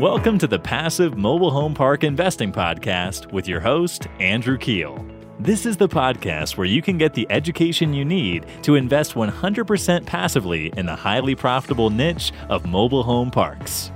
Welcome 0.00 0.38
to 0.38 0.48
the 0.48 0.58
Passive 0.58 1.16
Mobile 1.16 1.52
Home 1.52 1.72
Park 1.72 2.02
Investing 2.02 2.50
Podcast 2.50 3.30
with 3.32 3.46
your 3.46 3.60
host, 3.60 4.08
Andrew 4.18 4.58
Keel. 4.58 5.06
This 5.38 5.64
is 5.64 5.76
the 5.76 5.88
podcast 5.88 6.56
where 6.56 6.66
you 6.66 6.82
can 6.82 6.98
get 6.98 7.14
the 7.14 7.28
education 7.30 7.94
you 7.94 8.04
need 8.04 8.44
to 8.62 8.74
invest 8.74 9.14
100% 9.14 10.04
passively 10.04 10.72
in 10.76 10.86
the 10.86 10.96
highly 10.96 11.36
profitable 11.36 11.90
niche 11.90 12.32
of 12.48 12.66
mobile 12.66 13.04
home 13.04 13.30
parks. 13.30 13.92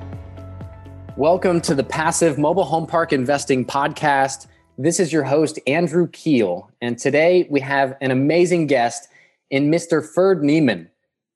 Welcome 1.17 1.61
to 1.63 1.75
the 1.75 1.83
Passive 1.83 2.39
Mobile 2.39 2.65
Home 2.65 2.87
Park 2.87 3.13
Investing 3.13 3.65
Podcast. 3.65 4.47
This 4.79 5.01
is 5.01 5.13
your 5.13 5.25
host, 5.25 5.59
Andrew 5.67 6.07
Keel. 6.07 6.71
And 6.81 6.97
today 6.97 7.49
we 7.51 7.59
have 7.59 7.97
an 8.01 8.13
amazing 8.13 8.69
guest 8.69 9.09
in 9.51 9.69
Mr. 9.69 10.09
Ferd 10.09 10.45
Niemann. 10.45 10.91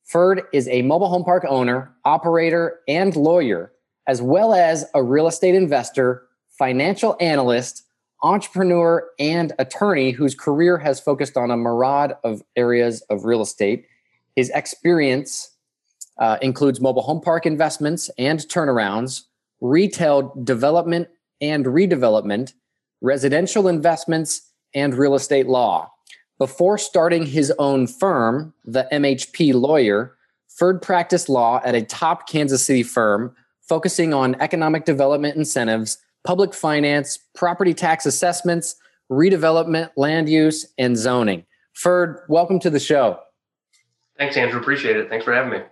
Ferd 0.05 0.43
is 0.53 0.69
a 0.69 0.83
mobile 0.83 1.09
home 1.09 1.25
park 1.25 1.45
owner, 1.49 1.93
operator, 2.05 2.79
and 2.87 3.17
lawyer, 3.17 3.73
as 4.07 4.21
well 4.21 4.55
as 4.55 4.85
a 4.95 5.03
real 5.03 5.27
estate 5.27 5.55
investor, 5.55 6.23
financial 6.59 7.17
analyst, 7.21 7.85
entrepreneur, 8.23 9.09
and 9.19 9.53
attorney 9.59 10.11
whose 10.11 10.35
career 10.35 10.79
has 10.79 11.01
focused 11.01 11.37
on 11.37 11.51
a 11.51 11.57
myriad 11.57 12.17
of 12.25 12.43
areas 12.57 13.03
of 13.03 13.25
real 13.25 13.43
estate. 13.43 13.87
His 14.37 14.51
experience 14.51 15.51
uh, 16.19 16.39
includes 16.41 16.81
mobile 16.81 17.03
home 17.03 17.21
park 17.21 17.47
investments 17.47 18.11
and 18.19 18.41
turnarounds, 18.41 19.23
retail 19.61 20.35
development 20.45 21.09
and 21.41 21.65
redevelopment, 21.67 22.53
residential 23.01 23.67
investments, 23.67 24.53
and 24.75 24.95
real 24.95 25.15
estate 25.15 25.47
law. 25.47 25.91
Before 26.39 26.79
starting 26.79 27.27
his 27.27 27.53
own 27.59 27.87
firm, 27.87 28.55
the 28.65 28.89
MHP 28.93 29.55
Lawyer, 29.55 30.17
Ferd 30.49 30.83
practiced 30.83 31.29
law 31.29 31.61
at 31.65 31.75
a 31.75 31.83
top 31.83 32.29
Kansas 32.29 32.65
City 32.65 32.83
firm 32.83 33.35
focusing 33.73 34.13
on 34.13 34.37
economic 34.39 34.85
development 34.85 35.35
incentives 35.35 35.97
public 36.25 36.53
finance, 36.53 37.19
property 37.35 37.73
tax 37.73 38.05
assessments, 38.05 38.77
redevelopment, 39.11 39.89
land 39.97 40.29
use, 40.29 40.67
and 40.77 40.95
zoning. 40.95 41.47
Ferd, 41.73 42.21
welcome 42.29 42.61
to 42.61 42.69
the 42.69 42.79
show. 42.79 43.19
Thanks, 44.19 44.37
Andrew. 44.37 44.61
Appreciate 44.61 44.99
it. 44.99 45.09
Thanks 45.09 45.25
for 45.25 45.33
having 45.33 45.53
me. 45.53 45.65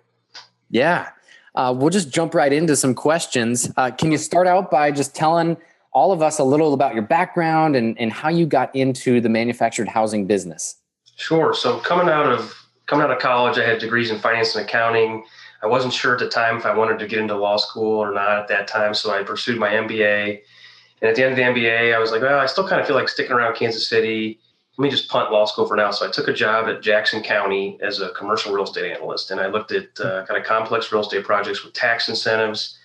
Yeah. 0.71 1.11
Uh, 1.55 1.75
we'll 1.77 1.91
just 1.91 2.09
jump 2.09 2.35
right 2.35 2.55
into 2.55 2.75
some 2.75 2.95
questions. 2.95 3.71
Uh, 3.77 3.91
can 3.91 4.11
you 4.11 4.17
start 4.17 4.47
out 4.47 4.71
by 4.71 4.91
just 4.91 5.15
telling 5.15 5.59
all 5.93 6.11
of 6.11 6.23
us 6.23 6.39
a 6.39 6.45
little 6.45 6.73
about 6.73 6.95
your 6.95 7.03
background 7.03 7.77
and, 7.77 8.01
and 8.01 8.11
how 8.11 8.31
you 8.31 8.47
got 8.47 8.75
into 8.75 9.21
the 9.21 9.29
manufactured 9.29 9.89
housing 9.89 10.27
business? 10.27 10.77
Sure. 11.17 11.53
So 11.53 11.81
coming 11.81 12.09
out 12.09 12.25
of 12.25 12.55
coming 12.87 13.05
out 13.05 13.11
of 13.11 13.19
college, 13.19 13.59
I 13.59 13.67
had 13.67 13.79
degrees 13.79 14.11
in 14.11 14.19
finance 14.21 14.57
and 14.57 14.65
accounting. 14.65 15.23
I 15.63 15.67
wasn't 15.67 15.93
sure 15.93 16.15
at 16.15 16.19
the 16.19 16.29
time 16.29 16.57
if 16.57 16.65
I 16.65 16.75
wanted 16.75 16.99
to 16.99 17.07
get 17.07 17.19
into 17.19 17.37
law 17.37 17.57
school 17.57 17.99
or 17.99 18.13
not 18.13 18.39
at 18.39 18.49
that 18.49 18.67
time, 18.67 18.95
so 18.95 19.13
I 19.13 19.23
pursued 19.23 19.59
my 19.59 19.69
MBA. 19.69 20.41
And 21.03 21.09
at 21.09 21.17
the 21.17 21.23
end 21.23 21.33
of 21.33 21.37
the 21.37 21.61
MBA, 21.61 21.95
I 21.95 21.99
was 21.99 22.13
like, 22.13 22.23
well, 22.23 22.39
I 22.39 22.47
still 22.47 22.67
kind 22.67 22.81
of 22.81 22.87
feel 22.87 22.97
like 22.97 23.09
sticking 23.09 23.33
around 23.33 23.57
Kansas 23.57 23.89
City. 23.89 24.41
Let 24.77 24.85
me 24.85 24.91
just 24.91 25.11
punt 25.11 25.31
law 25.31 25.45
school 25.45 25.67
for 25.67 25.77
now. 25.77 25.91
So 25.91 26.09
I 26.09 26.11
took 26.11 26.29
a 26.29 26.33
job 26.33 26.69
at 26.69 26.83
Jackson 26.83 27.23
County 27.23 27.79
as 27.83 28.01
a 28.01 28.11
commercial 28.11 28.53
real 28.53 28.65
estate 28.65 28.91
analyst, 28.91 29.31
and 29.31 29.41
I 29.41 29.49
looked 29.49 29.73
at 29.73 29.89
uh, 30.01 30.25
kind 30.27 30.41
of 30.41 30.47
complex 30.47 30.91
real 30.93 31.03
estate 31.03 31.25
projects 31.25 31.63
with 31.65 31.75
tax 31.75 32.09
incentives. 32.09 32.79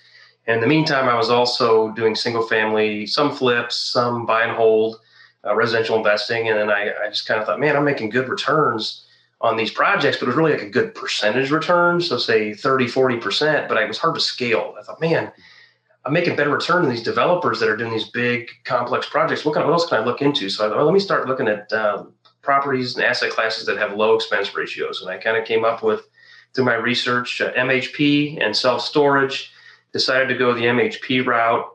And 0.47 0.55
in 0.55 0.61
the 0.61 0.67
meantime, 0.67 1.07
I 1.07 1.15
was 1.15 1.29
also 1.29 1.91
doing 1.91 2.13
single 2.13 2.45
family, 2.47 3.05
some 3.07 3.35
flips, 3.35 3.75
some 3.75 4.25
buy 4.25 4.43
and 4.43 4.51
hold, 4.51 4.99
uh, 5.45 5.55
residential 5.55 5.95
investing. 5.95 6.49
And 6.49 6.59
then 6.59 6.69
I, 6.69 6.91
I 7.03 7.09
just 7.09 7.27
kind 7.27 7.39
of 7.39 7.47
thought, 7.47 7.59
man, 7.59 7.75
I'm 7.75 7.85
making 7.85 8.09
good 8.09 8.29
returns 8.29 9.04
on 9.45 9.57
these 9.57 9.71
projects, 9.71 10.17
but 10.17 10.23
it 10.23 10.27
was 10.27 10.35
really 10.35 10.53
like 10.53 10.61
a 10.61 10.69
good 10.69 10.95
percentage 10.95 11.51
return. 11.51 12.01
So 12.01 12.17
say 12.17 12.53
30, 12.53 12.85
40%, 12.85 13.67
but 13.67 13.77
it 13.77 13.87
was 13.87 13.97
hard 13.97 14.15
to 14.15 14.21
scale. 14.21 14.75
I 14.79 14.83
thought, 14.83 14.99
man, 14.99 15.31
I'm 16.03 16.13
making 16.13 16.35
better 16.35 16.49
return 16.49 16.81
than 16.81 16.91
these 16.91 17.03
developers 17.03 17.59
that 17.59 17.69
are 17.69 17.77
doing 17.77 17.91
these 17.91 18.09
big 18.09 18.49
complex 18.63 19.07
projects. 19.07 19.45
What, 19.45 19.53
kind 19.53 19.63
of, 19.63 19.69
what 19.69 19.79
else 19.79 19.87
can 19.87 20.01
I 20.01 20.05
look 20.05 20.21
into? 20.21 20.49
So 20.49 20.65
I 20.65 20.69
thought, 20.69 20.77
well, 20.77 20.85
let 20.85 20.93
me 20.93 20.99
start 20.99 21.27
looking 21.27 21.47
at 21.47 21.71
uh, 21.71 22.05
properties 22.41 22.95
and 22.95 23.03
asset 23.03 23.31
classes 23.31 23.65
that 23.67 23.77
have 23.77 23.95
low 23.95 24.15
expense 24.15 24.55
ratios. 24.55 25.01
And 25.01 25.09
I 25.09 25.17
kind 25.17 25.37
of 25.37 25.45
came 25.45 25.63
up 25.63 25.83
with, 25.83 26.07
through 26.53 26.65
my 26.65 26.75
research, 26.75 27.39
uh, 27.41 27.53
MHP 27.53 28.43
and 28.43 28.55
self-storage, 28.55 29.51
decided 29.93 30.27
to 30.27 30.37
go 30.37 30.53
the 30.53 30.61
MHP 30.61 31.25
route 31.25 31.65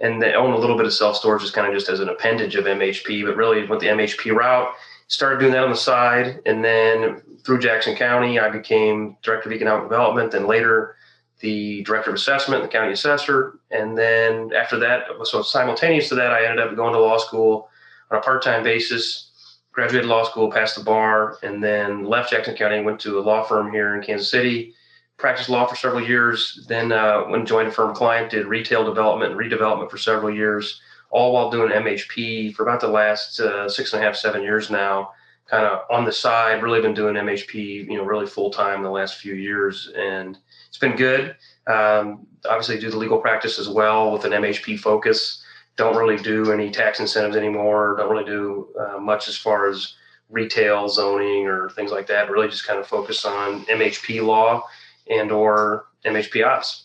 and 0.00 0.20
they 0.20 0.32
own 0.34 0.52
a 0.52 0.58
little 0.58 0.76
bit 0.76 0.86
of 0.86 0.94
self-storage 0.94 1.42
just 1.42 1.52
kind 1.52 1.66
of 1.66 1.74
just 1.74 1.90
as 1.90 2.00
an 2.00 2.08
appendage 2.08 2.56
of 2.56 2.64
MHP, 2.64 3.24
but 3.26 3.36
really 3.36 3.66
went 3.66 3.80
the 3.80 3.88
MHP 3.88 4.34
route 4.34 4.72
started 5.10 5.40
doing 5.40 5.52
that 5.52 5.64
on 5.64 5.70
the 5.70 5.76
side. 5.76 6.40
And 6.46 6.64
then 6.64 7.20
through 7.44 7.58
Jackson 7.58 7.96
County, 7.96 8.38
I 8.38 8.48
became 8.48 9.16
director 9.22 9.48
of 9.48 9.52
economic 9.52 9.90
development, 9.90 10.30
then 10.30 10.46
later 10.46 10.96
the 11.40 11.82
director 11.82 12.10
of 12.10 12.16
assessment, 12.16 12.62
the 12.62 12.68
county 12.68 12.92
assessor. 12.92 13.58
And 13.70 13.98
then 13.98 14.52
after 14.54 14.78
that, 14.78 15.04
so 15.24 15.42
simultaneous 15.42 16.08
to 16.10 16.14
that, 16.14 16.32
I 16.32 16.44
ended 16.44 16.64
up 16.64 16.76
going 16.76 16.92
to 16.92 17.00
law 17.00 17.18
school 17.18 17.68
on 18.10 18.18
a 18.18 18.20
part 18.20 18.42
time 18.42 18.62
basis, 18.62 19.58
graduated 19.72 20.08
law 20.08 20.22
school, 20.22 20.50
passed 20.50 20.76
the 20.76 20.84
bar, 20.84 21.38
and 21.42 21.62
then 21.62 22.04
left 22.04 22.30
Jackson 22.30 22.54
County 22.54 22.80
went 22.82 23.00
to 23.00 23.18
a 23.18 23.20
law 23.20 23.42
firm 23.42 23.72
here 23.72 23.96
in 23.96 24.02
Kansas 24.02 24.30
City. 24.30 24.74
Practiced 25.16 25.50
law 25.50 25.66
for 25.66 25.76
several 25.76 26.06
years, 26.06 26.64
then 26.68 26.92
uh, 26.92 27.24
and 27.26 27.46
joined 27.46 27.68
a 27.68 27.72
firm 27.72 27.94
client, 27.94 28.30
did 28.30 28.46
retail 28.46 28.84
development 28.84 29.32
and 29.32 29.40
redevelopment 29.40 29.90
for 29.90 29.98
several 29.98 30.32
years 30.32 30.80
all 31.10 31.32
while 31.32 31.50
doing 31.50 31.70
MHP 31.70 32.54
for 32.54 32.62
about 32.62 32.80
the 32.80 32.88
last 32.88 33.40
uh, 33.40 33.68
six 33.68 33.92
and 33.92 34.02
a 34.02 34.06
half, 34.06 34.16
seven 34.16 34.42
years 34.42 34.70
now. 34.70 35.12
Kind 35.46 35.66
of 35.66 35.80
on 35.90 36.04
the 36.04 36.12
side, 36.12 36.62
really 36.62 36.80
been 36.80 36.94
doing 36.94 37.16
MHP, 37.16 37.54
you 37.88 37.96
know, 37.96 38.04
really 38.04 38.26
full 38.26 38.50
time 38.50 38.82
the 38.82 38.90
last 38.90 39.16
few 39.16 39.34
years, 39.34 39.90
and 39.96 40.38
it's 40.68 40.78
been 40.78 40.94
good. 40.94 41.34
Um, 41.66 42.26
obviously, 42.48 42.78
do 42.78 42.90
the 42.90 42.96
legal 42.96 43.18
practice 43.18 43.58
as 43.58 43.68
well 43.68 44.12
with 44.12 44.24
an 44.24 44.30
MHP 44.30 44.78
focus. 44.78 45.42
Don't 45.76 45.96
really 45.96 46.22
do 46.22 46.52
any 46.52 46.70
tax 46.70 47.00
incentives 47.00 47.36
anymore. 47.36 47.96
Don't 47.98 48.10
really 48.10 48.24
do 48.24 48.68
uh, 48.78 48.98
much 48.98 49.26
as 49.26 49.36
far 49.36 49.68
as 49.68 49.94
retail 50.28 50.88
zoning 50.88 51.46
or 51.46 51.70
things 51.70 51.90
like 51.90 52.06
that. 52.06 52.30
Really, 52.30 52.48
just 52.48 52.66
kind 52.66 52.78
of 52.78 52.86
focus 52.86 53.24
on 53.24 53.64
MHP 53.64 54.24
law 54.24 54.62
and 55.08 55.32
or 55.32 55.86
MHP 56.04 56.46
ops. 56.46 56.84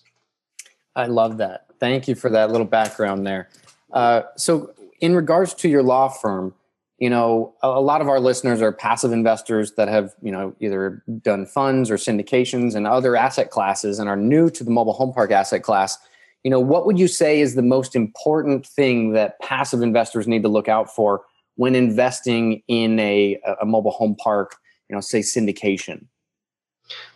I 0.95 1.05
love 1.05 1.37
that. 1.37 1.67
Thank 1.79 2.07
you 2.07 2.15
for 2.15 2.29
that 2.31 2.51
little 2.51 2.65
background 2.65 3.27
there. 3.27 3.49
Uh, 3.95 4.23
so, 4.35 4.71
in 4.99 5.15
regards 5.15 5.53
to 5.53 5.69
your 5.69 5.81
law 5.81 6.09
firm, 6.09 6.53
you 6.99 7.09
know, 7.09 7.53
a, 7.63 7.67
a, 7.67 7.81
lot 7.81 8.01
of 8.01 8.07
our 8.07 8.19
listeners 8.19 8.61
are 8.61 8.71
passive 8.71 9.11
investors 9.11 9.73
that 9.73 9.87
have, 9.87 10.13
you 10.21 10.31
know, 10.31 10.53
either 10.59 11.01
done 11.21 11.45
funds 11.45 11.89
or 11.89 11.95
syndications 11.95 12.75
and 12.75 12.85
other 12.85 13.15
asset 13.15 13.49
classes 13.49 13.97
and 13.97 14.09
are 14.09 14.15
new 14.15 14.49
to 14.49 14.63
the 14.63 14.71
mobile 14.71 14.93
home 14.93 15.13
park 15.13 15.31
asset 15.31 15.63
class. 15.63 15.97
You 16.43 16.51
know, 16.51 16.59
what 16.59 16.85
would 16.85 16.99
you 16.99 17.07
say 17.07 17.39
is 17.41 17.55
the 17.55 17.61
most 17.61 17.95
important 17.95 18.65
thing 18.67 19.13
that 19.13 19.39
passive 19.39 19.81
investors 19.81 20.27
need 20.27 20.43
to 20.43 20.49
look 20.49 20.67
out 20.67 20.93
for 20.93 21.23
when 21.55 21.73
investing 21.73 22.61
in 22.67 22.99
a, 22.99 23.39
a 23.61 23.65
mobile 23.65 23.91
home 23.91 24.15
park, 24.15 24.57
you 24.89 24.95
know, 24.95 25.01
say 25.01 25.19
syndication? 25.19 26.05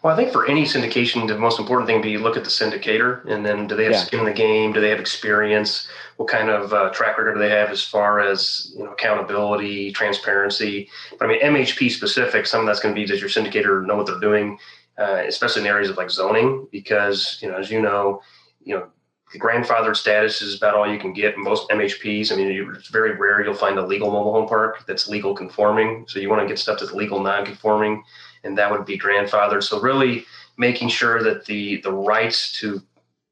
Well, 0.01 0.13
I 0.13 0.15
think 0.15 0.31
for 0.31 0.47
any 0.47 0.63
syndication, 0.63 1.27
the 1.27 1.37
most 1.37 1.59
important 1.59 1.87
thing 1.87 1.97
would 1.97 2.03
be 2.03 2.17
look 2.17 2.37
at 2.37 2.43
the 2.43 2.49
syndicator, 2.49 3.25
and 3.25 3.45
then 3.45 3.67
do 3.67 3.75
they 3.75 3.83
have 3.83 3.93
yeah. 3.93 3.99
skin 3.99 4.19
in 4.19 4.25
the 4.25 4.33
game? 4.33 4.73
Do 4.73 4.81
they 4.81 4.89
have 4.89 4.99
experience? 4.99 5.87
What 6.17 6.29
kind 6.29 6.49
of 6.49 6.73
uh, 6.73 6.89
track 6.89 7.17
record 7.17 7.35
do 7.35 7.39
they 7.39 7.49
have 7.49 7.69
as 7.69 7.83
far 7.83 8.19
as 8.19 8.73
you 8.75 8.83
know 8.83 8.91
accountability, 8.91 9.91
transparency? 9.91 10.89
But 11.17 11.25
I 11.25 11.27
mean, 11.27 11.41
MHP 11.41 11.91
specific, 11.91 12.47
some 12.47 12.61
of 12.61 12.65
that's 12.65 12.79
going 12.79 12.95
to 12.95 12.99
be 12.99 13.05
does 13.05 13.19
your 13.19 13.29
syndicator 13.29 13.85
know 13.85 13.95
what 13.95 14.05
they're 14.05 14.19
doing, 14.19 14.57
uh, 14.97 15.23
especially 15.27 15.61
in 15.61 15.67
areas 15.67 15.89
of 15.89 15.97
like 15.97 16.09
zoning, 16.09 16.67
because 16.71 17.37
you 17.41 17.49
know, 17.49 17.57
as 17.57 17.69
you 17.69 17.81
know, 17.81 18.21
you 18.63 18.75
know, 18.75 18.87
the 19.33 19.39
grandfathered 19.39 19.95
status 19.95 20.41
is 20.41 20.55
about 20.57 20.73
all 20.73 20.91
you 20.91 20.97
can 20.97 21.13
get 21.13 21.35
in 21.35 21.43
most 21.43 21.69
MHPs. 21.69 22.31
I 22.31 22.35
mean, 22.35 22.73
it's 22.75 22.89
very 22.89 23.15
rare 23.15 23.43
you'll 23.43 23.53
find 23.53 23.77
a 23.77 23.85
legal 23.85 24.11
mobile 24.11 24.33
home 24.33 24.47
park 24.47 24.85
that's 24.87 25.07
legal 25.07 25.35
conforming. 25.35 26.05
So 26.07 26.19
you 26.19 26.29
want 26.29 26.41
to 26.41 26.47
get 26.47 26.57
stuff 26.57 26.79
that's 26.79 26.93
legal 26.93 27.21
non-conforming 27.21 28.03
and 28.43 28.57
that 28.57 28.71
would 28.71 28.85
be 28.85 28.97
grandfathered. 28.97 29.63
So 29.63 29.79
really 29.79 30.25
making 30.57 30.89
sure 30.89 31.23
that 31.23 31.45
the 31.45 31.81
the 31.81 31.91
rights 31.91 32.51
to 32.59 32.81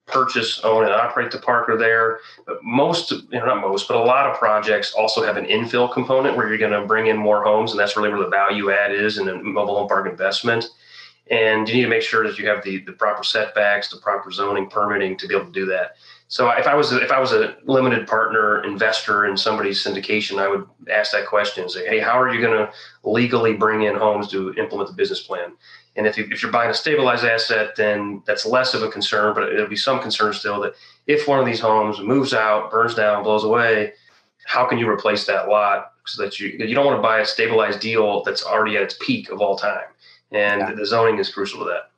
purchase, 0.07 0.61
own, 0.63 0.85
and 0.85 0.93
operate 0.93 1.31
the 1.31 1.37
park 1.37 1.69
are 1.69 1.77
there. 1.77 2.19
But 2.45 2.63
most, 2.63 3.11
you 3.11 3.39
know, 3.39 3.45
not 3.45 3.61
most, 3.61 3.87
but 3.87 3.97
a 3.97 4.03
lot 4.03 4.25
of 4.25 4.37
projects 4.37 4.93
also 4.93 5.21
have 5.23 5.37
an 5.37 5.45
infill 5.45 5.91
component 5.91 6.35
where 6.35 6.47
you're 6.47 6.57
going 6.57 6.71
to 6.71 6.87
bring 6.87 7.07
in 7.07 7.17
more 7.17 7.43
homes, 7.43 7.71
and 7.71 7.79
that's 7.79 7.95
really 7.95 8.09
where 8.09 8.19
the 8.19 8.29
value 8.29 8.71
add 8.71 8.93
is 8.93 9.17
in 9.17 9.27
a 9.27 9.35
mobile 9.35 9.75
home 9.75 9.87
park 9.87 10.07
investment. 10.07 10.69
And 11.29 11.67
you 11.67 11.75
need 11.75 11.81
to 11.83 11.89
make 11.89 12.01
sure 12.01 12.25
that 12.27 12.37
you 12.39 12.47
have 12.47 12.63
the 12.63 12.79
the 12.79 12.93
proper 12.93 13.23
setbacks, 13.23 13.89
the 13.89 13.97
proper 13.97 14.31
zoning, 14.31 14.69
permitting 14.69 15.17
to 15.17 15.27
be 15.27 15.35
able 15.35 15.45
to 15.45 15.51
do 15.51 15.65
that. 15.65 15.97
So 16.29 16.49
if 16.49 16.67
I 16.67 16.75
was 16.75 16.91
a, 16.91 17.01
if 17.01 17.11
I 17.11 17.19
was 17.19 17.31
a 17.31 17.57
limited 17.65 18.07
partner 18.07 18.63
investor 18.63 19.25
in 19.25 19.37
somebody's 19.37 19.83
syndication, 19.83 20.39
I 20.39 20.47
would 20.47 20.67
ask 20.91 21.11
that 21.11 21.27
question: 21.27 21.63
and 21.63 21.71
say, 21.71 21.87
hey, 21.87 21.99
how 21.99 22.19
are 22.19 22.33
you 22.33 22.41
going 22.41 22.57
to 22.57 22.71
legally 23.03 23.53
bring 23.53 23.83
in 23.83 23.95
homes 23.95 24.27
to 24.29 24.53
implement 24.53 24.89
the 24.89 24.95
business 24.95 25.21
plan? 25.21 25.53
And 25.95 26.05
if, 26.05 26.15
you, 26.15 26.27
if 26.29 26.43
you're 26.43 26.51
buying 26.51 26.69
a 26.69 26.75
stabilized 26.75 27.25
asset, 27.25 27.75
then 27.75 28.21
that's 28.27 28.45
less 28.45 28.75
of 28.75 28.83
a 28.83 28.89
concern, 28.89 29.33
but 29.33 29.51
it'll 29.51 29.67
be 29.67 29.75
some 29.75 29.99
concern 29.99 30.31
still 30.31 30.61
that 30.61 30.75
if 31.07 31.27
one 31.27 31.39
of 31.39 31.45
these 31.45 31.59
homes 31.59 31.99
moves 31.99 32.35
out, 32.35 32.69
burns 32.69 32.93
down, 32.93 33.23
blows 33.23 33.43
away, 33.43 33.93
how 34.45 34.65
can 34.65 34.77
you 34.77 34.87
replace 34.87 35.25
that 35.25 35.49
lot 35.49 35.93
so 36.05 36.23
that 36.23 36.39
you 36.39 36.49
you 36.49 36.75
don't 36.75 36.85
want 36.85 36.97
to 36.97 37.01
buy 37.01 37.19
a 37.19 37.25
stabilized 37.25 37.79
deal 37.79 38.23
that's 38.23 38.43
already 38.43 38.77
at 38.77 38.83
its 38.83 38.95
peak 39.01 39.29
of 39.29 39.41
all 39.41 39.57
time, 39.57 39.85
and 40.31 40.61
yeah. 40.61 40.73
the 40.73 40.85
zoning 40.85 41.19
is 41.19 41.29
crucial 41.29 41.59
to 41.59 41.65
that. 41.65 41.91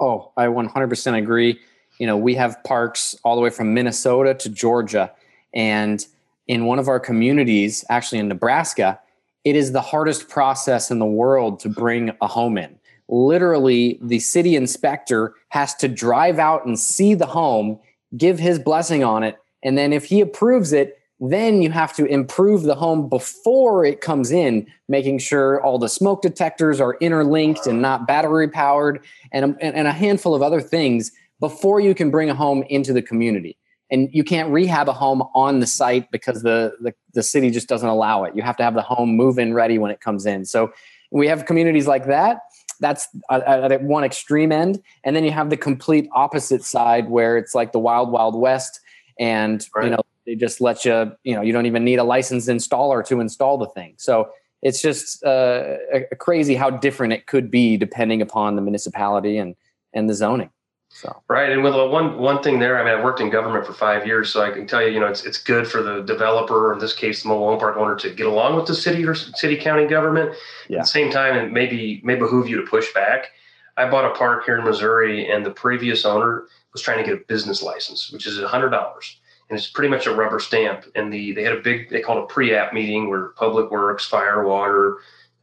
Oh, 0.00 0.32
I 0.36 0.46
100% 0.46 1.18
agree 1.18 1.60
you 1.98 2.06
know, 2.06 2.16
we 2.16 2.34
have 2.34 2.62
parks 2.64 3.16
all 3.22 3.36
the 3.36 3.42
way 3.42 3.50
from 3.50 3.74
Minnesota 3.74 4.34
to 4.34 4.48
Georgia. 4.48 5.12
And 5.54 6.04
in 6.48 6.66
one 6.66 6.78
of 6.78 6.88
our 6.88 6.98
communities, 6.98 7.84
actually 7.88 8.18
in 8.18 8.28
Nebraska, 8.28 8.98
it 9.44 9.56
is 9.56 9.72
the 9.72 9.80
hardest 9.80 10.28
process 10.28 10.90
in 10.90 10.98
the 10.98 11.06
world 11.06 11.60
to 11.60 11.68
bring 11.68 12.10
a 12.20 12.26
home 12.26 12.58
in. 12.58 12.78
Literally, 13.08 13.98
the 14.02 14.20
city 14.20 14.56
inspector 14.56 15.34
has 15.50 15.74
to 15.76 15.88
drive 15.88 16.38
out 16.38 16.64
and 16.64 16.78
see 16.78 17.14
the 17.14 17.26
home, 17.26 17.78
give 18.16 18.38
his 18.38 18.58
blessing 18.58 19.04
on 19.04 19.22
it, 19.22 19.36
and 19.62 19.76
then 19.76 19.92
if 19.92 20.06
he 20.06 20.20
approves 20.20 20.72
it, 20.72 20.98
then 21.30 21.62
you 21.62 21.70
have 21.70 21.94
to 21.94 22.04
improve 22.06 22.62
the 22.62 22.74
home 22.74 23.08
before 23.08 23.84
it 23.84 24.00
comes 24.00 24.32
in, 24.32 24.66
making 24.88 25.18
sure 25.18 25.62
all 25.62 25.78
the 25.78 25.88
smoke 25.88 26.20
detectors 26.20 26.80
are 26.80 26.96
interlinked 27.00 27.66
and 27.66 27.80
not 27.80 28.08
battery 28.08 28.48
powered, 28.48 29.04
and, 29.30 29.56
and 29.60 29.86
a 29.86 29.92
handful 29.92 30.34
of 30.34 30.42
other 30.42 30.60
things 30.60 31.12
before 31.38 31.78
you 31.78 31.94
can 31.94 32.10
bring 32.10 32.28
a 32.28 32.34
home 32.34 32.64
into 32.68 32.92
the 32.92 33.02
community. 33.02 33.56
And 33.90 34.08
you 34.12 34.24
can't 34.24 34.50
rehab 34.50 34.88
a 34.88 34.92
home 34.92 35.22
on 35.34 35.60
the 35.60 35.66
site 35.66 36.10
because 36.10 36.42
the, 36.42 36.74
the, 36.80 36.94
the 37.12 37.22
city 37.22 37.50
just 37.50 37.68
doesn't 37.68 37.88
allow 37.88 38.24
it. 38.24 38.34
You 38.34 38.42
have 38.42 38.56
to 38.56 38.64
have 38.64 38.74
the 38.74 38.82
home 38.82 39.14
move 39.16 39.38
in 39.38 39.54
ready 39.54 39.78
when 39.78 39.90
it 39.90 40.00
comes 40.00 40.26
in. 40.26 40.44
So 40.44 40.72
we 41.12 41.28
have 41.28 41.46
communities 41.46 41.86
like 41.86 42.06
that. 42.06 42.40
That's 42.80 43.06
at 43.30 43.82
one 43.82 44.02
extreme 44.02 44.50
end. 44.50 44.82
And 45.04 45.14
then 45.14 45.24
you 45.24 45.30
have 45.30 45.50
the 45.50 45.56
complete 45.56 46.08
opposite 46.14 46.64
side 46.64 47.10
where 47.10 47.36
it's 47.36 47.54
like 47.54 47.70
the 47.70 47.78
wild, 47.78 48.10
wild 48.10 48.34
west. 48.34 48.80
And, 49.18 49.66
right. 49.74 49.84
you 49.84 49.90
know, 49.90 50.02
they 50.26 50.34
just 50.34 50.60
let 50.60 50.84
you, 50.84 51.12
you 51.24 51.34
know, 51.34 51.42
you 51.42 51.52
don't 51.52 51.66
even 51.66 51.84
need 51.84 51.98
a 51.98 52.04
licensed 52.04 52.48
installer 52.48 53.04
to 53.06 53.20
install 53.20 53.58
the 53.58 53.68
thing. 53.68 53.94
So 53.98 54.30
it's 54.62 54.80
just 54.80 55.24
uh, 55.24 55.76
crazy 56.18 56.54
how 56.54 56.70
different 56.70 57.12
it 57.12 57.26
could 57.26 57.50
be 57.50 57.76
depending 57.76 58.22
upon 58.22 58.56
the 58.56 58.62
municipality 58.62 59.38
and, 59.38 59.56
and 59.92 60.08
the 60.08 60.14
zoning. 60.14 60.50
So 60.94 61.22
right, 61.26 61.50
and 61.50 61.64
with 61.64 61.74
one 61.74 62.18
one 62.18 62.42
thing 62.42 62.58
there, 62.58 62.78
I 62.78 62.84
mean, 62.84 63.00
I 63.00 63.02
worked 63.02 63.20
in 63.20 63.30
government 63.30 63.64
for 63.64 63.72
five 63.72 64.06
years, 64.06 64.28
so 64.30 64.42
I 64.42 64.50
can 64.50 64.66
tell 64.66 64.82
you, 64.82 64.90
you 64.90 65.00
know, 65.00 65.06
it's 65.06 65.24
it's 65.24 65.38
good 65.38 65.66
for 65.66 65.82
the 65.82 66.02
developer, 66.02 66.70
in 66.74 66.80
this 66.80 66.92
case, 66.92 67.22
the 67.22 67.30
mobile 67.30 67.48
home 67.48 67.58
park 67.58 67.78
owner, 67.78 67.96
to 67.96 68.10
get 68.10 68.26
along 68.26 68.56
with 68.56 68.66
the 68.66 68.74
city 68.74 69.02
or 69.06 69.14
city 69.14 69.56
county 69.56 69.86
government. 69.86 70.36
Yeah. 70.68 70.80
At 70.80 70.82
the 70.82 70.88
same 70.88 71.10
time, 71.10 71.34
it 71.34 71.50
maybe 71.50 72.02
may 72.04 72.16
behoove 72.16 72.46
you 72.46 72.60
to 72.60 72.66
push 72.66 72.92
back. 72.92 73.30
I 73.78 73.88
bought 73.88 74.04
a 74.04 74.14
park 74.14 74.44
here 74.44 74.58
in 74.58 74.64
Missouri, 74.64 75.30
and 75.30 75.46
the 75.46 75.50
previous 75.50 76.04
owner 76.04 76.44
was 76.72 76.82
trying 76.82 76.98
to 76.98 77.04
get 77.04 77.14
a 77.14 77.24
business 77.26 77.62
license, 77.62 78.10
which 78.10 78.26
is 78.26 78.38
a 78.38 78.48
hundred 78.48 78.70
dollars 78.70 79.16
and 79.52 79.58
it's 79.58 79.68
pretty 79.68 79.90
much 79.90 80.06
a 80.06 80.14
rubber 80.14 80.40
stamp. 80.40 80.86
And 80.94 81.12
the 81.12 81.32
they 81.32 81.42
had 81.42 81.52
a 81.52 81.60
big 81.60 81.90
they 81.90 82.00
called 82.00 82.24
a 82.24 82.26
pre-app 82.26 82.72
meeting 82.72 83.10
where 83.10 83.28
Public 83.36 83.70
Works, 83.70 84.06
Fire, 84.06 84.46
Water, 84.46 84.96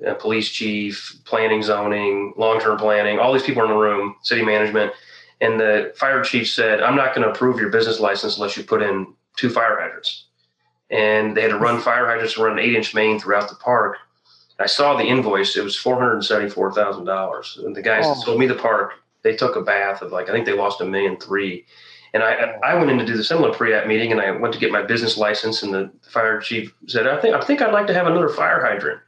uh, 0.06 0.16
Police 0.16 0.50
Chief, 0.50 1.20
Planning, 1.26 1.62
Zoning, 1.62 2.34
Long-term 2.36 2.80
Planning, 2.80 3.20
all 3.20 3.32
these 3.32 3.44
people 3.44 3.62
in 3.62 3.70
the 3.70 3.76
room, 3.76 4.16
City 4.24 4.44
Management, 4.44 4.94
and 5.42 5.60
the 5.60 5.94
fire 5.96 6.24
chief 6.24 6.50
said, 6.50 6.82
"I'm 6.82 6.96
not 6.96 7.14
going 7.14 7.28
to 7.28 7.32
approve 7.32 7.60
your 7.60 7.70
business 7.70 8.00
license 8.00 8.38
unless 8.38 8.58
you 8.58 8.64
put 8.64 8.82
in 8.82 9.14
two 9.38 9.52
fire 9.52 9.80
hydrants." 9.80 10.26
And 10.90 11.38
they 11.38 11.44
had 11.44 11.52
to 11.52 11.60
run 11.60 11.80
fire 11.80 12.08
hydrants 12.08 12.36
run 12.36 12.54
an 12.54 12.66
eight-inch 12.66 12.96
main 12.96 13.20
throughout 13.20 13.48
the 13.48 13.56
park. 13.56 13.98
I 14.58 14.66
saw 14.66 14.98
the 14.98 15.06
invoice; 15.06 15.56
it 15.56 15.64
was 15.64 15.76
four 15.76 16.00
hundred 16.00 16.24
seventy-four 16.24 16.74
thousand 16.74 17.06
dollars. 17.06 17.60
And 17.64 17.76
the 17.76 17.84
guys 17.84 18.06
oh. 18.08 18.16
that 18.16 18.22
sold 18.22 18.40
me 18.40 18.48
the 18.48 18.56
park, 18.56 18.94
they 19.24 19.36
took 19.36 19.56
a 19.56 19.62
bath 19.62 20.02
of 20.02 20.12
like 20.12 20.30
I 20.30 20.32
think 20.32 20.46
they 20.46 20.54
lost 20.54 20.82
a 20.82 20.86
million 20.86 21.18
three 21.18 21.66
and 22.14 22.24
I, 22.24 22.58
I 22.64 22.76
went 22.76 22.90
in 22.90 22.98
to 22.98 23.06
do 23.06 23.16
the 23.16 23.24
similar 23.24 23.54
pre-app 23.54 23.88
meeting, 23.88 24.12
and 24.12 24.20
I 24.20 24.32
went 24.32 24.54
to 24.54 24.60
get 24.60 24.72
my 24.72 24.82
business 24.82 25.18
license, 25.18 25.62
and 25.62 25.74
the 25.74 25.92
fire 26.10 26.40
chief 26.40 26.74
said, 26.88 27.08
"I 27.08 27.20
think 27.22 27.36
I 27.36 27.42
think 27.42 27.62
I'd 27.62 27.74
like 27.74 27.88
to 27.88 27.94
have 27.94 28.08
another 28.08 28.30
fire 28.30 28.64
hydrant." 28.64 29.02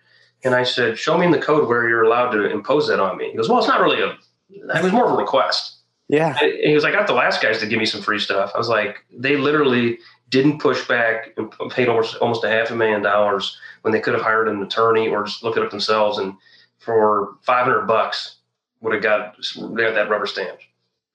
And 0.43 0.53
I 0.53 0.63
said, 0.63 0.97
"Show 0.97 1.17
me 1.17 1.25
in 1.25 1.31
the 1.31 1.39
code 1.39 1.67
where 1.67 1.87
you're 1.89 2.03
allowed 2.03 2.31
to 2.31 2.49
impose 2.49 2.87
that 2.87 2.99
on 2.99 3.17
me." 3.17 3.31
He 3.31 3.37
goes, 3.37 3.49
"Well, 3.49 3.59
it's 3.59 3.67
not 3.67 3.81
really 3.81 4.01
a. 4.01 4.17
It 4.49 4.83
was 4.83 4.91
more 4.91 5.05
of 5.05 5.13
a 5.13 5.17
request." 5.17 5.77
Yeah. 6.09 6.37
And 6.41 6.53
he 6.63 6.73
was, 6.73 6.83
like, 6.83 6.93
"I 6.93 6.97
got 6.97 7.07
the 7.07 7.13
last 7.13 7.41
guys 7.41 7.59
to 7.59 7.67
give 7.67 7.79
me 7.79 7.85
some 7.85 8.01
free 8.01 8.19
stuff." 8.19 8.51
I 8.53 8.57
was 8.57 8.69
like, 8.69 8.97
"They 9.11 9.35
literally 9.35 9.97
didn't 10.29 10.59
push 10.59 10.87
back 10.87 11.33
and 11.37 11.51
paid 11.71 11.89
almost 11.89 12.15
almost 12.17 12.43
a 12.43 12.49
half 12.49 12.69
a 12.69 12.75
million 12.75 13.01
dollars 13.01 13.57
when 13.81 13.91
they 13.93 13.99
could 13.99 14.13
have 14.13 14.23
hired 14.23 14.47
an 14.47 14.61
attorney 14.61 15.07
or 15.07 15.23
just 15.23 15.43
looked 15.43 15.57
it 15.57 15.63
up 15.63 15.71
themselves, 15.71 16.19
and 16.19 16.35
for 16.77 17.35
five 17.41 17.65
hundred 17.65 17.87
bucks 17.87 18.37
would 18.81 18.93
have 18.93 19.03
got 19.03 19.37
they 19.37 19.83
got 19.83 19.95
that 19.95 20.09
rubber 20.09 20.27
stamp." 20.27 20.59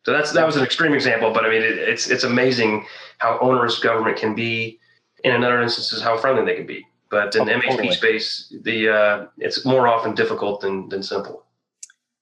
So 0.04 0.12
that's 0.12 0.32
that 0.32 0.46
was 0.46 0.56
an 0.56 0.64
extreme 0.64 0.94
example, 0.94 1.32
but 1.32 1.44
I 1.44 1.50
mean 1.50 1.62
it, 1.62 1.78
it's 1.78 2.08
it's 2.08 2.24
amazing 2.24 2.86
how 3.18 3.38
onerous 3.40 3.78
government 3.78 4.16
can 4.16 4.34
be. 4.34 4.78
and 5.24 5.34
In 5.34 5.44
other 5.44 5.62
instances, 5.62 6.00
how 6.00 6.16
friendly 6.16 6.44
they 6.44 6.56
can 6.56 6.66
be. 6.66 6.86
But 7.10 7.34
in 7.34 7.42
oh, 7.42 7.44
the 7.44 7.52
MHP 7.52 7.92
space, 7.92 8.52
the 8.62 8.88
uh, 8.88 9.26
it's 9.38 9.64
more 9.64 9.88
often 9.88 10.14
difficult 10.14 10.60
than 10.60 10.88
than 10.88 11.02
simple. 11.02 11.44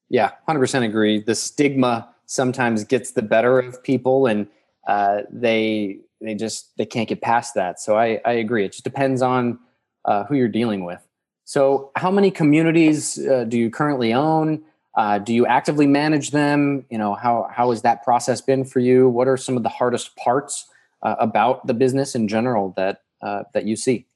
Yeah, 0.08 0.32
hundred 0.46 0.60
percent 0.60 0.84
agree. 0.84 1.20
The 1.20 1.34
stigma 1.34 2.14
sometimes 2.26 2.84
gets 2.84 3.12
the 3.12 3.22
better 3.22 3.58
of 3.58 3.82
people, 3.82 4.26
and 4.26 4.46
uh, 4.86 5.22
they 5.30 5.98
they 6.20 6.34
just 6.34 6.76
they 6.76 6.86
can't 6.86 7.08
get 7.08 7.20
past 7.20 7.54
that. 7.54 7.80
So 7.80 7.96
I 7.96 8.20
I 8.24 8.32
agree. 8.32 8.64
It 8.64 8.72
just 8.72 8.84
depends 8.84 9.22
on 9.22 9.58
uh, 10.04 10.24
who 10.24 10.36
you're 10.36 10.48
dealing 10.48 10.84
with. 10.84 11.06
So 11.44 11.90
how 11.96 12.10
many 12.10 12.30
communities 12.30 13.18
uh, 13.26 13.44
do 13.44 13.58
you 13.58 13.70
currently 13.70 14.12
own? 14.12 14.62
Uh, 14.96 15.18
do 15.18 15.34
you 15.34 15.46
actively 15.46 15.86
manage 15.86 16.30
them? 16.30 16.84
You 16.90 16.98
know, 16.98 17.14
how 17.14 17.48
how 17.50 17.70
has 17.70 17.82
that 17.82 18.04
process 18.04 18.40
been 18.40 18.64
for 18.64 18.80
you? 18.80 19.08
What 19.08 19.26
are 19.26 19.36
some 19.36 19.56
of 19.56 19.62
the 19.62 19.68
hardest 19.68 20.14
parts 20.16 20.66
uh, 21.02 21.16
about 21.18 21.66
the 21.66 21.74
business 21.74 22.14
in 22.14 22.28
general 22.28 22.72
that 22.76 23.02
uh, 23.22 23.44
that 23.54 23.64
you 23.66 23.76
see? 23.76 24.06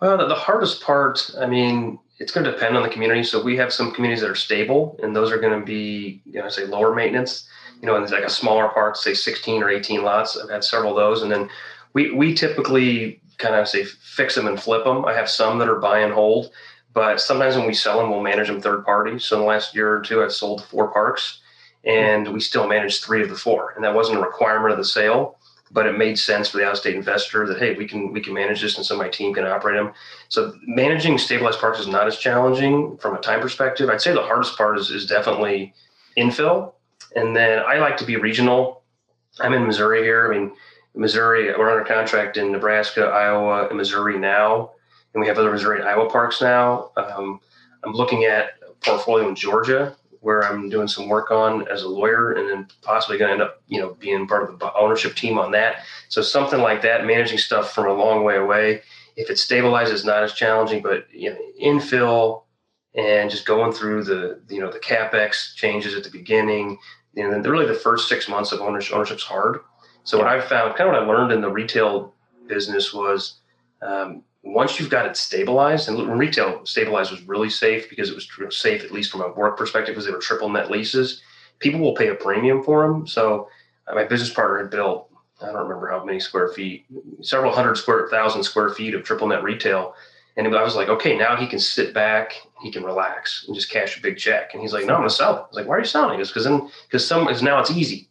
Well, 0.00 0.16
the, 0.26 0.34
hardest 0.34 0.82
part, 0.82 1.30
I 1.38 1.46
mean, 1.46 1.98
it's 2.18 2.32
going 2.32 2.44
to 2.44 2.52
depend 2.52 2.74
on 2.74 2.82
the 2.82 2.88
community. 2.88 3.22
So 3.22 3.42
we 3.42 3.54
have 3.58 3.70
some 3.70 3.92
communities 3.92 4.22
that 4.22 4.30
are 4.30 4.34
stable, 4.34 4.98
and 5.02 5.14
those 5.14 5.30
are 5.30 5.38
going 5.38 5.58
to 5.58 5.64
be, 5.64 6.22
you 6.24 6.40
know, 6.40 6.48
say 6.48 6.64
lower 6.64 6.94
maintenance. 6.94 7.46
You 7.82 7.86
know, 7.86 7.96
and 7.96 8.02
it's 8.02 8.12
like 8.12 8.24
a 8.24 8.30
smaller 8.30 8.68
park, 8.68 8.96
say 8.96 9.12
16 9.12 9.62
or 9.62 9.68
18 9.68 10.02
lots. 10.02 10.38
I've 10.38 10.50
had 10.50 10.64
several 10.64 10.92
of 10.92 10.96
those, 10.96 11.22
and 11.22 11.30
then 11.30 11.48
we 11.92 12.10
we 12.12 12.34
typically 12.34 13.20
kind 13.38 13.54
of 13.54 13.66
say 13.68 13.84
fix 13.84 14.34
them 14.34 14.46
and 14.46 14.60
flip 14.60 14.84
them. 14.84 15.04
I 15.04 15.14
have 15.14 15.28
some 15.28 15.58
that 15.58 15.68
are 15.68 15.78
buy 15.78 16.00
and 16.00 16.12
hold 16.12 16.50
but 16.92 17.20
sometimes 17.20 17.56
when 17.56 17.66
we 17.66 17.74
sell 17.74 17.98
them, 17.98 18.10
we'll 18.10 18.22
manage 18.22 18.48
them 18.48 18.60
third 18.60 18.84
party. 18.84 19.18
So 19.18 19.36
in 19.36 19.42
the 19.42 19.48
last 19.48 19.74
year 19.74 19.96
or 19.96 20.00
two, 20.00 20.22
I've 20.22 20.32
sold 20.32 20.64
four 20.64 20.88
parks 20.88 21.40
and 21.84 22.32
we 22.32 22.40
still 22.40 22.66
managed 22.66 23.02
three 23.02 23.22
of 23.22 23.28
the 23.28 23.36
four. 23.36 23.72
And 23.74 23.84
that 23.84 23.94
wasn't 23.94 24.18
a 24.18 24.22
requirement 24.22 24.72
of 24.72 24.78
the 24.78 24.84
sale, 24.84 25.38
but 25.70 25.86
it 25.86 25.96
made 25.96 26.18
sense 26.18 26.48
for 26.48 26.58
the 26.58 26.66
out-of-state 26.66 26.96
investor 26.96 27.46
that 27.46 27.58
hey, 27.58 27.74
we 27.74 27.86
can 27.86 28.12
we 28.12 28.20
can 28.20 28.34
manage 28.34 28.60
this 28.60 28.76
and 28.76 28.84
so 28.84 28.96
my 28.96 29.08
team 29.08 29.32
can 29.32 29.46
operate 29.46 29.76
them. 29.76 29.92
So 30.28 30.54
managing 30.66 31.16
stabilized 31.16 31.60
parks 31.60 31.78
is 31.78 31.86
not 31.86 32.08
as 32.08 32.18
challenging 32.18 32.96
from 32.98 33.14
a 33.14 33.20
time 33.20 33.40
perspective. 33.40 33.88
I'd 33.88 34.00
say 34.00 34.12
the 34.12 34.22
hardest 34.22 34.56
part 34.56 34.78
is, 34.78 34.90
is 34.90 35.06
definitely 35.06 35.72
infill. 36.18 36.74
And 37.14 37.36
then 37.36 37.60
I 37.60 37.78
like 37.78 37.96
to 37.98 38.04
be 38.04 38.16
regional. 38.16 38.82
I'm 39.38 39.52
in 39.52 39.66
Missouri 39.66 40.02
here. 40.02 40.30
I 40.30 40.36
mean, 40.36 40.52
Missouri, 40.94 41.56
we're 41.56 41.70
under 41.70 41.84
contract 41.84 42.36
in 42.36 42.50
Nebraska, 42.50 43.04
Iowa, 43.04 43.68
and 43.68 43.76
Missouri 43.76 44.18
now 44.18 44.72
and 45.14 45.20
we 45.20 45.26
have 45.26 45.38
other 45.38 45.50
Missouri 45.50 45.80
and 45.80 45.88
Iowa 45.88 46.08
parks 46.08 46.40
now. 46.40 46.90
Um, 46.96 47.40
I'm 47.84 47.92
looking 47.92 48.24
at 48.24 48.50
a 48.68 48.72
portfolio 48.84 49.28
in 49.28 49.34
Georgia 49.34 49.96
where 50.20 50.44
I'm 50.44 50.68
doing 50.68 50.86
some 50.86 51.08
work 51.08 51.30
on 51.30 51.66
as 51.68 51.82
a 51.82 51.88
lawyer, 51.88 52.32
and 52.32 52.48
then 52.48 52.68
possibly 52.82 53.16
going 53.16 53.28
to 53.28 53.32
end 53.32 53.42
up, 53.42 53.62
you 53.68 53.80
know, 53.80 53.94
being 53.94 54.26
part 54.26 54.50
of 54.50 54.58
the 54.58 54.72
ownership 54.74 55.14
team 55.14 55.38
on 55.38 55.50
that. 55.52 55.76
So 56.08 56.20
something 56.20 56.60
like 56.60 56.82
that, 56.82 57.06
managing 57.06 57.38
stuff 57.38 57.72
from 57.72 57.86
a 57.86 57.94
long 57.94 58.22
way 58.22 58.36
away. 58.36 58.82
If 59.16 59.30
it 59.30 59.38
stabilizes, 59.38 60.04
not 60.04 60.22
as 60.22 60.34
challenging, 60.34 60.82
but 60.82 61.06
you 61.12 61.30
know, 61.30 61.38
infill 61.60 62.44
and 62.94 63.30
just 63.30 63.46
going 63.46 63.72
through 63.72 64.04
the 64.04 64.40
you 64.48 64.60
know 64.60 64.70
the 64.70 64.78
capex 64.78 65.54
changes 65.54 65.94
at 65.94 66.04
the 66.04 66.10
beginning. 66.10 66.78
You 67.14 67.24
know, 67.24 67.30
then 67.30 67.42
really 67.42 67.66
the 67.66 67.74
first 67.74 68.08
six 68.08 68.28
months 68.28 68.52
of 68.52 68.60
ownership 68.60 68.94
ownership's 68.94 69.22
hard. 69.22 69.60
So 70.04 70.18
what 70.18 70.26
I've 70.26 70.44
found, 70.44 70.76
kind 70.76 70.88
of 70.88 70.94
what 70.94 71.02
I 71.02 71.06
learned 71.06 71.32
in 71.32 71.40
the 71.40 71.50
retail 71.50 72.14
business 72.46 72.92
was 72.92 73.40
um, 73.82 74.22
once 74.42 74.80
you've 74.80 74.90
got 74.90 75.06
it 75.06 75.16
stabilized, 75.16 75.88
and 75.88 76.18
retail 76.18 76.64
stabilized 76.64 77.10
was 77.10 77.22
really 77.22 77.50
safe 77.50 77.90
because 77.90 78.08
it 78.08 78.14
was 78.14 78.56
safe, 78.56 78.82
at 78.84 78.90
least 78.90 79.10
from 79.10 79.20
a 79.20 79.32
work 79.32 79.56
perspective, 79.56 79.94
because 79.94 80.06
they 80.06 80.12
were 80.12 80.18
triple 80.18 80.48
net 80.48 80.70
leases. 80.70 81.22
People 81.58 81.80
will 81.80 81.94
pay 81.94 82.08
a 82.08 82.14
premium 82.14 82.62
for 82.62 82.86
them. 82.86 83.06
So 83.06 83.48
uh, 83.86 83.94
my 83.94 84.04
business 84.04 84.32
partner 84.32 84.58
had 84.58 84.70
built, 84.70 85.10
I 85.42 85.46
don't 85.46 85.56
remember 85.56 85.90
how 85.90 86.04
many 86.04 86.20
square 86.20 86.48
feet, 86.48 86.86
several 87.20 87.52
hundred 87.52 87.76
square 87.76 88.08
thousand 88.08 88.42
square 88.44 88.70
feet 88.70 88.94
of 88.94 89.04
triple 89.04 89.28
net 89.28 89.42
retail. 89.42 89.94
And 90.36 90.46
I 90.54 90.62
was 90.62 90.76
like, 90.76 90.88
okay, 90.88 91.18
now 91.18 91.36
he 91.36 91.46
can 91.46 91.58
sit 91.58 91.92
back, 91.92 92.32
he 92.62 92.70
can 92.70 92.82
relax 92.82 93.44
and 93.46 93.54
just 93.54 93.70
cash 93.70 93.98
a 93.98 94.02
big 94.02 94.16
check. 94.16 94.54
And 94.54 94.62
he's 94.62 94.72
like, 94.72 94.86
no, 94.86 94.94
I'm 94.94 95.00
gonna 95.00 95.10
sell 95.10 95.36
it. 95.36 95.40
I 95.40 95.46
was 95.48 95.56
like, 95.56 95.66
why 95.66 95.76
are 95.76 95.80
you 95.80 95.84
selling? 95.84 96.12
He 96.12 96.18
goes, 96.18 96.28
because 96.28 96.44
then 96.44 96.70
because 96.86 97.06
some 97.06 97.26
because 97.26 97.42
now 97.42 97.60
it's 97.60 97.70
easy. 97.70 98.08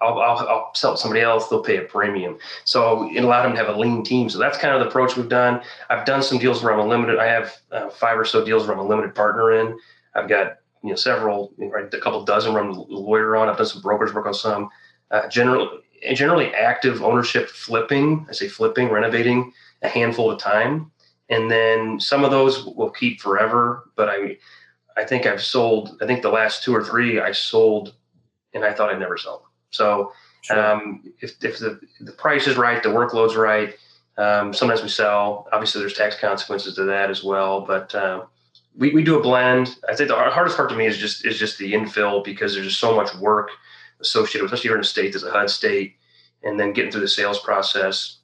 I'll, 0.00 0.18
I'll, 0.18 0.38
I'll, 0.48 0.70
sell 0.74 0.96
somebody 0.96 1.20
else. 1.20 1.48
They'll 1.48 1.62
pay 1.62 1.76
a 1.76 1.82
premium. 1.82 2.38
So 2.64 3.10
it 3.10 3.22
allowed 3.22 3.42
them 3.42 3.52
to 3.52 3.58
have 3.58 3.74
a 3.74 3.78
lean 3.78 4.02
team. 4.02 4.30
So 4.30 4.38
that's 4.38 4.56
kind 4.58 4.74
of 4.74 4.80
the 4.80 4.88
approach 4.88 5.16
we've 5.16 5.28
done. 5.28 5.60
I've 5.90 6.06
done 6.06 6.22
some 6.22 6.38
deals 6.38 6.62
where 6.62 6.72
I'm 6.72 6.80
a 6.80 6.86
limited. 6.86 7.18
I 7.18 7.26
have 7.26 7.56
uh, 7.70 7.90
five 7.90 8.18
or 8.18 8.24
so 8.24 8.44
deals 8.44 8.66
where 8.66 8.74
I'm 8.74 8.84
a 8.84 8.88
limited 8.88 9.14
partner 9.14 9.52
in. 9.52 9.78
I've 10.14 10.28
got 10.28 10.58
you 10.82 10.90
know 10.90 10.96
several, 10.96 11.52
right, 11.58 11.92
a 11.92 12.00
couple 12.00 12.24
dozen 12.24 12.54
where 12.54 12.62
I'm 12.62 12.70
a 12.70 12.82
lawyer 12.82 13.36
on. 13.36 13.48
I've 13.48 13.56
done 13.56 13.66
some 13.66 13.82
brokers 13.82 14.14
work 14.14 14.26
on 14.26 14.34
some. 14.34 14.70
Uh, 15.10 15.28
generally, 15.28 15.68
generally 16.14 16.54
active 16.54 17.02
ownership 17.02 17.48
flipping. 17.48 18.26
I 18.28 18.32
say 18.32 18.48
flipping, 18.48 18.88
renovating 18.88 19.52
a 19.82 19.88
handful 19.88 20.30
at 20.30 20.36
a 20.36 20.40
time, 20.40 20.90
and 21.28 21.50
then 21.50 22.00
some 22.00 22.24
of 22.24 22.30
those 22.30 22.64
will 22.64 22.90
keep 22.90 23.20
forever. 23.20 23.90
But 23.96 24.08
I, 24.08 24.38
I 24.96 25.04
think 25.04 25.26
I've 25.26 25.42
sold. 25.42 25.98
I 26.00 26.06
think 26.06 26.22
the 26.22 26.30
last 26.30 26.62
two 26.62 26.74
or 26.74 26.82
three 26.82 27.20
I 27.20 27.32
sold, 27.32 27.94
and 28.54 28.64
I 28.64 28.72
thought 28.72 28.90
I'd 28.90 28.98
never 28.98 29.18
sell 29.18 29.38
them. 29.38 29.49
So 29.70 30.12
Sure. 30.42 30.72
Um, 30.72 31.12
if, 31.20 31.42
if 31.44 31.58
the, 31.58 31.80
the 32.00 32.12
price 32.12 32.46
is 32.46 32.56
right, 32.56 32.82
the 32.82 32.88
workload's 32.88 33.36
right, 33.36 33.74
um, 34.16 34.52
sometimes 34.52 34.82
we 34.82 34.88
sell. 34.88 35.48
Obviously, 35.52 35.80
there's 35.80 35.94
tax 35.94 36.18
consequences 36.18 36.74
to 36.74 36.84
that 36.84 37.10
as 37.10 37.22
well. 37.22 37.60
But 37.60 37.94
uh, 37.94 38.24
we, 38.76 38.90
we 38.90 39.02
do 39.02 39.18
a 39.18 39.22
blend. 39.22 39.76
I 39.88 39.94
think 39.94 40.08
the 40.08 40.16
hardest 40.16 40.56
part 40.56 40.70
to 40.70 40.76
me 40.76 40.86
is 40.86 40.98
just 40.98 41.26
is 41.26 41.38
just 41.38 41.58
the 41.58 41.72
infill 41.72 42.24
because 42.24 42.54
there's 42.54 42.66
just 42.66 42.80
so 42.80 42.94
much 42.94 43.14
work 43.16 43.50
associated, 44.00 44.42
with, 44.42 44.52
especially 44.52 44.68
here 44.68 44.76
in 44.76 44.82
a 44.82 44.84
state 44.84 45.12
that's 45.12 45.24
a 45.24 45.30
HUD 45.30 45.50
state, 45.50 45.96
and 46.42 46.58
then 46.58 46.72
getting 46.72 46.90
through 46.90 47.02
the 47.02 47.08
sales 47.08 47.38
process. 47.40 48.18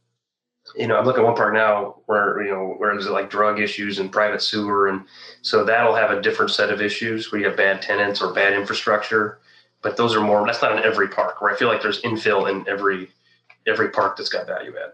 You 0.74 0.88
know, 0.88 0.96
I'm 0.96 1.04
looking 1.04 1.22
at 1.22 1.26
one 1.26 1.36
part 1.36 1.54
now 1.54 2.00
where 2.06 2.42
you 2.42 2.50
know 2.50 2.74
where 2.78 2.92
there's 2.92 3.08
like 3.08 3.30
drug 3.30 3.60
issues 3.60 3.98
and 3.98 4.10
private 4.10 4.42
sewer, 4.42 4.88
and 4.88 5.04
so 5.42 5.64
that'll 5.64 5.94
have 5.94 6.10
a 6.10 6.22
different 6.22 6.50
set 6.50 6.70
of 6.70 6.80
issues 6.80 7.30
where 7.30 7.40
you 7.40 7.46
have 7.46 7.56
bad 7.56 7.82
tenants 7.82 8.22
or 8.22 8.32
bad 8.32 8.54
infrastructure. 8.54 9.38
But 9.82 9.96
those 9.96 10.16
are 10.16 10.20
more. 10.20 10.44
That's 10.46 10.62
not 10.62 10.72
in 10.72 10.82
every 10.82 11.08
park. 11.08 11.40
Where 11.40 11.52
I 11.52 11.56
feel 11.56 11.68
like 11.68 11.82
there's 11.82 12.02
infill 12.02 12.50
in 12.50 12.66
every 12.68 13.08
every 13.66 13.90
park 13.90 14.16
that's 14.16 14.28
got 14.28 14.46
value 14.46 14.74
add. 14.82 14.92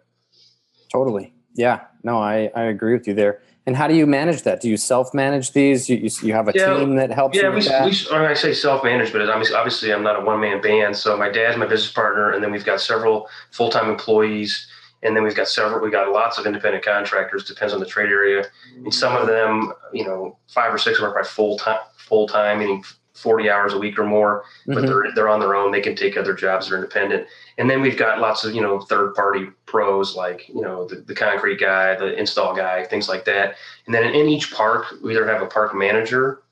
Totally. 0.91 1.33
Yeah. 1.55 1.81
No, 2.03 2.19
I 2.19 2.51
I 2.55 2.63
agree 2.65 2.93
with 2.93 3.07
you 3.07 3.15
there. 3.15 3.41
And 3.65 3.77
how 3.77 3.87
do 3.87 3.95
you 3.95 4.07
manage 4.07 4.43
that? 4.43 4.61
Do 4.61 4.69
you 4.69 4.77
self-manage 4.77 5.53
these? 5.53 5.89
You, 5.89 5.97
you, 5.97 6.11
you 6.25 6.33
have 6.33 6.49
a 6.49 6.53
yeah, 6.53 6.79
team 6.79 6.97
that 6.97 7.13
helps 7.13 7.37
yeah, 7.37 7.45
you 7.45 7.53
with 7.53 7.65
we, 7.65 7.69
that? 7.69 7.85
we, 7.85 8.17
I 8.17 8.35
say 8.35 8.53
self-manage, 8.53 9.13
but 9.13 9.21
obviously, 9.29 9.55
obviously 9.55 9.93
I'm 9.93 10.03
not 10.03 10.21
a 10.21 10.25
one-man 10.25 10.61
band. 10.61 10.97
So 10.97 11.17
my 11.17 11.29
dad's 11.31 11.57
my 11.57 11.67
business 11.67 11.93
partner, 11.93 12.33
and 12.33 12.43
then 12.43 12.51
we've 12.51 12.65
got 12.65 12.81
several 12.81 13.29
full-time 13.53 13.89
employees, 13.89 14.67
and 15.05 15.15
then 15.15 15.23
we've 15.23 15.37
got 15.37 15.47
several. 15.47 15.81
We 15.81 15.93
got 15.93 16.11
lots 16.11 16.39
of 16.39 16.47
independent 16.47 16.85
contractors. 16.85 17.45
Depends 17.45 17.73
on 17.73 17.79
the 17.79 17.87
trade 17.87 18.11
area. 18.11 18.47
And 18.75 18.93
some 18.93 19.17
of 19.17 19.29
them, 19.29 19.73
you 19.93 20.05
know, 20.05 20.37
five 20.49 20.75
or 20.75 20.79
six 20.79 21.01
work 21.01 21.15
by 21.15 21.23
full-time, 21.23 21.79
full-time, 21.99 22.59
meaning 22.59 22.83
40 23.15 23.51
hours 23.51 23.73
a 23.75 23.79
week 23.79 23.99
or 23.99 24.05
more, 24.05 24.45
but 24.67 24.79
mm-hmm. 24.79 24.87
they're 24.87 25.15
they're 25.15 25.29
on 25.29 25.41
their 25.41 25.55
own. 25.55 25.71
They 25.71 25.81
can 25.81 25.95
take 25.95 26.17
other 26.17 26.35
jobs. 26.35 26.69
They're 26.69 26.79
independent. 26.79 27.27
And 27.59 27.69
then 27.69 27.83
we've 27.83 27.99
got 27.99 28.21
lots 28.21 28.45
of 28.45 28.55
you 28.55 28.63
know 28.63 28.81
third 28.81 29.15
party 29.15 29.49
pros 29.67 30.17
like 30.17 30.49
you 30.49 30.63
know 30.63 30.87
the, 30.87 30.97
the 30.97 31.15
concrete 31.15 31.61
guy, 31.61 31.95
the 31.95 32.19
install 32.19 32.55
guy, 32.55 32.85
things 32.85 33.09
like 33.09 33.25
that. 33.27 33.57
And 33.87 33.95
then 33.95 34.05
in 34.05 34.29
each 34.29 34.53
park, 34.53 34.87
we 35.03 35.13
either 35.13 35.27
have 35.27 35.43
a 35.43 35.47
park 35.47 35.75
manager 35.75 36.43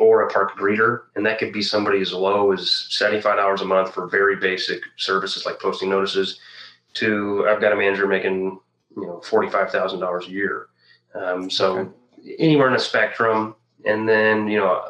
or 0.00 0.22
a 0.22 0.30
park 0.30 0.56
greeter, 0.56 1.02
and 1.16 1.24
that 1.24 1.38
could 1.38 1.52
be 1.52 1.62
somebody 1.62 2.00
as 2.00 2.12
low 2.12 2.52
as 2.52 2.86
75 2.90 3.36
dollars 3.36 3.60
a 3.62 3.64
month 3.64 3.92
for 3.92 4.06
very 4.06 4.36
basic 4.36 4.82
services 4.96 5.46
like 5.46 5.60
posting 5.60 5.90
notices. 5.90 6.40
To 6.94 7.46
I've 7.48 7.60
got 7.60 7.72
a 7.72 7.76
manager 7.76 8.06
making 8.06 8.58
you 8.96 9.06
know 9.06 9.20
forty 9.20 9.50
five 9.50 9.70
thousand 9.70 10.00
dollars 10.00 10.26
a 10.26 10.30
year. 10.30 10.68
Um, 11.14 11.50
so 11.50 11.78
okay. 11.78 11.90
anywhere 12.38 12.68
in 12.68 12.72
the 12.72 12.78
spectrum, 12.78 13.56
and 13.84 14.08
then 14.08 14.48
you 14.48 14.58
know 14.58 14.82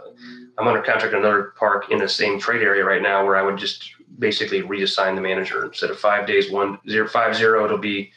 I'm 0.58 0.66
under 0.66 0.82
contract 0.82 1.14
in 1.14 1.20
another 1.20 1.54
park 1.56 1.90
in 1.90 1.98
the 1.98 2.08
same 2.08 2.40
trade 2.40 2.62
area 2.62 2.84
right 2.84 3.02
now 3.02 3.24
where 3.24 3.36
I 3.36 3.42
would 3.42 3.56
just 3.56 3.92
basically 4.18 4.62
reassign 4.62 5.14
the 5.14 5.20
manager 5.20 5.64
instead 5.64 5.90
of 5.90 5.98
five 5.98 6.26
days, 6.26 6.50
one 6.50 6.78
zero 6.88 7.06
five 7.08 7.36
zero, 7.36 7.64
it'll 7.64 7.78
be 7.78 8.10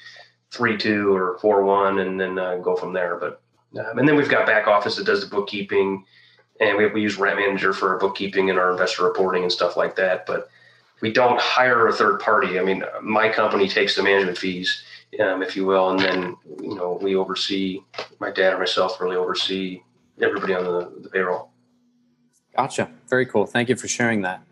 three 0.49 0.77
two 0.77 1.15
or 1.15 1.37
four 1.39 1.63
one, 1.63 1.99
and 1.99 2.19
then 2.19 2.39
uh, 2.39 2.57
go 2.57 2.75
from 2.75 2.93
there. 2.93 3.17
But 3.17 3.41
um, 3.79 3.99
and 3.99 4.07
then 4.07 4.15
we've 4.15 4.29
got 4.29 4.47
back 4.47 4.67
office 4.67 4.95
that 4.95 5.05
does 5.05 5.21
the 5.21 5.33
bookkeeping, 5.33 6.03
and 6.59 6.77
we, 6.77 6.87
we 6.87 7.01
use 7.01 7.17
Rent 7.17 7.37
Manager 7.37 7.73
for 7.73 7.89
our 7.89 7.99
bookkeeping 7.99 8.49
and 8.49 8.57
our 8.57 8.71
investor 8.71 9.03
reporting 9.03 9.43
and 9.43 9.51
stuff 9.51 9.77
like 9.77 9.95
that. 9.97 10.25
But 10.25 10.49
we 11.01 11.11
don't 11.11 11.39
hire 11.39 11.87
a 11.87 11.93
third 11.93 12.19
party. 12.19 12.59
I 12.59 12.63
mean, 12.63 12.83
my 13.01 13.29
company 13.29 13.67
takes 13.67 13.95
the 13.95 14.03
management 14.03 14.37
fees, 14.37 14.83
um, 15.23 15.43
if 15.43 15.55
you 15.55 15.65
will, 15.65 15.91
and 15.91 15.99
then 15.99 16.37
you 16.59 16.75
know 16.75 16.97
we 17.01 17.15
oversee. 17.15 17.81
My 18.19 18.31
dad 18.31 18.53
or 18.53 18.59
myself 18.59 18.99
really 18.99 19.15
oversee 19.15 19.83
everybody 20.21 20.55
on 20.55 20.63
the, 20.63 20.91
the 21.01 21.09
payroll. 21.09 21.50
Gotcha. 22.55 22.89
Very 23.09 23.25
cool. 23.25 23.45
Thank 23.45 23.69
you 23.69 23.75
for 23.75 23.87
sharing 23.87 24.21
that. 24.21 24.43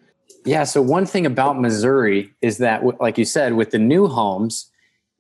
Yeah. 0.46 0.63
So, 0.63 0.82
one 0.82 1.06
thing 1.06 1.25
about 1.25 1.60
Missouri 1.60 2.32
is 2.41 2.58
that, 2.60 2.84
like 3.01 3.18
you 3.18 3.25
said, 3.25 3.53
with 3.53 3.72
the 3.72 3.79
new 3.79 4.08
homes, 4.08 4.72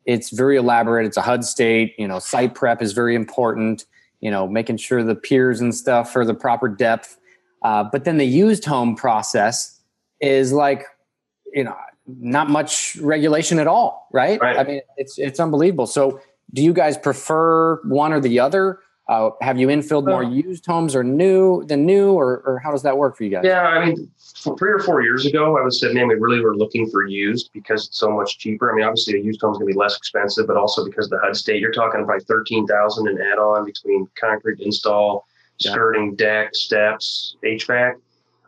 it's 0.05 0.29
very 0.29 0.55
elaborate. 0.55 1.05
It's 1.05 1.17
a 1.17 1.21
HUD 1.21 1.43
state. 1.43 1.93
You 1.97 2.07
know, 2.07 2.19
site 2.19 2.55
prep 2.55 2.81
is 2.81 2.93
very 2.93 3.15
important. 3.15 3.85
You 4.21 4.31
know, 4.31 4.47
making 4.47 4.77
sure 4.77 5.03
the 5.03 5.15
piers 5.15 5.61
and 5.61 5.73
stuff 5.75 6.15
are 6.15 6.25
the 6.25 6.33
proper 6.33 6.67
depth. 6.67 7.17
Uh, 7.63 7.83
but 7.83 8.05
then 8.05 8.17
the 8.17 8.25
used 8.25 8.63
home 8.65 8.95
process 8.95 9.79
is 10.21 10.53
like, 10.53 10.85
you 11.53 11.63
know, 11.63 11.75
not 12.07 12.49
much 12.49 12.95
regulation 12.97 13.59
at 13.59 13.67
all, 13.67 14.07
right? 14.11 14.39
right? 14.39 14.57
I 14.57 14.63
mean, 14.63 14.81
it's 14.97 15.19
it's 15.19 15.39
unbelievable. 15.39 15.85
So, 15.85 16.19
do 16.53 16.63
you 16.63 16.73
guys 16.73 16.97
prefer 16.97 17.81
one 17.83 18.13
or 18.13 18.19
the 18.19 18.39
other? 18.39 18.79
Uh, 19.09 19.31
have 19.41 19.59
you 19.59 19.69
infilled 19.69 20.05
more 20.05 20.21
used 20.21 20.63
homes 20.67 20.95
or 20.95 21.03
new 21.03 21.65
than 21.65 21.83
new, 21.83 22.11
or, 22.11 22.43
or 22.45 22.59
how 22.59 22.69
does 22.69 22.83
that 22.83 22.95
work 22.95 23.17
for 23.17 23.23
you 23.23 23.31
guys? 23.31 23.41
Yeah, 23.43 23.63
I 23.63 23.83
mean, 23.83 24.07
three 24.55 24.71
or 24.71 24.77
four 24.77 25.01
years 25.01 25.25
ago, 25.25 25.57
I 25.57 25.63
would 25.63 25.73
say, 25.73 25.91
man, 25.91 26.07
we 26.07 26.13
really 26.13 26.41
were 26.41 26.55
looking 26.55 26.87
for 26.91 27.07
used 27.07 27.49
because 27.51 27.87
it's 27.87 27.97
so 27.97 28.11
much 28.11 28.37
cheaper. 28.37 28.71
I 28.71 28.75
mean, 28.75 28.85
obviously, 28.85 29.19
a 29.19 29.23
used 29.23 29.41
home 29.41 29.53
is 29.53 29.57
going 29.57 29.67
to 29.67 29.73
be 29.73 29.79
less 29.79 29.97
expensive, 29.97 30.45
but 30.45 30.57
also 30.57 30.85
because 30.85 31.09
the 31.09 31.17
HUD 31.23 31.35
state, 31.35 31.59
you're 31.59 31.71
talking 31.71 32.01
about 32.01 32.21
thirteen 32.21 32.67
thousand 32.67 33.07
in 33.07 33.19
add-on 33.19 33.65
between 33.65 34.07
concrete 34.13 34.59
install, 34.59 35.25
skirting, 35.57 36.11
yeah. 36.11 36.25
deck, 36.43 36.53
steps, 36.53 37.35
HVAC. 37.43 37.93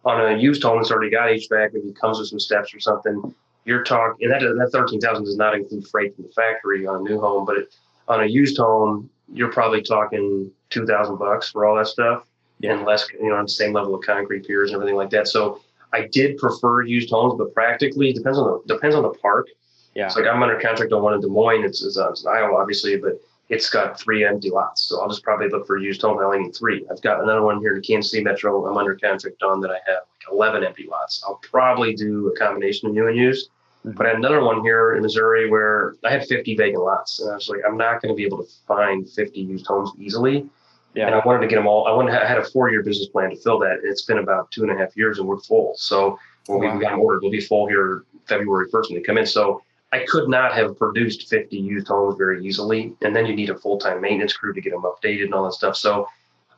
On 0.06 0.32
a 0.32 0.38
used 0.38 0.62
home 0.62 0.77
that's 0.77 0.91
already 0.91 1.10
got 1.10 1.30
HVAC, 1.30 1.70
if 1.74 1.84
it 1.84 2.00
comes 2.00 2.20
with 2.20 2.27
some 2.27 2.39
steps 2.39 2.72
or 2.75 2.80
something, 2.80 3.34
you're 3.65 3.84
talking, 3.84 4.30
and 4.30 4.32
that 4.32 4.41
that 4.41 4.70
thirteen 4.72 5.01
thousand 5.01 5.24
does 5.24 5.38
not 5.38 5.56
include 5.56 5.88
freight 5.88 6.15
from 6.15 6.25
the 6.25 6.32
factory 6.34 6.86
on 6.86 6.98
a 6.98 7.10
new 7.10 7.20
home, 7.20 7.46
but 7.46 7.58
it, 7.58 7.74
on 8.08 8.22
a 8.22 8.27
used 8.27 8.58
home, 8.58 9.10
you're 9.34 9.52
probably 9.52 9.82
talking 9.82 10.52
two 10.70 10.86
thousand 10.86 11.18
bucks 11.18 11.50
for 11.50 11.66
all 11.66 11.76
that 11.76 11.88
stuff, 11.88 12.26
yeah. 12.60 12.74
and 12.74 12.86
less, 12.86 13.08
you 13.14 13.30
know, 13.30 13.36
on 13.36 13.46
the 13.46 13.50
same 13.50 13.74
level 13.74 13.96
of 13.96 14.04
concrete 14.04 14.46
piers 14.46 14.72
and 14.72 14.76
everything 14.76 14.96
like 14.96 15.10
that. 15.12 15.28
So 15.28 15.62
I 15.94 16.08
did 16.08 16.38
prefer 16.38 16.84
used 16.84 17.10
homes, 17.10 17.36
but 17.38 17.54
practically 17.54 18.14
depends 18.14 18.38
on 18.38 18.46
the 18.46 18.74
depends 18.74 18.96
on 18.96 19.04
the 19.04 19.10
park. 19.10 19.48
Yeah, 19.96 20.06
it's 20.06 20.16
like 20.16 20.26
I'm 20.26 20.42
under 20.42 20.60
contract 20.60 20.94
on 20.94 21.02
one 21.02 21.14
in 21.14 21.22
Des 21.22 21.28
Moines. 21.28 21.66
It's, 21.66 21.84
it's, 21.84 21.98
uh, 21.98 22.10
it's 22.10 22.26
Iowa, 22.26 22.56
obviously, 22.56 22.96
but 22.98 23.20
it's 23.50 23.70
got 23.70 24.00
three 24.00 24.26
empty 24.26 24.50
lots. 24.50 24.84
So 24.84 25.02
I'll 25.02 25.10
just 25.10 25.24
probably 25.24 25.50
look 25.50 25.68
for 25.68 25.78
a 25.78 25.82
used 25.82 26.02
home. 26.02 26.18
I 26.20 26.24
only 26.24 26.40
need 26.40 26.56
three. 26.56 26.86
I've 26.90 27.02
got 27.02 27.22
another 27.22 27.42
one 27.42 27.60
here 27.60 27.76
in 27.76 27.82
Kansas 27.82 28.12
City 28.12 28.24
Metro. 28.24 28.66
I'm 28.66 28.78
under 28.78 28.96
contract 28.96 29.44
on 29.44 29.60
that 29.62 29.72
I 29.72 29.80
have 29.86 30.04
like 30.08 30.32
11 30.32 30.64
empty 30.64 30.88
lots. 30.90 31.22
I'll 31.28 31.42
probably 31.44 31.94
do 31.94 32.30
a 32.30 32.40
combination 32.40 32.88
of 32.88 32.94
new 32.94 33.08
and 33.08 33.18
used. 33.18 33.50
But 33.84 34.06
I 34.06 34.10
had 34.10 34.18
another 34.18 34.44
one 34.44 34.62
here 34.62 34.96
in 34.96 35.02
Missouri 35.02 35.50
where 35.50 35.96
I 36.04 36.12
had 36.12 36.26
50 36.26 36.56
vacant 36.56 36.84
lots, 36.84 37.20
and 37.20 37.32
I 37.32 37.36
was 37.36 37.50
like, 37.50 37.62
I'm 37.68 37.78
not 37.78 38.02
going 38.02 38.14
to 38.14 38.16
be 38.16 38.26
able 38.26 38.38
to 38.44 38.50
find 38.68 39.10
50 39.10 39.40
used 39.40 39.66
homes 39.66 39.92
easily. 39.98 40.48
Yeah. 40.94 41.08
And 41.08 41.16
I 41.16 41.22
wanted 41.26 41.42
to 41.42 41.48
get 41.48 41.56
them 41.56 41.68
all. 41.68 41.88
I 41.88 41.92
wanted, 41.92 42.14
I 42.14 42.28
had 42.28 42.38
a 42.38 42.44
four-year 42.44 42.84
business 42.84 43.08
plan 43.08 43.30
to 43.30 43.36
fill 43.38 43.60
that. 43.60 43.80
It's 43.84 44.04
been 44.04 44.20
about 44.20 44.52
two 44.52 44.64
and 44.64 44.72
a 44.72 44.78
half 44.78 44.96
years, 44.96 45.20
and 45.20 45.28
we're 45.28 45.40
full. 45.40 45.74
So 45.78 46.20
when 46.48 46.62
wow. 46.62 46.76
we 46.76 46.82
got 46.82 46.94
ordered, 46.94 47.22
we'll 47.22 47.32
be 47.32 47.42
full 47.42 47.68
here 47.68 48.04
February 48.28 48.70
1st 48.70 48.90
when 48.90 49.00
they 49.00 49.02
come 49.02 49.18
in. 49.18 49.26
So 49.26 49.64
I 49.94 50.06
could 50.08 50.30
not 50.30 50.54
have 50.54 50.78
produced 50.78 51.30
50 51.30 51.58
used 51.58 51.88
homes 51.88 52.16
very 52.18 52.46
easily. 52.46 52.96
And 53.02 53.16
then 53.16 53.26
you 53.26 53.36
need 53.36 53.50
a 53.50 53.58
full-time 53.58 54.02
maintenance 54.02 54.34
crew 54.34 54.54
to 54.54 54.62
get 54.62 54.74
them 54.74 54.84
updated 54.84 55.26
and 55.26 55.34
all 55.34 55.46
that 55.46 55.54
stuff. 55.54 55.76
So 55.76 56.08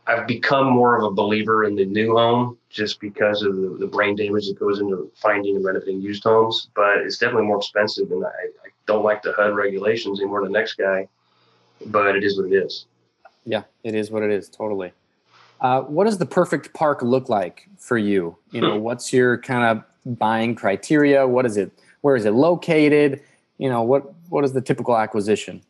I've 0.06 0.28
become 0.28 0.68
more 0.68 0.98
of 0.98 1.04
a 1.04 1.12
believer 1.12 1.64
in 1.64 1.76
the 1.76 1.86
new 1.86 2.16
home 2.16 2.58
just 2.70 3.00
because 3.00 3.42
of 3.42 3.56
the, 3.56 3.78
the 3.80 3.88
brain 3.88 4.16
damage 4.16 4.48
that 4.48 4.60
goes 4.60 4.80
into 4.80 5.10
finding 5.16 5.56
and 5.56 5.64
renovating 5.64 6.02
used 6.02 6.24
homes. 6.24 6.70
But 6.76 6.98
it's 6.98 7.18
definitely 7.18 7.48
more 7.48 7.58
expensive, 7.58 8.12
and 8.12 8.26
I, 8.26 8.28
I 8.28 8.70
don't 8.86 9.04
like 9.04 9.22
the 9.22 9.34
HUD 9.34 9.56
regulations 9.56 10.20
anymore. 10.20 10.42
Than 10.42 10.52
the 10.52 10.60
next 10.60 10.74
guy, 10.74 11.08
but 11.86 12.16
it 12.16 12.24
is 12.24 12.38
what 12.38 12.52
it 12.52 12.56
is. 12.56 12.86
Yeah, 13.46 13.64
it 13.84 13.96
is 13.96 14.12
what 14.12 14.24
it 14.24 14.32
is. 14.32 14.50
Totally. 14.50 14.92
Uh, 15.62 15.82
what 15.82 16.04
does 16.04 16.18
the 16.18 16.26
perfect 16.26 16.74
park 16.74 17.02
look 17.02 17.30
like 17.30 17.70
for 17.78 17.98
you? 17.98 18.38
You 18.52 18.62
know, 18.62 18.78
what's 18.80 19.14
your 19.14 19.38
kind 19.38 19.80
of 19.80 20.18
buying 20.18 20.56
criteria? 20.56 21.26
What 21.26 21.46
is 21.46 21.56
it? 21.56 21.72
Where 22.02 22.18
is 22.18 22.26
it 22.26 22.32
located? 22.32 23.22
You 23.58 23.70
know, 23.70 23.84
what 23.84 24.14
what 24.28 24.44
is 24.44 24.52
the 24.52 24.62
typical 24.62 24.98
acquisition? 24.98 25.62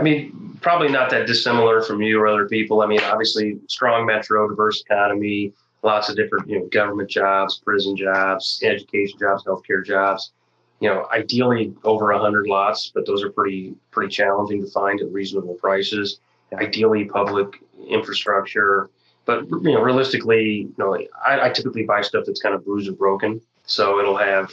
I 0.00 0.02
mean, 0.02 0.58
probably 0.62 0.88
not 0.88 1.10
that 1.10 1.26
dissimilar 1.26 1.82
from 1.82 2.00
you 2.00 2.18
or 2.18 2.26
other 2.26 2.48
people. 2.48 2.80
I 2.80 2.86
mean, 2.86 3.02
obviously, 3.02 3.58
strong 3.68 4.06
metro, 4.06 4.48
diverse 4.48 4.80
economy, 4.80 5.52
lots 5.82 6.08
of 6.08 6.16
different, 6.16 6.48
you 6.48 6.58
know, 6.58 6.66
government 6.68 7.10
jobs, 7.10 7.58
prison 7.58 7.94
jobs, 7.98 8.62
education 8.64 9.18
jobs, 9.18 9.44
healthcare 9.44 9.84
jobs. 9.84 10.32
You 10.80 10.88
know, 10.88 11.06
ideally 11.12 11.74
over 11.84 12.10
100 12.14 12.46
lots, 12.46 12.90
but 12.94 13.04
those 13.04 13.22
are 13.22 13.30
pretty 13.30 13.74
pretty 13.90 14.10
challenging 14.10 14.62
to 14.62 14.70
find 14.70 15.02
at 15.02 15.12
reasonable 15.12 15.56
prices. 15.56 16.20
Ideally, 16.54 17.04
public 17.04 17.62
infrastructure, 17.86 18.88
but 19.26 19.50
you 19.50 19.74
know, 19.74 19.82
realistically, 19.82 20.60
you 20.60 20.74
know, 20.78 20.96
I, 21.22 21.48
I 21.48 21.50
typically 21.50 21.84
buy 21.84 22.00
stuff 22.00 22.24
that's 22.26 22.40
kind 22.40 22.54
of 22.54 22.64
bruised 22.64 22.88
and 22.88 22.96
broken, 22.96 23.42
so 23.66 24.00
it'll 24.00 24.16
have 24.16 24.50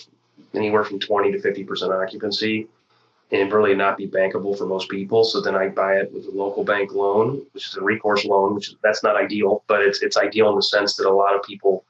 anywhere 0.54 0.84
from 0.84 1.00
20 1.00 1.32
to 1.32 1.40
50 1.40 1.64
percent 1.64 1.94
occupancy 1.94 2.68
and 3.32 3.52
really 3.52 3.76
not 3.76 3.98
be 3.98 4.08
bankable 4.08 4.58
for 4.58 4.66
most 4.66 4.90
people. 4.90 5.24
So 5.24 5.42
then 5.42 5.56
I 5.56 5.68
buy 5.68 5.96
it 5.96 6.12
with 6.14 6.26
a 6.28 6.32
local 6.32 6.64
bank 6.64 6.94
loan, 6.94 7.46
which 7.54 7.68
is 7.68 7.76
a 7.76 7.82
recourse 7.82 8.24
loan, 8.24 8.56
which 8.56 8.70
is, 8.70 8.76
that's 8.82 9.04
not 9.04 9.18
ideal, 9.18 9.64
but 9.68 9.82
it's 9.82 10.02
it's 10.02 10.18
ideal 10.18 10.50
in 10.50 10.56
the 10.56 10.62
sense 10.64 10.96
that 10.96 11.06
a 11.06 11.12
lot 11.12 11.36
of 11.36 11.44
people 11.44 11.84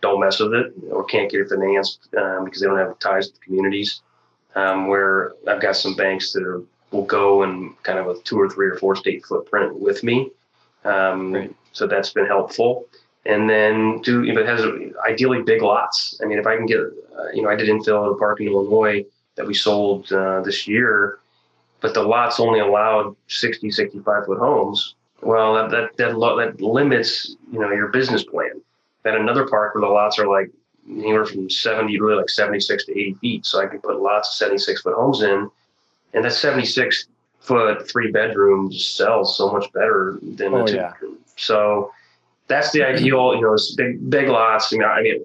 don't 0.00 0.20
mess 0.20 0.38
with 0.38 0.54
it 0.54 0.72
or 0.90 1.02
can't 1.04 1.30
get 1.30 1.40
it 1.40 1.48
financed 1.48 2.08
um, 2.16 2.44
because 2.44 2.60
they 2.60 2.66
don't 2.68 2.78
have 2.78 2.98
ties 2.98 3.28
to 3.28 3.34
the 3.34 3.40
communities. 3.40 4.02
Um, 4.54 4.86
where 4.86 5.32
I've 5.48 5.60
got 5.60 5.76
some 5.76 5.96
banks 5.96 6.32
that 6.32 6.44
are 6.44 6.62
will 6.92 7.04
go 7.04 7.42
and 7.42 7.74
kind 7.82 7.98
of 7.98 8.06
a 8.06 8.20
two 8.22 8.38
or 8.40 8.48
three 8.48 8.68
or 8.68 8.76
four 8.76 8.94
state 8.94 9.26
footprint 9.26 9.80
with 9.80 10.04
me. 10.04 10.30
Um, 10.84 11.56
so 11.72 11.88
that's 11.88 12.10
been 12.10 12.26
helpful. 12.26 12.86
and 13.26 13.48
then 13.48 14.00
do 14.02 14.22
if 14.24 14.36
it 14.36 14.46
has 14.46 14.62
ideally 15.08 15.42
big 15.42 15.62
lots. 15.62 16.20
I 16.22 16.26
mean, 16.26 16.38
if 16.38 16.46
I 16.46 16.56
can 16.56 16.66
get, 16.66 16.80
uh, 16.80 17.28
you 17.32 17.42
know, 17.42 17.48
I 17.48 17.56
did 17.56 17.68
infill 17.68 18.06
at 18.06 18.12
a 18.12 18.14
park 18.16 18.40
in 18.40 18.48
Illinois 18.48 19.04
that 19.36 19.46
we 19.46 19.54
sold 19.54 20.12
uh, 20.12 20.40
this 20.42 20.66
year, 20.66 21.18
but 21.80 21.94
the 21.94 22.02
lots 22.02 22.40
only 22.40 22.60
allowed 22.60 23.16
60, 23.28 23.70
65 23.70 24.26
foot 24.26 24.38
homes. 24.38 24.94
Well, 25.22 25.54
that 25.54 25.70
that 25.70 25.96
that, 25.96 26.16
lo- 26.18 26.36
that 26.38 26.60
limits 26.60 27.36
you 27.50 27.58
know 27.58 27.70
your 27.72 27.88
business 27.88 28.24
plan. 28.24 28.60
Then 29.02 29.16
another 29.16 29.46
park 29.46 29.74
where 29.74 29.82
the 29.82 29.88
lots 29.88 30.18
are 30.18 30.26
like 30.28 30.50
anywhere 30.88 31.24
from 31.24 31.48
70 31.48 31.98
really 31.98 32.16
like 32.16 32.28
76 32.28 32.84
to 32.86 32.92
80 32.92 33.14
feet, 33.14 33.46
so 33.46 33.62
I 33.62 33.66
can 33.66 33.80
put 33.80 34.00
lots 34.00 34.28
of 34.30 34.34
76 34.34 34.82
foot 34.82 34.94
homes 34.94 35.22
in, 35.22 35.50
and 36.12 36.24
that 36.24 36.32
76 36.32 37.06
foot 37.40 37.88
three 37.90 38.10
bedrooms 38.10 38.84
sells 38.86 39.36
so 39.36 39.52
much 39.52 39.70
better 39.72 40.18
than 40.22 40.54
oh, 40.54 40.64
a 40.64 40.66
two 40.66 40.76
yeah. 40.76 40.90
bedroom. 40.90 41.18
So 41.36 41.92
that's 42.48 42.72
the 42.72 42.82
ideal. 42.82 43.34
You 43.34 43.42
know, 43.42 43.54
it's 43.54 43.74
big 43.74 44.10
big 44.10 44.28
lots. 44.28 44.72
You 44.72 44.78
know, 44.78 44.86
I 44.86 45.02
mean, 45.02 45.24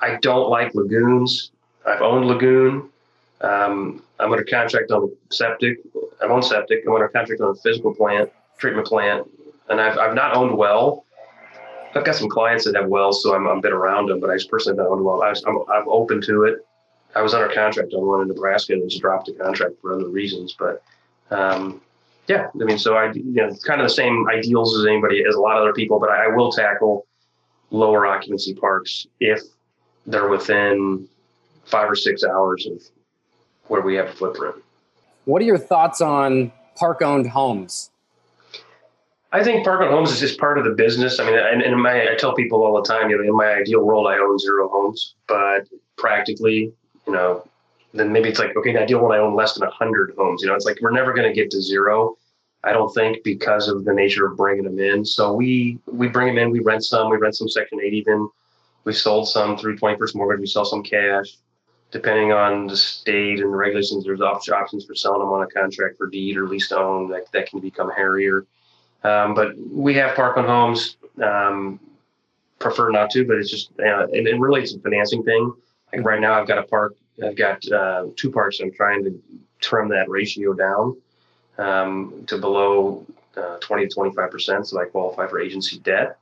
I 0.00 0.16
don't 0.16 0.50
like 0.50 0.74
lagoons. 0.74 1.50
I've 1.86 2.02
owned 2.02 2.26
lagoon. 2.26 2.90
Um, 3.40 4.02
I'm 4.18 4.32
under 4.32 4.44
contract 4.44 4.90
on 4.90 5.14
septic. 5.30 5.78
I'm 6.22 6.32
on 6.32 6.42
septic. 6.42 6.84
I'm 6.86 6.94
under 6.94 7.08
contract 7.08 7.40
on 7.40 7.50
a 7.50 7.54
physical 7.54 7.94
plant, 7.94 8.30
treatment 8.58 8.86
plant, 8.86 9.28
and 9.68 9.80
I've 9.80 9.98
I've 9.98 10.14
not 10.14 10.34
owned 10.36 10.56
well. 10.56 11.04
I've 11.94 12.04
got 12.04 12.16
some 12.16 12.28
clients 12.28 12.64
that 12.64 12.74
have 12.74 12.88
wells, 12.88 13.22
so 13.22 13.34
I'm, 13.34 13.46
a 13.46 13.60
bit 13.60 13.72
around 13.72 14.10
them, 14.10 14.20
but 14.20 14.28
I 14.28 14.34
just 14.34 14.50
personally 14.50 14.76
don't 14.76 14.92
own 14.92 15.04
well. 15.04 15.22
I 15.22 15.30
was, 15.30 15.42
I'm, 15.46 15.58
I'm 15.72 15.88
open 15.88 16.20
to 16.22 16.44
it. 16.44 16.66
I 17.14 17.22
was 17.22 17.32
under 17.32 17.48
contract 17.48 17.94
on 17.94 18.06
one 18.06 18.20
in 18.20 18.28
Nebraska 18.28 18.74
and 18.74 18.88
just 18.88 19.00
dropped 19.00 19.26
the 19.26 19.32
contract 19.32 19.76
for 19.80 19.94
other 19.94 20.08
reasons. 20.08 20.54
But 20.58 20.82
um, 21.30 21.80
yeah, 22.28 22.48
I 22.52 22.64
mean, 22.64 22.76
so 22.76 22.94
I, 22.94 23.12
you 23.12 23.24
know, 23.24 23.46
it's 23.46 23.64
kind 23.64 23.80
of 23.80 23.86
the 23.86 23.94
same 23.94 24.28
ideals 24.28 24.78
as 24.78 24.84
anybody, 24.84 25.24
as 25.26 25.36
a 25.36 25.40
lot 25.40 25.56
of 25.56 25.62
other 25.62 25.72
people, 25.72 25.98
but 25.98 26.10
I, 26.10 26.26
I 26.26 26.28
will 26.28 26.52
tackle 26.52 27.06
lower 27.70 28.06
occupancy 28.06 28.54
parks 28.54 29.06
if 29.20 29.40
they're 30.06 30.28
within 30.28 31.08
five 31.64 31.90
or 31.90 31.96
six 31.96 32.22
hours 32.24 32.66
of 32.66 32.82
where 33.68 33.82
we 33.82 33.94
have 33.96 34.08
a 34.08 34.12
footprint. 34.12 34.56
What 35.24 35.42
are 35.42 35.44
your 35.44 35.58
thoughts 35.58 36.00
on 36.00 36.52
park 36.76 37.02
owned 37.02 37.28
homes? 37.28 37.90
I 39.32 39.42
think 39.42 39.64
park 39.64 39.80
owned 39.82 39.90
homes 39.90 40.12
is 40.12 40.20
just 40.20 40.38
part 40.38 40.58
of 40.58 40.64
the 40.64 40.70
business. 40.70 41.18
I 41.18 41.26
mean, 41.26 41.38
and, 41.38 41.62
and 41.62 41.82
my, 41.82 42.12
I 42.12 42.14
tell 42.14 42.34
people 42.34 42.64
all 42.64 42.80
the 42.80 42.88
time, 42.88 43.10
you 43.10 43.16
know, 43.16 43.24
in 43.24 43.36
my 43.36 43.54
ideal 43.54 43.80
world, 43.80 44.06
I 44.06 44.18
own 44.18 44.38
zero 44.38 44.68
homes, 44.68 45.14
but 45.26 45.66
practically, 45.96 46.72
you 47.06 47.12
know, 47.12 47.46
then 47.92 48.12
maybe 48.12 48.28
it's 48.28 48.38
like, 48.38 48.56
okay, 48.56 48.70
in 48.70 48.76
ideal 48.76 49.00
world, 49.00 49.12
I 49.12 49.18
own 49.18 49.34
less 49.34 49.54
than 49.54 49.66
100 49.66 50.14
homes. 50.16 50.42
You 50.42 50.48
know, 50.48 50.54
it's 50.54 50.64
like 50.64 50.78
we're 50.80 50.90
never 50.90 51.12
going 51.12 51.28
to 51.28 51.34
get 51.34 51.50
to 51.50 51.60
zero. 51.60 52.16
I 52.62 52.72
don't 52.72 52.92
think 52.94 53.22
because 53.24 53.68
of 53.68 53.84
the 53.84 53.92
nature 53.92 54.26
of 54.26 54.36
bringing 54.36 54.64
them 54.64 54.78
in. 54.78 55.04
So 55.04 55.32
we 55.32 55.78
we 55.86 56.08
bring 56.08 56.28
them 56.28 56.38
in, 56.38 56.50
we 56.50 56.60
rent 56.60 56.84
some, 56.84 57.10
we 57.10 57.16
rent 57.16 57.36
some 57.36 57.48
Section 57.48 57.80
8 57.80 57.92
even. 57.92 58.28
We 58.84 58.92
sold 58.92 59.28
some 59.28 59.56
through 59.56 59.76
21st 59.78 60.14
mortgage. 60.14 60.40
We 60.40 60.46
sell 60.46 60.64
some 60.64 60.82
cash. 60.82 61.36
Depending 61.96 62.30
on 62.30 62.66
the 62.66 62.76
state 62.76 63.40
and 63.40 63.50
the 63.50 63.56
regulations, 63.56 64.04
there's 64.04 64.20
options 64.20 64.84
for 64.84 64.94
selling 64.94 65.20
them 65.20 65.30
on 65.30 65.42
a 65.42 65.46
contract 65.46 65.96
for 65.96 66.06
deed 66.06 66.36
or 66.36 66.46
lease 66.46 66.68
to 66.68 66.76
own. 66.78 67.08
That, 67.08 67.32
that 67.32 67.48
can 67.48 67.58
become 67.58 67.90
hairier. 67.90 68.44
Um, 69.02 69.32
but 69.32 69.56
we 69.70 69.94
have 69.94 70.14
park 70.14 70.36
owned 70.36 70.46
homes. 70.46 70.98
Um, 71.22 71.80
prefer 72.58 72.90
not 72.90 73.08
to, 73.12 73.26
but 73.26 73.38
it's 73.38 73.50
just, 73.50 73.70
uh, 73.80 74.08
and, 74.08 74.28
and 74.28 74.42
really 74.42 74.60
it's 74.60 74.74
a 74.74 74.78
financing 74.78 75.22
thing. 75.22 75.54
Like 75.90 76.04
right 76.04 76.20
now, 76.20 76.38
I've 76.38 76.46
got 76.46 76.58
a 76.58 76.64
park, 76.64 76.96
I've 77.24 77.34
got 77.34 77.66
uh, 77.72 78.08
two 78.14 78.30
parks. 78.30 78.60
I'm 78.60 78.72
trying 78.72 79.02
to 79.04 79.18
trim 79.60 79.88
that 79.88 80.10
ratio 80.10 80.52
down 80.52 80.98
um, 81.56 82.24
to 82.26 82.36
below 82.36 83.06
uh, 83.38 83.56
20 83.60 83.88
to 83.88 83.94
25 83.94 84.30
percent, 84.30 84.68
so 84.68 84.78
I 84.78 84.84
qualify 84.84 85.26
for 85.26 85.40
agency 85.40 85.78
debt. 85.78 86.18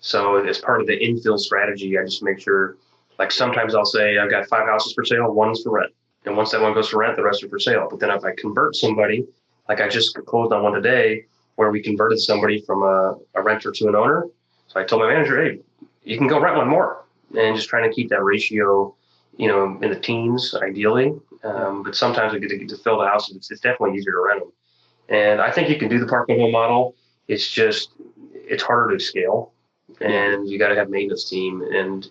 So 0.00 0.44
as 0.44 0.58
part 0.58 0.80
of 0.80 0.88
the 0.88 0.98
infill 0.98 1.38
strategy, 1.38 1.96
I 1.96 2.02
just 2.02 2.24
make 2.24 2.40
sure, 2.40 2.76
like 3.22 3.30
sometimes 3.30 3.76
I'll 3.76 3.84
say 3.84 4.18
I've 4.18 4.30
got 4.30 4.48
five 4.48 4.66
houses 4.66 4.94
for 4.94 5.04
sale, 5.04 5.32
one's 5.32 5.62
for 5.62 5.70
rent, 5.70 5.92
and 6.24 6.36
once 6.36 6.50
that 6.50 6.60
one 6.60 6.74
goes 6.74 6.88
for 6.88 6.98
rent, 6.98 7.14
the 7.14 7.22
rest 7.22 7.44
are 7.44 7.48
for 7.48 7.60
sale. 7.60 7.86
But 7.88 8.00
then 8.00 8.10
if 8.10 8.24
I 8.24 8.32
convert 8.36 8.74
somebody, 8.74 9.24
like 9.68 9.80
I 9.80 9.88
just 9.88 10.16
closed 10.26 10.52
on 10.52 10.64
one 10.64 10.72
today, 10.72 11.26
where 11.54 11.70
we 11.70 11.80
converted 11.80 12.18
somebody 12.18 12.62
from 12.66 12.82
a, 12.82 13.16
a 13.36 13.40
renter 13.40 13.70
to 13.70 13.88
an 13.88 13.94
owner. 13.94 14.26
So 14.66 14.80
I 14.80 14.82
told 14.82 15.02
my 15.02 15.08
manager, 15.08 15.40
hey, 15.40 15.60
you 16.02 16.18
can 16.18 16.26
go 16.26 16.40
rent 16.40 16.56
one 16.56 16.66
more, 16.66 17.04
and 17.38 17.54
just 17.54 17.68
trying 17.68 17.88
to 17.88 17.94
keep 17.94 18.08
that 18.08 18.24
ratio, 18.24 18.92
you 19.36 19.46
know, 19.46 19.78
in 19.80 19.90
the 19.90 20.00
teens 20.00 20.52
ideally. 20.60 21.12
Um, 21.44 21.84
but 21.84 21.94
sometimes 21.94 22.32
we 22.32 22.40
get 22.40 22.50
to, 22.50 22.58
get 22.58 22.70
to 22.70 22.76
fill 22.78 22.98
the 22.98 23.06
houses. 23.06 23.36
It's, 23.36 23.52
it's 23.52 23.60
definitely 23.60 23.96
easier 23.98 24.14
to 24.14 24.20
rent 24.20 24.40
them. 24.40 24.52
And 25.08 25.40
I 25.40 25.52
think 25.52 25.68
you 25.68 25.78
can 25.78 25.88
do 25.88 26.00
the 26.00 26.06
park 26.06 26.28
and 26.28 26.40
home 26.40 26.50
model. 26.50 26.96
It's 27.28 27.48
just 27.48 27.90
it's 28.34 28.64
harder 28.64 28.96
to 28.96 29.04
scale, 29.04 29.52
and 30.00 30.48
you 30.48 30.58
got 30.58 30.70
to 30.70 30.74
have 30.74 30.90
maintenance 30.90 31.30
team. 31.30 31.62
And 31.62 32.10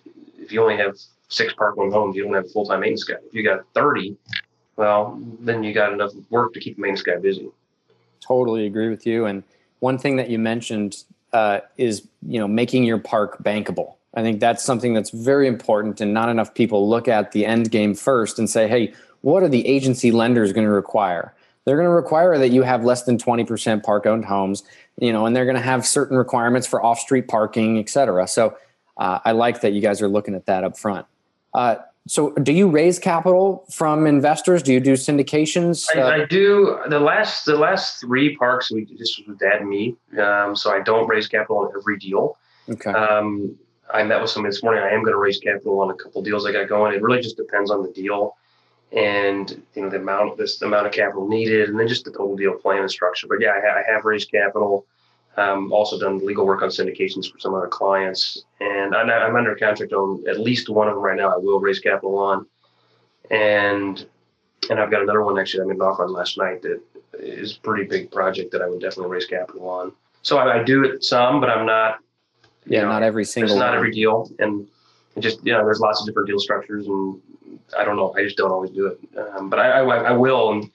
you 0.52 0.62
only 0.62 0.76
have 0.76 0.96
six 1.28 1.52
park 1.54 1.76
home 1.76 1.90
homes, 1.90 2.16
you 2.16 2.24
don't 2.24 2.34
have 2.34 2.44
a 2.44 2.48
full 2.48 2.66
time 2.66 2.80
maintenance 2.80 3.04
guy. 3.04 3.16
If 3.26 3.34
you 3.34 3.42
got 3.42 3.64
thirty, 3.74 4.16
well, 4.76 5.20
then 5.40 5.62
you 5.62 5.72
got 5.72 5.92
enough 5.92 6.12
work 6.30 6.52
to 6.54 6.60
keep 6.60 6.76
the 6.76 6.82
maintenance 6.82 7.02
guy 7.02 7.16
busy. 7.16 7.48
Totally 8.20 8.66
agree 8.66 8.88
with 8.88 9.06
you. 9.06 9.26
And 9.26 9.42
one 9.80 9.98
thing 9.98 10.16
that 10.16 10.30
you 10.30 10.38
mentioned 10.38 11.04
uh, 11.32 11.60
is 11.76 12.06
you 12.26 12.38
know 12.38 12.48
making 12.48 12.84
your 12.84 12.98
park 12.98 13.42
bankable. 13.42 13.94
I 14.14 14.22
think 14.22 14.40
that's 14.40 14.62
something 14.62 14.92
that's 14.92 15.10
very 15.10 15.48
important, 15.48 16.00
and 16.00 16.12
not 16.12 16.28
enough 16.28 16.54
people 16.54 16.88
look 16.88 17.08
at 17.08 17.32
the 17.32 17.46
end 17.46 17.70
game 17.70 17.94
first 17.94 18.38
and 18.38 18.48
say, 18.48 18.68
"Hey, 18.68 18.92
what 19.22 19.42
are 19.42 19.48
the 19.48 19.66
agency 19.66 20.10
lenders 20.12 20.52
going 20.52 20.66
to 20.66 20.72
require?" 20.72 21.34
They're 21.64 21.76
going 21.76 21.86
to 21.86 21.94
require 21.94 22.38
that 22.38 22.48
you 22.48 22.62
have 22.62 22.84
less 22.84 23.04
than 23.04 23.18
twenty 23.18 23.44
percent 23.44 23.82
park 23.84 24.04
owned 24.06 24.24
homes, 24.24 24.64
you 24.98 25.12
know, 25.12 25.26
and 25.26 25.34
they're 25.34 25.44
going 25.44 25.56
to 25.56 25.62
have 25.62 25.86
certain 25.86 26.16
requirements 26.16 26.66
for 26.66 26.84
off 26.84 26.98
street 26.98 27.28
parking, 27.28 27.78
et 27.78 27.88
cetera. 27.88 28.26
So 28.26 28.56
uh, 29.02 29.18
I 29.24 29.32
like 29.32 29.62
that 29.62 29.72
you 29.72 29.80
guys 29.80 30.00
are 30.00 30.06
looking 30.06 30.36
at 30.36 30.46
that 30.46 30.62
up 30.62 30.78
front. 30.78 31.06
Uh, 31.52 31.76
so, 32.06 32.30
do 32.34 32.52
you 32.52 32.68
raise 32.68 33.00
capital 33.00 33.64
from 33.68 34.06
investors? 34.06 34.62
Do 34.62 34.72
you 34.72 34.78
do 34.78 34.92
syndications? 34.92 35.86
I, 35.96 36.22
I 36.22 36.24
do. 36.24 36.78
The 36.88 37.00
last 37.00 37.44
the 37.44 37.56
last 37.56 38.00
three 38.00 38.36
parks 38.36 38.70
we 38.70 38.84
just 38.84 39.18
was 39.18 39.26
with 39.26 39.38
Dad 39.40 39.60
and 39.60 39.68
me, 39.68 39.96
um, 40.20 40.54
so 40.54 40.70
I 40.70 40.80
don't 40.82 41.08
raise 41.08 41.26
capital 41.26 41.58
on 41.58 41.72
every 41.76 41.98
deal. 41.98 42.38
Okay. 42.68 42.90
Um, 42.90 43.56
I 43.92 44.04
met 44.04 44.20
with 44.20 44.30
somebody 44.30 44.52
this 44.52 44.62
morning. 44.62 44.82
I 44.84 44.90
am 44.90 45.02
going 45.02 45.14
to 45.14 45.18
raise 45.18 45.38
capital 45.38 45.80
on 45.80 45.90
a 45.90 45.94
couple 45.94 46.22
deals 46.22 46.46
I 46.46 46.52
got 46.52 46.68
going. 46.68 46.94
It 46.94 47.02
really 47.02 47.20
just 47.20 47.36
depends 47.36 47.72
on 47.72 47.82
the 47.82 47.90
deal, 47.90 48.36
and 48.92 49.50
you 49.74 49.82
know 49.82 49.90
the 49.90 49.96
amount 49.96 50.30
of 50.30 50.38
this, 50.38 50.58
the 50.58 50.66
amount 50.66 50.86
of 50.86 50.92
capital 50.92 51.26
needed, 51.26 51.68
and 51.68 51.78
then 51.78 51.88
just 51.88 52.04
the 52.04 52.12
total 52.12 52.36
deal 52.36 52.54
plan 52.54 52.78
and 52.78 52.90
structure. 52.90 53.26
But 53.28 53.40
yeah, 53.40 53.50
I, 53.50 53.80
I 53.80 53.92
have 53.92 54.04
raised 54.04 54.30
capital. 54.30 54.86
Um, 55.38 55.72
also 55.72 55.98
done 55.98 56.24
legal 56.24 56.44
work 56.44 56.60
on 56.60 56.68
syndications 56.68 57.30
for 57.32 57.38
some 57.38 57.54
other 57.54 57.66
clients, 57.68 58.44
and 58.60 58.94
I'm, 58.94 59.08
I'm 59.08 59.34
under 59.34 59.54
contract 59.54 59.94
on 59.94 60.22
at 60.28 60.38
least 60.38 60.68
one 60.68 60.88
of 60.88 60.94
them 60.94 61.02
right 61.02 61.16
now. 61.16 61.32
I 61.32 61.38
will 61.38 61.58
raise 61.58 61.78
capital 61.78 62.18
on, 62.18 62.44
and 63.30 64.04
and 64.68 64.78
I've 64.78 64.90
got 64.90 65.02
another 65.02 65.22
one 65.22 65.38
actually 65.38 65.62
I 65.62 65.66
made 65.66 65.76
an 65.76 65.82
offer 65.82 66.04
on 66.04 66.12
last 66.12 66.36
night 66.36 66.60
that 66.62 66.80
is 67.18 67.56
a 67.56 67.60
pretty 67.60 67.84
big 67.84 68.10
project 68.10 68.52
that 68.52 68.60
I 68.62 68.68
would 68.68 68.80
definitely 68.80 69.10
raise 69.10 69.24
capital 69.26 69.68
on. 69.68 69.92
So 70.22 70.38
I, 70.38 70.60
I 70.60 70.62
do 70.62 70.84
it 70.84 71.02
some, 71.02 71.40
but 71.40 71.48
I'm 71.50 71.64
not. 71.66 71.98
you 72.66 72.76
yeah, 72.76 72.82
know, 72.82 72.88
not 72.88 73.02
every 73.02 73.22
It's 73.22 73.32
single. 73.32 73.56
not 73.56 73.74
every 73.74 73.90
deal, 73.90 74.30
and 74.38 74.68
it 75.16 75.20
just 75.20 75.44
you 75.46 75.52
know, 75.52 75.64
there's 75.64 75.80
lots 75.80 76.00
of 76.00 76.06
different 76.06 76.28
deal 76.28 76.38
structures, 76.40 76.86
and 76.86 77.20
I 77.78 77.84
don't 77.84 77.96
know. 77.96 78.14
I 78.16 78.22
just 78.22 78.36
don't 78.36 78.52
always 78.52 78.70
do 78.70 78.86
it, 78.86 79.00
um, 79.18 79.48
but 79.48 79.58
I, 79.58 79.80
I, 79.80 79.82
I 79.82 80.12
will, 80.12 80.52
and 80.52 80.70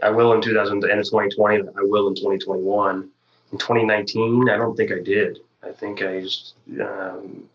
I 0.00 0.10
will 0.10 0.32
in 0.32 0.40
2000 0.40 0.84
end 0.84 1.00
of 1.00 1.06
2020. 1.06 1.56
I 1.56 1.62
will 1.82 2.06
in 2.08 2.14
2021. 2.14 3.10
In 3.56 3.60
2019, 3.60 4.50
I 4.50 4.58
don't 4.58 4.76
think 4.76 4.92
I 4.92 4.98
did. 4.98 5.38
I 5.62 5.72
think 5.72 6.02
I 6.02 6.20
just 6.20 6.56
um, 6.78 7.48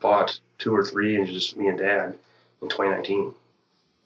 bought 0.00 0.38
two 0.58 0.76
or 0.76 0.84
three, 0.84 1.16
and 1.16 1.26
just 1.26 1.56
me 1.56 1.68
and 1.68 1.78
Dad 1.78 2.12
in 2.60 2.68
2019. 2.68 3.32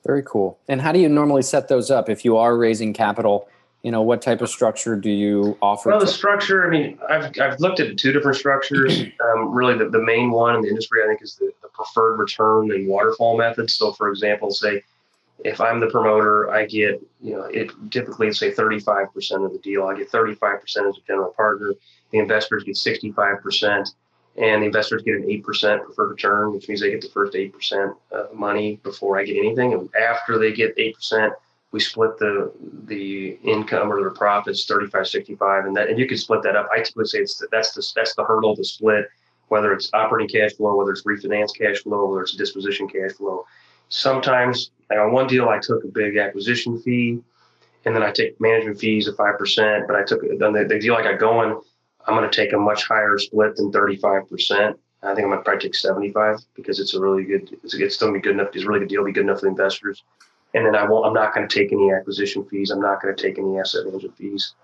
Very 0.06 0.22
cool. 0.24 0.60
And 0.68 0.80
how 0.80 0.92
do 0.92 1.00
you 1.00 1.08
normally 1.08 1.42
set 1.42 1.66
those 1.66 1.90
up 1.90 2.08
if 2.08 2.24
you 2.24 2.36
are 2.36 2.56
raising 2.56 2.92
capital? 2.92 3.48
You 3.82 3.90
know, 3.90 4.00
what 4.00 4.22
type 4.22 4.42
of 4.42 4.48
structure 4.48 4.94
do 4.94 5.10
you 5.10 5.58
offer? 5.60 5.90
Well, 5.90 5.98
the 5.98 6.06
structure, 6.06 6.64
I 6.64 6.70
mean, 6.70 7.00
I've, 7.08 7.32
I've 7.40 7.58
looked 7.58 7.80
at 7.80 7.98
two 7.98 8.12
different 8.12 8.36
structures. 8.36 9.02
Um, 9.20 9.52
really, 9.52 9.76
the, 9.76 9.88
the 9.88 10.02
main 10.02 10.30
one 10.30 10.54
in 10.54 10.62
the 10.62 10.68
industry, 10.68 11.02
I 11.02 11.08
think, 11.08 11.20
is 11.20 11.34
the, 11.34 11.50
the 11.62 11.68
preferred 11.68 12.16
return 12.16 12.70
and 12.70 12.86
waterfall 12.86 13.36
method. 13.36 13.70
So, 13.70 13.92
for 13.92 14.08
example, 14.08 14.52
say 14.52 14.84
if 15.44 15.61
I'm 15.61 15.81
the 15.81 15.87
promoter, 15.88 16.50
I 16.50 16.66
get, 16.66 17.03
you 17.20 17.33
know, 17.33 17.44
it 17.44 17.70
typically 17.90 18.33
say 18.33 18.53
35% 18.53 19.44
of 19.44 19.53
the 19.53 19.59
deal. 19.62 19.85
I 19.85 19.96
get 19.96 20.11
35% 20.11 20.62
as 20.62 20.76
a 20.76 20.92
general 21.07 21.33
partner. 21.33 21.74
The 22.11 22.18
investors 22.18 22.64
get 22.64 22.76
65%, 22.76 23.94
and 24.37 24.62
the 24.62 24.66
investors 24.66 25.03
get 25.03 25.16
an 25.16 25.22
8% 25.22 25.85
preferred 25.85 26.11
return, 26.11 26.53
which 26.53 26.68
means 26.68 26.81
they 26.81 26.90
get 26.90 27.00
the 27.00 27.09
first 27.09 27.35
8% 27.35 27.94
of 28.12 28.35
money 28.35 28.76
before 28.83 29.18
I 29.18 29.24
get 29.24 29.37
anything. 29.37 29.72
And 29.72 29.88
after 29.94 30.38
they 30.38 30.53
get 30.53 30.76
8%, 30.76 31.33
we 31.72 31.81
split 31.81 32.18
the 32.18 32.53
the 32.85 33.38
income 33.44 33.92
or 33.92 34.03
the 34.03 34.11
profits 34.11 34.66
35 34.66 35.07
65 35.07 35.66
and 35.66 35.76
that 35.76 35.88
and 35.88 35.98
you 35.98 36.07
can 36.09 36.18
split 36.18 36.42
that 36.42 36.57
up 36.57 36.68
i 36.72 36.79
typically 36.79 37.05
say 37.05 37.18
it's 37.18 37.40
that's 37.53 37.72
the 37.74 37.92
that's 37.94 38.14
the 38.16 38.24
hurdle 38.24 38.57
to 38.57 38.64
split 38.64 39.09
whether 39.48 39.72
it's 39.72 39.88
operating 39.92 40.29
cash 40.29 40.53
flow 40.55 40.76
whether 40.76 40.90
it's 40.90 41.05
refinance 41.05 41.57
cash 41.57 41.79
flow 41.83 42.09
whether 42.09 42.22
it's 42.22 42.35
disposition 42.35 42.88
cash 42.88 43.12
flow 43.12 43.44
sometimes 43.90 44.70
like 44.88 44.98
on 44.98 45.12
one 45.12 45.26
deal 45.26 45.48
i 45.48 45.59
took 45.59 45.85
a 45.85 45.88
big 45.88 46.16
acquisition 46.16 46.81
fee 46.81 47.20
and 47.85 47.94
then 47.94 48.03
i 48.03 48.11
take 48.11 48.40
management 48.40 48.79
fees 48.79 49.07
of 49.07 49.16
5% 49.16 49.87
but 49.87 49.96
i 49.96 50.03
took 50.03 50.22
on 50.22 50.53
the, 50.53 50.64
the 50.66 50.79
deal 50.79 50.94
i 50.94 51.03
got 51.03 51.20
going 51.20 51.61
i'm 52.07 52.16
going 52.16 52.29
to 52.29 52.35
take 52.35 52.55
a 52.55 52.59
much 52.59 52.85
higher 52.88 53.18
split 53.18 53.57
than 53.57 53.70
35% 53.70 54.76
I 55.03 55.14
think 55.14 55.24
I'm 55.24 55.31
gonna 55.31 55.42
probably 55.42 55.62
take 55.62 55.74
75 55.74 56.40
because 56.55 56.79
it's 56.79 56.94
a 56.94 57.00
really 57.00 57.24
good. 57.24 57.57
It's, 57.64 57.74
it's 57.74 57.94
still 57.94 58.12
be 58.12 58.20
good 58.20 58.33
enough. 58.33 58.48
It's 58.55 58.64
a 58.64 58.68
really 58.68 58.81
good 58.81 58.88
deal. 58.88 59.05
Be 59.05 59.12
good 59.12 59.24
enough 59.24 59.40
for 59.40 59.46
the 59.46 59.50
investors. 59.50 60.03
And 60.53 60.66
then 60.66 60.74
I 60.74 60.85
won't. 60.85 61.07
I'm 61.07 61.14
not 61.14 61.35
going 61.35 61.48
to 61.48 61.55
take 61.55 61.72
any 61.72 61.90
acquisition 61.92 62.44
fees. 62.44 62.70
I'm 62.70 62.81
not 62.81 63.00
going 63.00 63.14
to 63.14 63.22
take 63.22 63.38
any 63.38 63.59
asset 63.59 63.87
management 63.87 64.16
fees. 64.16 64.55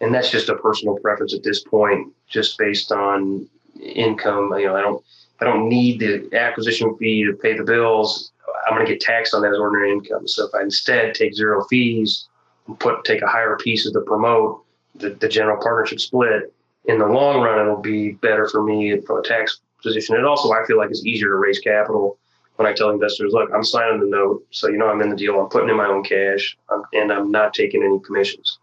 And 0.00 0.12
that's 0.12 0.30
just 0.30 0.48
a 0.48 0.56
personal 0.56 0.96
preference 0.98 1.34
at 1.34 1.44
this 1.44 1.62
point, 1.62 2.12
just 2.26 2.58
based 2.58 2.90
on 2.90 3.48
income. 3.80 4.52
You 4.58 4.66
know, 4.66 4.76
I 4.76 4.80
don't. 4.80 5.04
I 5.40 5.44
don't 5.44 5.68
need 5.68 6.00
the 6.00 6.36
acquisition 6.36 6.96
fee 6.96 7.24
to 7.24 7.34
pay 7.34 7.56
the 7.56 7.64
bills. 7.64 8.32
I'm 8.66 8.74
going 8.74 8.86
to 8.86 8.92
get 8.92 9.00
taxed 9.00 9.34
on 9.34 9.42
that 9.42 9.52
as 9.52 9.58
ordinary 9.58 9.92
income. 9.92 10.26
So 10.28 10.46
if 10.46 10.54
I 10.54 10.62
instead 10.62 11.14
take 11.14 11.34
zero 11.34 11.64
fees 11.64 12.28
and 12.66 12.78
put 12.78 13.04
take 13.04 13.22
a 13.22 13.26
higher 13.26 13.56
piece 13.56 13.86
of 13.86 13.92
the 13.92 14.00
promote, 14.00 14.64
the, 14.94 15.10
the 15.10 15.28
general 15.28 15.62
partnership 15.62 16.00
split, 16.00 16.52
in 16.86 16.98
the 16.98 17.06
long 17.06 17.40
run, 17.40 17.58
it'll 17.58 17.80
be 17.80 18.12
better 18.12 18.48
for 18.48 18.62
me 18.62 19.00
from 19.00 19.18
a 19.18 19.22
tax 19.22 19.60
position. 19.82 20.16
And 20.16 20.26
also, 20.26 20.52
I 20.52 20.64
feel 20.66 20.78
like 20.78 20.90
it's 20.90 21.04
easier 21.04 21.28
to 21.28 21.36
raise 21.36 21.58
capital 21.58 22.18
when 22.56 22.68
I 22.68 22.72
tell 22.72 22.90
investors, 22.90 23.32
look, 23.32 23.50
I'm 23.52 23.64
signing 23.64 24.00
the 24.00 24.06
note, 24.06 24.46
so 24.50 24.68
you 24.68 24.76
know 24.76 24.88
I'm 24.88 25.00
in 25.00 25.10
the 25.10 25.16
deal. 25.16 25.40
I'm 25.40 25.48
putting 25.48 25.68
in 25.68 25.76
my 25.76 25.86
own 25.86 26.04
cash, 26.04 26.56
um, 26.68 26.84
and 26.92 27.12
I'm 27.12 27.30
not 27.30 27.52
taking 27.52 27.82
any 27.82 27.98
commissions. 28.00 28.58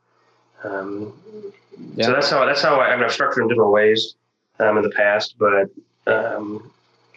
Um, 0.64 1.14
yeah. 1.96 2.06
So 2.06 2.14
that's 2.14 2.30
how 2.30 2.46
that's 2.46 2.62
how 2.62 2.80
I, 2.80 2.88
I 2.88 2.96
mean 2.96 3.04
I've 3.04 3.12
structured 3.12 3.44
in 3.44 3.50
different 3.50 3.72
ways 3.72 4.16
um, 4.60 4.78
in 4.78 4.84
the 4.84 4.92
past, 4.92 5.36
but 5.38 5.70
um, 6.08 6.72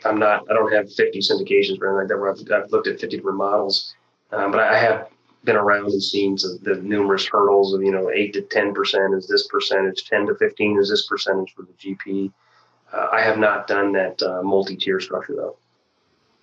I'm 0.04 0.18
not. 0.18 0.44
I 0.50 0.54
don't 0.54 0.72
have 0.72 0.92
50 0.92 1.18
syndications 1.20 1.80
or 1.80 1.88
anything 1.88 1.96
like 1.96 2.08
that. 2.08 2.18
Where 2.18 2.30
I've, 2.30 2.64
I've 2.64 2.70
looked 2.72 2.86
at 2.86 3.00
50 3.00 3.16
different 3.16 3.38
models, 3.38 3.94
um, 4.32 4.50
but 4.50 4.60
I 4.60 4.78
have 4.78 5.08
been 5.44 5.56
around 5.56 5.86
and 5.86 6.02
seen 6.02 6.36
the 6.62 6.80
numerous 6.82 7.26
hurdles 7.26 7.74
of 7.74 7.82
you 7.82 7.92
know 7.92 8.10
eight 8.10 8.32
to 8.34 8.42
10 8.42 8.74
percent 8.74 9.14
is 9.14 9.28
this 9.28 9.46
percentage, 9.46 10.04
10 10.04 10.26
to 10.26 10.34
15 10.34 10.78
is 10.78 10.90
this 10.90 11.06
percentage 11.06 11.54
for 11.54 11.62
the 11.62 11.72
GP. 11.72 12.32
Uh, 12.92 13.08
I 13.12 13.20
have 13.20 13.38
not 13.38 13.66
done 13.66 13.92
that 13.92 14.22
uh, 14.22 14.42
multi-tier 14.42 15.00
structure 15.00 15.34
though. 15.34 15.56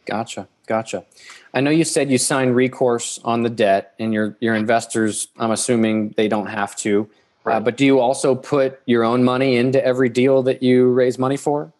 Gotcha, 0.05 0.47
gotcha. 0.67 1.05
I 1.53 1.61
know 1.61 1.71
you 1.71 1.83
said 1.83 2.09
you 2.09 2.17
signed 2.17 2.55
recourse 2.55 3.19
on 3.23 3.43
the 3.43 3.49
debt, 3.49 3.93
and 3.99 4.13
your 4.13 4.37
your 4.39 4.55
investors. 4.55 5.27
I'm 5.37 5.51
assuming 5.51 6.13
they 6.17 6.27
don't 6.27 6.47
have 6.47 6.75
to. 6.77 7.09
Uh, 7.11 7.49
right. 7.49 7.55
Uh, 7.55 7.59
but 7.59 7.77
do 7.77 7.85
you 7.85 7.99
also 7.99 8.35
put 8.35 8.81
your 8.85 9.03
own 9.03 9.23
money 9.23 9.57
into 9.57 9.83
every 9.83 10.09
deal 10.09 10.43
that 10.43 10.61
you 10.61 10.89
raise 10.91 11.17
money 11.17 11.37
for? 11.37 11.71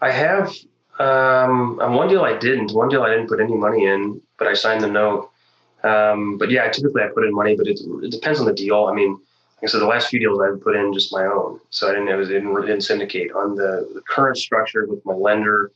I 0.00 0.10
have. 0.10 0.54
Um, 0.98 1.78
on 1.80 1.94
one 1.94 2.08
deal, 2.08 2.22
I 2.22 2.36
didn't. 2.36 2.72
One 2.72 2.88
deal, 2.88 3.02
I 3.02 3.10
didn't 3.10 3.28
put 3.28 3.40
any 3.40 3.54
money 3.54 3.86
in, 3.86 4.20
but 4.38 4.48
I 4.48 4.54
signed 4.54 4.82
the 4.82 4.88
note. 4.88 5.30
Um, 5.84 6.38
but 6.38 6.50
yeah, 6.50 6.68
typically 6.70 7.02
I 7.02 7.08
put 7.08 7.24
in 7.24 7.32
money, 7.32 7.56
but 7.56 7.68
it, 7.68 7.80
it 8.02 8.10
depends 8.10 8.40
on 8.40 8.46
the 8.46 8.52
deal. 8.52 8.86
I 8.86 8.94
mean, 8.94 9.12
like 9.12 9.64
I 9.64 9.66
said, 9.66 9.80
the 9.80 9.86
last 9.86 10.08
few 10.08 10.18
deals 10.18 10.40
I've 10.40 10.60
put 10.60 10.74
in 10.76 10.92
just 10.92 11.12
my 11.12 11.24
own, 11.24 11.60
so 11.70 11.88
I 11.88 11.92
didn't. 11.92 12.08
It 12.08 12.16
was 12.16 12.28
didn't, 12.28 12.80
syndicate 12.80 13.32
on 13.32 13.54
the, 13.54 13.88
the 13.94 14.02
current 14.02 14.36
structure 14.36 14.86
with 14.86 15.04
my 15.04 15.14
lender 15.14 15.70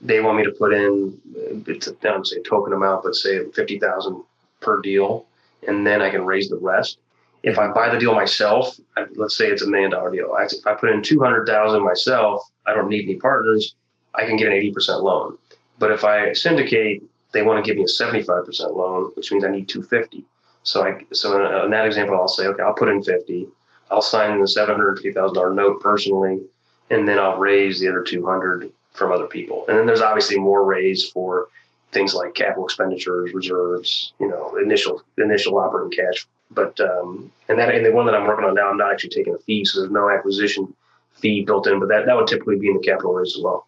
they 0.00 0.20
want 0.20 0.38
me 0.38 0.44
to 0.44 0.50
put 0.52 0.72
in 0.72 1.18
it's 1.66 1.86
a, 1.86 1.90
I 1.90 2.04
don't 2.04 2.26
say 2.26 2.40
token 2.42 2.72
amount, 2.72 3.04
but 3.04 3.14
say 3.14 3.44
fifty 3.50 3.78
thousand 3.78 4.22
per 4.60 4.80
deal, 4.80 5.26
and 5.66 5.86
then 5.86 6.02
I 6.02 6.10
can 6.10 6.24
raise 6.24 6.48
the 6.48 6.56
rest. 6.56 6.98
If 7.42 7.58
I 7.58 7.68
buy 7.68 7.88
the 7.88 7.98
deal 7.98 8.14
myself, 8.14 8.78
I, 8.96 9.06
let's 9.14 9.36
say 9.36 9.46
it's 9.46 9.62
a 9.62 9.68
million 9.68 9.90
dollar 9.90 10.10
deal. 10.10 10.34
I, 10.38 10.44
if 10.44 10.66
I 10.66 10.74
put 10.74 10.90
in 10.90 11.02
two 11.02 11.20
hundred 11.20 11.46
thousand 11.46 11.84
myself, 11.84 12.42
I 12.66 12.74
don't 12.74 12.88
need 12.88 13.04
any 13.04 13.16
partners. 13.16 13.74
I 14.14 14.26
can 14.26 14.36
get 14.36 14.48
an 14.48 14.52
eighty 14.52 14.72
percent 14.72 15.02
loan. 15.02 15.38
But 15.78 15.92
if 15.92 16.04
I 16.04 16.32
syndicate, 16.32 17.02
they 17.32 17.42
want 17.42 17.64
to 17.64 17.68
give 17.68 17.76
me 17.76 17.84
a 17.84 17.88
seventy 17.88 18.22
five 18.22 18.44
percent 18.44 18.76
loan, 18.76 19.10
which 19.14 19.30
means 19.32 19.44
I 19.44 19.50
need 19.50 19.68
two 19.68 19.82
fifty. 19.82 20.24
So 20.62 20.84
I 20.84 21.04
so 21.12 21.64
in, 21.64 21.70
that 21.70 21.86
example, 21.86 22.16
I'll 22.16 22.28
say, 22.28 22.46
okay, 22.46 22.62
I'll 22.62 22.74
put 22.74 22.88
in 22.88 23.02
fifty. 23.02 23.48
I'll 23.90 24.02
sign 24.02 24.40
the 24.40 24.48
seven 24.48 24.76
hundred 24.76 24.96
fifty 24.96 25.12
thousand 25.12 25.34
dollar 25.34 25.54
note 25.54 25.80
personally, 25.80 26.40
and 26.90 27.08
then 27.08 27.18
I'll 27.18 27.38
raise 27.38 27.80
the 27.80 27.88
other 27.88 28.02
two 28.02 28.24
hundred 28.24 28.70
from 28.92 29.12
other 29.12 29.26
people. 29.26 29.64
And 29.68 29.78
then 29.78 29.86
there's 29.86 30.02
obviously 30.02 30.38
more 30.38 30.64
raise 30.64 31.08
for 31.08 31.48
things 31.92 32.14
like 32.14 32.34
capital 32.34 32.64
expenditures, 32.64 33.32
reserves, 33.32 34.12
you 34.20 34.28
know, 34.28 34.56
initial 34.56 35.02
initial 35.18 35.58
operating 35.58 35.96
cash. 35.96 36.26
But 36.50 36.78
um, 36.80 37.32
and 37.48 37.58
that 37.58 37.74
and 37.74 37.86
the 37.86 37.92
one 37.92 38.06
that 38.06 38.14
I'm 38.14 38.26
working 38.26 38.44
on 38.44 38.54
now, 38.54 38.70
I'm 38.70 38.76
not 38.76 38.92
actually 38.92 39.10
taking 39.10 39.34
a 39.34 39.38
fee, 39.38 39.64
so 39.64 39.80
there's 39.80 39.92
no 39.92 40.10
acquisition 40.10 40.74
fee 41.14 41.44
built 41.44 41.66
in. 41.66 41.78
But 41.80 41.88
that 41.88 42.06
that 42.06 42.16
would 42.16 42.26
typically 42.26 42.58
be 42.58 42.68
in 42.68 42.76
the 42.76 42.82
capital 42.82 43.14
raise 43.14 43.36
as 43.36 43.42
well. 43.42 43.66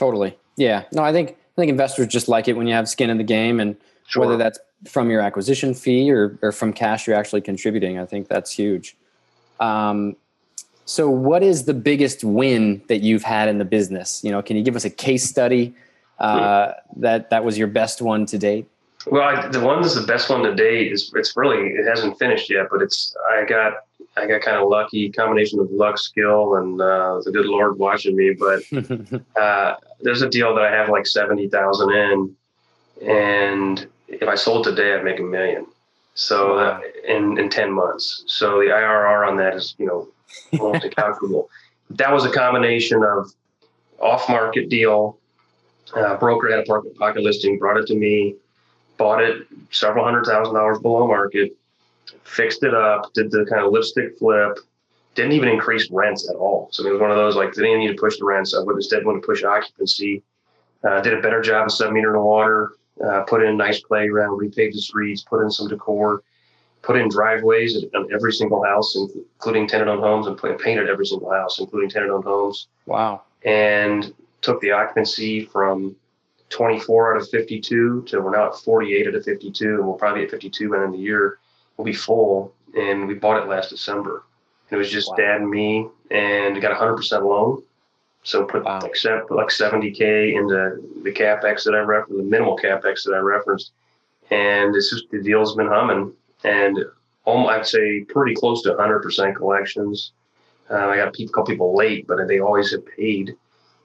Totally. 0.00 0.34
Yeah. 0.56 0.84
No, 0.92 1.02
I 1.02 1.12
think 1.12 1.32
I 1.32 1.60
think 1.60 1.68
investors 1.68 2.06
just 2.06 2.26
like 2.26 2.48
it 2.48 2.56
when 2.56 2.66
you 2.66 2.72
have 2.72 2.88
skin 2.88 3.10
in 3.10 3.18
the 3.18 3.22
game, 3.38 3.60
and 3.60 3.76
sure. 4.06 4.22
whether 4.22 4.38
that's 4.38 4.58
from 4.86 5.10
your 5.10 5.20
acquisition 5.20 5.74
fee 5.74 6.10
or 6.10 6.38
or 6.40 6.52
from 6.52 6.72
cash 6.72 7.06
you're 7.06 7.14
actually 7.14 7.42
contributing, 7.42 7.98
I 7.98 8.06
think 8.06 8.26
that's 8.26 8.50
huge. 8.50 8.96
Um, 9.60 10.16
so, 10.86 11.10
what 11.10 11.42
is 11.42 11.66
the 11.66 11.74
biggest 11.74 12.24
win 12.24 12.80
that 12.88 13.02
you've 13.02 13.24
had 13.24 13.50
in 13.50 13.58
the 13.58 13.66
business? 13.66 14.24
You 14.24 14.30
know, 14.30 14.40
can 14.40 14.56
you 14.56 14.62
give 14.62 14.74
us 14.74 14.86
a 14.86 14.90
case 14.90 15.24
study 15.28 15.74
uh, 16.18 16.72
that 16.96 17.28
that 17.28 17.44
was 17.44 17.58
your 17.58 17.68
best 17.68 18.00
one 18.00 18.24
to 18.24 18.38
date? 18.38 18.66
Well, 19.06 19.22
I, 19.22 19.48
the 19.48 19.60
one 19.60 19.82
that's 19.82 19.96
the 19.96 20.06
best 20.06 20.30
one 20.30 20.42
to 20.44 20.54
date 20.54 20.92
is 20.92 21.12
it's 21.14 21.36
really 21.36 21.74
it 21.74 21.86
hasn't 21.86 22.18
finished 22.18 22.48
yet, 22.48 22.68
but 22.70 22.80
it's 22.80 23.14
I 23.30 23.44
got 23.44 23.84
I 24.16 24.26
got 24.26 24.42
kind 24.42 24.56
of 24.56 24.68
lucky 24.68 25.10
combination 25.10 25.60
of 25.60 25.70
luck, 25.70 25.98
skill, 25.98 26.56
and 26.56 26.80
uh, 26.80 27.20
the 27.24 27.30
good 27.30 27.46
Lord 27.46 27.78
watching 27.78 28.16
me. 28.16 28.34
But 28.38 28.62
uh, 29.40 29.76
there's 30.00 30.22
a 30.22 30.28
deal 30.28 30.54
that 30.54 30.64
I 30.64 30.70
have 30.70 30.88
like 30.88 31.06
seventy 31.06 31.48
thousand 31.48 31.92
in, 31.92 32.36
and 33.06 33.86
if 34.08 34.28
I 34.28 34.34
sold 34.34 34.64
today, 34.64 34.94
I'd 34.94 35.04
make 35.04 35.20
a 35.20 35.22
million. 35.22 35.66
So 36.14 36.58
uh, 36.58 36.80
in 37.06 37.38
in 37.38 37.48
ten 37.50 37.72
months. 37.72 38.24
So 38.26 38.58
the 38.58 38.66
IRR 38.66 39.28
on 39.28 39.36
that 39.36 39.54
is 39.54 39.74
you 39.78 39.86
know 39.86 40.08
almost 40.58 40.84
incalculable. 40.86 41.48
That 41.90 42.12
was 42.12 42.24
a 42.24 42.30
combination 42.30 43.02
of 43.02 43.32
off-market 44.00 44.68
deal. 44.68 45.18
Uh, 45.94 46.16
broker 46.16 46.50
had 46.50 46.60
a 46.60 46.68
market 46.68 46.96
pocket 46.96 47.22
listing, 47.22 47.58
brought 47.58 47.76
it 47.76 47.86
to 47.86 47.94
me, 47.94 48.36
bought 48.96 49.22
it 49.22 49.46
several 49.70 50.04
hundred 50.04 50.24
thousand 50.24 50.54
dollars 50.54 50.78
below 50.78 51.06
market, 51.06 51.56
fixed 52.24 52.62
it 52.62 52.74
up, 52.74 53.12
did 53.14 53.30
the 53.30 53.46
kind 53.48 53.64
of 53.64 53.72
lipstick 53.72 54.18
flip, 54.18 54.58
didn't 55.14 55.32
even 55.32 55.48
increase 55.48 55.90
rents 55.90 56.28
at 56.28 56.36
all. 56.36 56.68
So 56.72 56.86
it 56.86 56.92
was 56.92 57.00
one 57.00 57.10
of 57.10 57.16
those 57.16 57.36
like 57.36 57.52
didn't 57.52 57.70
even 57.70 57.80
need 57.80 57.96
to 57.96 58.00
push 58.00 58.18
the 58.18 58.24
rents. 58.24 58.54
I 58.54 58.60
would 58.60 58.76
instead 58.76 59.04
want 59.04 59.20
to 59.20 59.26
push 59.26 59.42
occupancy. 59.42 60.22
Uh, 60.82 61.00
did 61.00 61.14
a 61.14 61.20
better 61.20 61.42
job 61.42 61.66
of 61.66 61.72
sub 61.72 61.92
meter 61.92 62.12
the 62.12 62.20
water, 62.20 62.72
uh, 63.04 63.22
put 63.22 63.42
in 63.42 63.50
a 63.50 63.54
nice 63.54 63.80
playground, 63.80 64.38
repaved 64.38 64.72
the 64.72 64.80
streets, 64.80 65.22
put 65.22 65.42
in 65.42 65.50
some 65.50 65.68
decor, 65.68 66.22
put 66.82 66.96
in 66.96 67.08
driveways 67.08 67.84
on 67.94 68.08
every 68.12 68.32
single 68.32 68.64
house, 68.64 68.96
including 68.96 69.66
tenant-owned 69.66 70.00
homes, 70.00 70.26
and 70.26 70.38
painted 70.58 70.88
every 70.88 71.04
single 71.04 71.30
house, 71.30 71.58
including 71.58 71.90
tenant-owned 71.90 72.24
homes. 72.24 72.68
Wow! 72.86 73.22
And 73.44 74.14
took 74.40 74.60
the 74.60 74.70
occupancy 74.70 75.44
from 75.44 75.96
24 76.48 77.14
out 77.16 77.22
of 77.22 77.28
52 77.28 78.04
to 78.08 78.20
we're 78.20 78.30
now 78.30 78.48
at 78.48 78.56
48 78.56 79.08
out 79.08 79.14
of 79.14 79.24
52, 79.24 79.66
and 79.66 79.86
we'll 79.86 79.94
probably 79.94 80.22
be 80.22 80.24
at 80.26 80.30
52 80.30 80.70
by 80.70 80.76
the 80.76 80.84
end 80.84 80.94
of 80.94 80.98
the 80.98 81.04
year. 81.04 81.38
We'll 81.80 81.86
be 81.86 81.92
full, 81.94 82.52
and 82.76 83.08
we 83.08 83.14
bought 83.14 83.42
it 83.42 83.48
last 83.48 83.70
December. 83.70 84.22
And 84.68 84.76
it 84.76 84.78
was 84.78 84.90
just 84.90 85.08
wow. 85.08 85.16
dad 85.16 85.40
and 85.40 85.50
me, 85.50 85.88
and 86.10 86.60
got 86.60 86.72
a 86.72 86.74
100% 86.74 87.22
loan. 87.22 87.62
So 88.22 88.44
put 88.44 88.64
wow. 88.64 88.80
like, 88.82 88.92
like 89.30 89.48
70k 89.48 90.34
into 90.36 90.82
the 91.02 91.10
capex 91.10 91.64
that 91.64 91.74
I 91.74 91.78
referenced, 91.78 92.18
the 92.18 92.22
minimal 92.22 92.58
capex 92.58 93.04
that 93.04 93.14
I 93.14 93.18
referenced, 93.20 93.72
and 94.30 94.76
it's 94.76 94.90
just 94.90 95.10
the 95.10 95.22
deal's 95.22 95.56
been 95.56 95.68
humming 95.68 96.12
and 96.44 96.78
I'd 97.26 97.66
say 97.66 98.00
pretty 98.00 98.34
close 98.34 98.62
to 98.62 98.74
100% 98.74 99.36
collections. 99.36 100.12
Uh, 100.70 100.88
I 100.88 100.96
got 100.96 101.18
a 101.18 101.26
couple 101.28 101.44
people 101.44 101.74
late, 101.74 102.06
but 102.06 102.26
they 102.28 102.40
always 102.40 102.72
have 102.72 102.84
paid. 102.86 103.36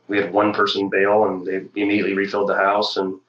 We 0.09 0.17
had 0.17 0.33
one 0.33 0.53
person 0.53 0.89
bail, 0.89 1.25
and 1.25 1.45
they 1.45 1.61
immediately 1.79 2.13
refilled 2.13 2.49
the 2.49 2.55
house, 2.55 2.97
and 2.97 3.19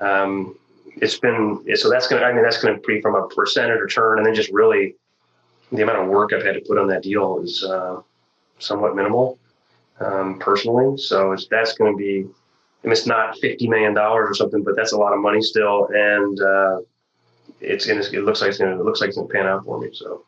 um, 0.00 0.56
it's 0.96 1.18
been 1.18 1.64
so 1.74 1.90
that's 1.90 2.08
gonna. 2.08 2.22
I 2.22 2.32
mean, 2.32 2.42
that's 2.42 2.62
gonna 2.62 2.78
be 2.86 3.00
from 3.00 3.14
a 3.14 3.26
percentage 3.28 3.80
return, 3.80 4.18
and 4.18 4.26
then 4.26 4.34
just 4.34 4.50
really 4.50 4.96
the 5.72 5.82
amount 5.82 5.98
of 5.98 6.08
work 6.08 6.32
I've 6.32 6.44
had 6.44 6.54
to 6.54 6.60
put 6.60 6.78
on 6.78 6.86
that 6.88 7.02
deal 7.02 7.40
is 7.40 7.64
uh, 7.64 8.00
somewhat 8.58 8.94
minimal 8.94 9.38
um, 10.00 10.38
personally. 10.38 10.98
So 10.98 11.36
that's 11.50 11.74
going 11.74 11.92
to 11.92 11.96
be. 11.96 12.26
I 12.84 12.88
mean, 12.88 12.92
it's 12.92 13.06
not 13.06 13.38
fifty 13.38 13.68
million 13.68 13.94
dollars 13.94 14.30
or 14.30 14.34
something, 14.34 14.62
but 14.62 14.76
that's 14.76 14.92
a 14.92 14.98
lot 14.98 15.12
of 15.12 15.20
money 15.20 15.40
still, 15.40 15.88
and 15.94 16.40
uh, 16.40 16.80
it's 17.60 17.86
gonna 17.86 18.00
it 18.00 18.24
looks 18.24 18.40
like 18.40 18.50
it's 18.50 18.58
gonna 18.58 18.78
it 18.78 18.84
looks 18.84 19.00
like 19.00 19.08
it's 19.08 19.16
gonna 19.16 19.28
pan 19.28 19.46
out 19.46 19.64
for 19.64 19.80
me. 19.80 19.90
So 19.92 20.24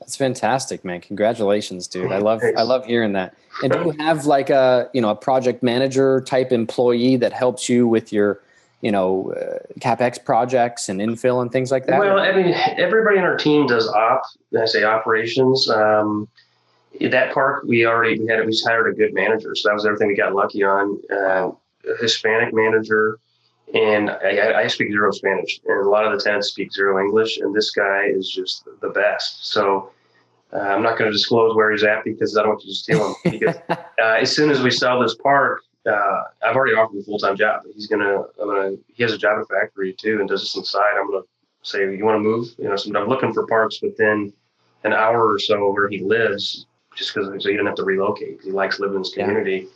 that's 0.00 0.16
fantastic, 0.16 0.84
man. 0.84 1.00
Congratulations, 1.02 1.86
dude. 1.86 2.10
I 2.10 2.18
love 2.18 2.40
Thanks. 2.40 2.58
I 2.58 2.62
love 2.62 2.86
hearing 2.86 3.12
that. 3.12 3.36
And 3.62 3.72
do 3.72 3.78
you 3.84 3.90
have 4.04 4.24
like 4.24 4.50
a 4.50 4.88
you 4.94 5.02
know 5.02 5.10
a 5.10 5.16
project 5.16 5.62
manager 5.62 6.22
type 6.22 6.52
employee 6.52 7.16
that 7.16 7.32
helps 7.32 7.68
you 7.68 7.86
with 7.86 8.12
your 8.12 8.40
you 8.84 8.92
know 8.92 9.32
uh, 9.32 9.58
capex 9.80 10.22
projects 10.22 10.88
and 10.88 11.00
infill 11.00 11.40
and 11.42 11.50
things 11.50 11.70
like 11.70 11.86
that? 11.86 11.98
Well, 11.98 12.18
I 12.18 12.32
mean, 12.32 12.54
everybody 12.76 13.18
in 13.18 13.24
our 13.24 13.36
team 13.36 13.66
does 13.66 13.88
op. 13.88 14.22
I 14.60 14.66
say 14.66 14.84
operations. 14.84 15.68
Um, 15.70 16.28
that 17.00 17.34
park, 17.34 17.64
we 17.66 17.86
already 17.86 18.20
we 18.20 18.26
had 18.28 18.44
we 18.44 18.52
just 18.52 18.66
hired 18.66 18.86
a 18.92 18.96
good 18.96 19.14
manager, 19.14 19.54
so 19.56 19.68
that 19.68 19.74
was 19.74 19.86
everything 19.86 20.08
we 20.08 20.14
got 20.14 20.34
lucky 20.34 20.62
on. 20.62 21.00
Uh, 21.10 21.50
Hispanic 22.00 22.54
manager 22.54 23.18
and 23.74 24.10
I, 24.10 24.62
I, 24.62 24.66
speak 24.68 24.90
zero 24.90 25.10
Spanish, 25.10 25.60
and 25.66 25.86
a 25.86 25.88
lot 25.88 26.06
of 26.06 26.16
the 26.16 26.22
tenants 26.22 26.48
speak 26.48 26.72
zero 26.72 27.02
English, 27.02 27.38
and 27.38 27.54
this 27.54 27.70
guy 27.72 28.04
is 28.06 28.30
just 28.30 28.66
the 28.80 28.90
best. 28.90 29.50
So 29.52 29.90
Uh, 30.54 30.58
I'm 30.58 30.82
not 30.82 30.96
going 30.96 31.10
to 31.10 31.16
disclose 31.16 31.56
where 31.56 31.72
he's 31.72 31.82
at 31.82 32.04
because 32.04 32.36
I 32.36 32.42
don't 32.42 32.50
want 32.50 32.64
you 32.64 32.70
to 32.70 32.76
steal 32.76 33.08
him. 33.08 33.14
Because 33.32 33.56
uh, 33.68 33.76
as 33.98 34.34
soon 34.34 34.50
as 34.50 34.62
we 34.62 34.70
sell 34.70 35.00
this 35.00 35.16
park, 35.16 35.62
uh, 35.86 36.22
I've 36.42 36.56
already 36.56 36.74
offered 36.74 36.94
him 36.94 37.00
a 37.00 37.04
full 37.04 37.18
time 37.18 37.36
job. 37.36 37.62
He's 37.74 37.86
gonna, 37.86 38.22
I'm 38.40 38.48
gonna, 38.48 38.76
he 38.88 39.02
has 39.02 39.12
a 39.12 39.18
job 39.18 39.38
at 39.38 39.42
a 39.42 39.46
factory 39.46 39.92
too, 39.92 40.20
and 40.20 40.28
does 40.28 40.40
this 40.40 40.56
inside. 40.56 40.98
I'm 40.98 41.10
gonna 41.10 41.24
say, 41.62 41.80
you 41.96 42.04
want 42.04 42.16
to 42.16 42.20
move? 42.20 42.48
You 42.58 42.68
know, 42.68 42.76
so 42.76 42.94
I'm 42.96 43.08
looking 43.08 43.32
for 43.32 43.46
parks 43.46 43.80
within 43.82 44.32
an 44.84 44.92
hour 44.92 45.32
or 45.32 45.38
so 45.38 45.72
where 45.72 45.88
he 45.88 46.00
lives, 46.00 46.66
just 46.94 47.14
because 47.14 47.28
so 47.42 47.48
he 47.48 47.56
doesn't 47.56 47.66
have 47.66 47.76
to 47.76 47.84
relocate. 47.84 48.40
He 48.42 48.50
likes 48.50 48.80
living 48.80 48.96
in 48.96 49.02
his 49.02 49.12
community. 49.12 49.68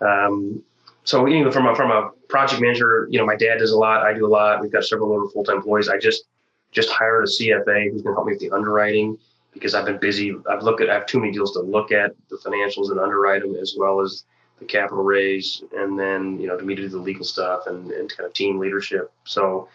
Yeah. 0.00 0.26
Um, 0.26 0.62
so 1.04 1.26
you 1.26 1.44
know, 1.44 1.50
from 1.50 1.66
a 1.66 1.74
from 1.74 1.90
a 1.90 2.10
project 2.28 2.60
manager, 2.60 3.06
you 3.10 3.18
know, 3.18 3.26
my 3.26 3.36
dad 3.36 3.58
does 3.58 3.72
a 3.72 3.76
lot. 3.76 4.04
I 4.04 4.14
do 4.14 4.26
a 4.26 4.28
lot. 4.28 4.60
We've 4.60 4.72
got 4.72 4.84
several 4.84 5.12
other 5.16 5.30
full 5.30 5.44
time 5.44 5.56
employees. 5.56 5.88
I 5.88 5.98
just 5.98 6.24
just 6.70 6.90
hired 6.90 7.24
a 7.24 7.26
CFA 7.26 7.90
who's 7.90 8.02
going 8.02 8.14
to 8.14 8.16
help 8.16 8.26
me 8.26 8.32
with 8.32 8.40
the 8.40 8.50
underwriting 8.50 9.18
because 9.52 9.74
I've 9.74 9.84
been 9.84 9.98
busy. 9.98 10.34
I've 10.48 10.62
looked 10.62 10.80
at. 10.80 10.90
I 10.90 10.94
have 10.94 11.06
too 11.06 11.20
many 11.20 11.32
deals 11.32 11.52
to 11.52 11.60
look 11.60 11.92
at 11.92 12.12
the 12.30 12.36
financials 12.36 12.90
and 12.90 12.98
underwrite 12.98 13.42
them 13.42 13.56
as 13.56 13.74
well 13.78 14.00
as 14.00 14.24
the 14.62 14.72
capital 14.72 15.04
raise, 15.04 15.62
and 15.76 15.98
then 15.98 16.38
you 16.40 16.46
know 16.46 16.56
to 16.56 16.64
me 16.64 16.74
to 16.74 16.82
do 16.82 16.88
the 16.88 16.98
legal 16.98 17.24
stuff 17.24 17.66
and, 17.66 17.90
and 17.90 18.14
kind 18.16 18.26
of 18.26 18.32
team 18.32 18.58
leadership. 18.58 19.12
So 19.24 19.68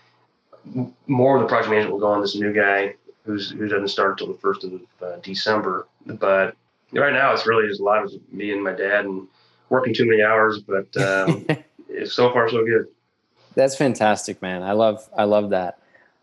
more 1.08 1.38
of 1.38 1.41
the 1.41 1.47
project 1.47 1.69
management 1.69 1.93
will 1.93 2.00
go 2.00 2.12
on 2.12 2.21
this 2.21 2.36
new 2.36 2.54
guy 2.54 2.95
who's 3.23 3.52
who 3.52 3.67
doesn't 3.67 3.89
start 3.89 4.12
until 4.12 4.34
the 4.34 4.39
first 4.39 4.63
of 4.63 4.82
uh, 5.02 5.17
December. 5.21 5.88
But 6.06 6.56
right 6.93 7.13
now, 7.13 7.34
it's 7.34 7.45
really 7.45 7.67
just 7.67 7.82
a 7.82 7.84
lot 7.84 8.04
of 8.04 8.12
me 8.32 8.52
and 8.52 8.63
my 8.63 8.73
dad 8.73 9.06
and 9.06 9.28
working 9.69 9.93
too 9.93 10.06
many 10.06 10.21
hours. 10.21 10.60
But 10.60 10.95
um, 10.97 11.45
so 12.06 12.32
far, 12.32 12.50
so 12.50 12.65
good. 12.65 12.88
That's 13.56 13.76
fantastic, 13.76 14.41
man. 14.41 14.63
I 14.63 14.71
love 14.71 15.08
I 15.17 15.26
love 15.26 15.52
that. 15.52 15.80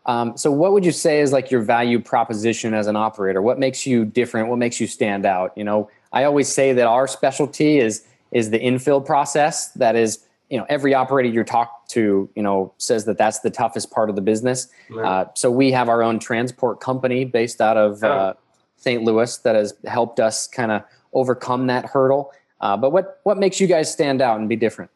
Um, 0.07 0.37
so, 0.37 0.51
what 0.51 0.71
would 0.73 0.85
you 0.85 0.91
say 0.91 1.21
is 1.21 1.31
like 1.31 1.49
your 1.49 1.61
value 1.61 1.99
proposition 1.99 2.73
as 2.73 2.87
an 2.87 2.95
operator? 2.95 3.41
What 3.41 3.59
makes 3.59 3.87
you 3.87 4.05
different? 4.05 4.49
What 4.49 4.57
makes 4.57 4.79
you 4.79 4.87
stand 4.87 5.25
out? 5.25 5.53
You 5.57 5.63
know, 5.63 5.89
I 6.11 6.25
always 6.25 6.47
say 6.47 6.73
that 6.73 6.87
our 6.87 7.07
specialty 7.07 7.79
is 7.79 8.05
is 8.35 8.49
the 8.49 8.59
infill 8.59 9.03
process. 9.03 9.71
That 9.71 9.95
is, 9.95 10.19
you 10.49 10.57
know, 10.57 10.65
every 10.67 10.93
operator 10.93 11.29
you 11.29 11.43
talk 11.45 11.87
to, 11.87 12.29
you 12.35 12.43
know, 12.43 12.73
says 12.77 13.05
that 13.05 13.17
that's 13.17 13.39
the 13.39 13.49
toughest 13.49 13.91
part 13.91 14.09
of 14.09 14.17
the 14.17 14.21
business. 14.21 14.67
Right. 14.89 15.05
Uh, 15.05 15.25
so 15.35 15.49
we 15.49 15.71
have 15.71 15.87
our 15.87 16.03
own 16.03 16.19
transport 16.19 16.81
company 16.81 17.23
based 17.23 17.61
out 17.61 17.77
of 17.77 18.03
oh. 18.03 18.07
uh, 18.07 18.33
St. 18.75 19.03
Louis 19.03 19.37
that 19.37 19.55
has 19.55 19.73
helped 19.85 20.19
us 20.19 20.47
kind 20.47 20.71
of 20.73 20.83
overcome 21.13 21.67
that 21.67 21.85
hurdle. 21.85 22.33
Uh, 22.59 22.75
but 22.75 22.91
what 22.91 23.21
what 23.23 23.37
makes 23.37 23.59
you 23.59 23.67
guys 23.67 23.91
stand 23.91 24.21
out 24.21 24.37
and 24.37 24.49
be 24.49 24.57
different? 24.57 24.91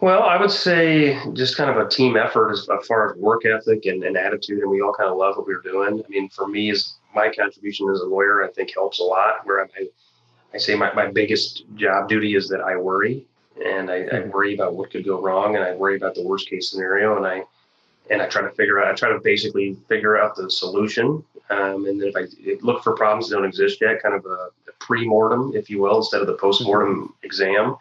Well, 0.00 0.22
I 0.22 0.36
would 0.36 0.50
say 0.50 1.18
just 1.32 1.56
kind 1.56 1.70
of 1.70 1.76
a 1.76 1.88
team 1.88 2.16
effort 2.16 2.52
as, 2.52 2.68
far 2.86 3.10
as 3.10 3.16
work 3.16 3.46
ethic 3.46 3.86
and, 3.86 4.04
and, 4.04 4.16
attitude, 4.16 4.58
and 4.58 4.70
we 4.70 4.82
all 4.82 4.92
kind 4.92 5.08
of 5.08 5.16
love 5.16 5.36
what 5.36 5.46
we 5.46 5.54
are 5.54 5.62
doing. 5.62 6.02
I 6.04 6.08
mean, 6.08 6.28
for 6.28 6.46
me, 6.46 6.70
as 6.70 6.94
my 7.14 7.32
contribution 7.34 7.88
as 7.90 8.00
a 8.00 8.06
lawyer, 8.06 8.44
I 8.44 8.50
think 8.52 8.74
helps 8.74 9.00
a 9.00 9.02
lot. 9.02 9.44
Where 9.44 9.64
I, 9.64 9.86
I 10.54 10.58
say 10.58 10.74
my, 10.74 10.92
my 10.94 11.10
biggest 11.10 11.64
job 11.74 12.08
duty 12.08 12.36
is 12.36 12.48
that 12.48 12.60
I 12.60 12.76
worry, 12.76 13.26
and 13.64 13.90
I, 13.90 13.96
I 13.96 13.98
mm-hmm. 14.00 14.30
worry 14.30 14.54
about 14.54 14.74
what 14.74 14.90
could 14.90 15.04
go 15.04 15.20
wrong, 15.20 15.56
and 15.56 15.64
I 15.64 15.74
worry 15.74 15.96
about 15.96 16.14
the 16.14 16.22
worst 16.22 16.48
case 16.48 16.70
scenario, 16.70 17.16
and 17.16 17.26
I 17.26 17.42
and 18.10 18.20
I 18.20 18.26
try 18.26 18.42
to 18.42 18.50
figure 18.50 18.82
out. 18.82 18.90
I 18.90 18.94
try 18.94 19.10
to 19.10 19.20
basically 19.20 19.76
figure 19.88 20.16
out 20.16 20.36
the 20.36 20.50
solution, 20.50 21.24
um, 21.50 21.86
and 21.86 22.00
then 22.00 22.08
if 22.08 22.16
I 22.16 22.26
look 22.60 22.82
for 22.82 22.94
problems 22.94 23.28
that 23.28 23.36
don't 23.36 23.44
exist 23.44 23.80
yet, 23.80 24.02
kind 24.02 24.14
of 24.14 24.24
a, 24.26 24.50
a 24.68 24.72
pre-mortem, 24.78 25.52
if 25.54 25.70
you 25.70 25.80
will, 25.80 25.96
instead 25.96 26.20
of 26.20 26.26
the 26.26 26.34
post-mortem 26.34 27.14
exam 27.22 27.76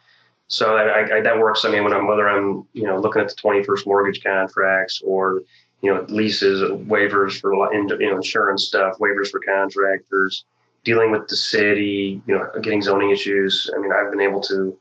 so 0.53 0.75
I, 0.75 1.17
I, 1.17 1.21
that 1.21 1.39
works. 1.39 1.65
I 1.65 1.71
mean, 1.71 1.83
when 1.83 1.93
I'm 1.93 2.07
whether 2.07 2.29
I'm 2.29 2.67
you 2.73 2.83
know 2.83 2.99
looking 2.99 3.21
at 3.21 3.29
the 3.29 3.35
21st 3.35 3.87
mortgage 3.87 4.23
contracts 4.23 5.01
or 5.03 5.41
you 5.81 5.93
know 5.93 6.05
leases, 6.09 6.61
waivers 6.61 7.39
for 7.39 7.53
you 7.73 8.09
know 8.09 8.15
insurance 8.17 8.65
stuff, 8.65 8.99
waivers 8.99 9.29
for 9.29 9.39
contractors, 9.39 10.45
dealing 10.83 11.11
with 11.11 11.27
the 11.27 11.35
city, 11.35 12.21
you 12.25 12.35
know, 12.35 12.49
getting 12.61 12.81
zoning 12.81 13.11
issues. 13.11 13.69
I 13.75 13.79
mean, 13.79 13.91
I've 13.91 14.11
been 14.11 14.21
able 14.21 14.41
to 14.41 14.77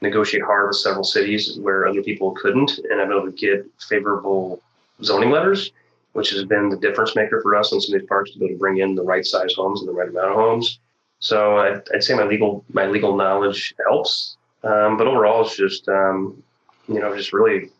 negotiate 0.00 0.42
hard 0.42 0.68
with 0.68 0.76
several 0.76 1.04
cities 1.04 1.58
where 1.58 1.86
other 1.86 2.02
people 2.02 2.32
couldn't, 2.32 2.78
and 2.78 3.00
I've 3.00 3.08
been 3.08 3.18
able 3.18 3.30
to 3.30 3.36
get 3.36 3.66
favorable 3.78 4.62
zoning 5.02 5.30
letters, 5.30 5.72
which 6.12 6.30
has 6.30 6.44
been 6.44 6.68
the 6.68 6.76
difference 6.76 7.14
maker 7.16 7.40
for 7.42 7.56
us 7.56 7.72
in 7.72 7.80
some 7.80 7.94
of 7.94 8.00
these 8.00 8.08
parks 8.08 8.32
to 8.32 8.38
be 8.38 8.46
able 8.46 8.54
to 8.54 8.58
bring 8.58 8.78
in 8.78 8.94
the 8.94 9.02
right 9.02 9.24
size 9.24 9.54
homes 9.54 9.80
and 9.80 9.88
the 9.88 9.92
right 9.92 10.08
amount 10.08 10.30
of 10.30 10.36
homes. 10.36 10.78
So 11.18 11.58
I'd, 11.58 11.82
I'd 11.94 12.02
say 12.02 12.14
my 12.14 12.24
legal 12.24 12.64
my 12.72 12.86
legal 12.86 13.14
knowledge 13.14 13.74
helps 13.86 14.36
um, 14.62 14.96
but 14.96 15.06
overall, 15.06 15.42
it's 15.42 15.56
just 15.56 15.88
um, 15.88 16.42
you 16.88 17.00
know 17.00 17.16
just 17.16 17.32
really 17.32 17.70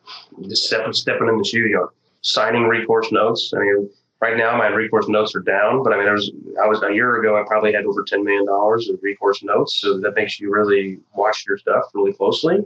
just 0.48 0.64
stepping 0.66 0.92
stepping 0.92 1.28
in 1.28 1.36
the 1.36 1.44
shoe. 1.44 1.60
You 1.60 1.76
know, 1.76 1.90
signing 2.22 2.64
recourse 2.64 3.12
notes. 3.12 3.52
I 3.54 3.60
mean, 3.60 3.90
right 4.20 4.36
now 4.36 4.56
my 4.56 4.68
recourse 4.68 5.08
notes 5.08 5.34
are 5.34 5.40
down, 5.40 5.82
but 5.82 5.92
I 5.92 5.96
mean, 5.96 6.04
there 6.04 6.14
was 6.14 6.30
I 6.62 6.66
was 6.66 6.82
a 6.82 6.92
year 6.92 7.16
ago. 7.16 7.40
I 7.40 7.44
probably 7.46 7.72
had 7.72 7.84
over 7.84 8.02
ten 8.02 8.24
million 8.24 8.46
dollars 8.46 8.88
of 8.88 8.98
recourse 9.02 9.42
notes, 9.42 9.76
so 9.76 9.98
that 9.98 10.14
makes 10.14 10.38
you 10.38 10.52
really 10.52 10.98
watch 11.14 11.44
your 11.46 11.58
stuff 11.58 11.84
really 11.94 12.12
closely. 12.12 12.58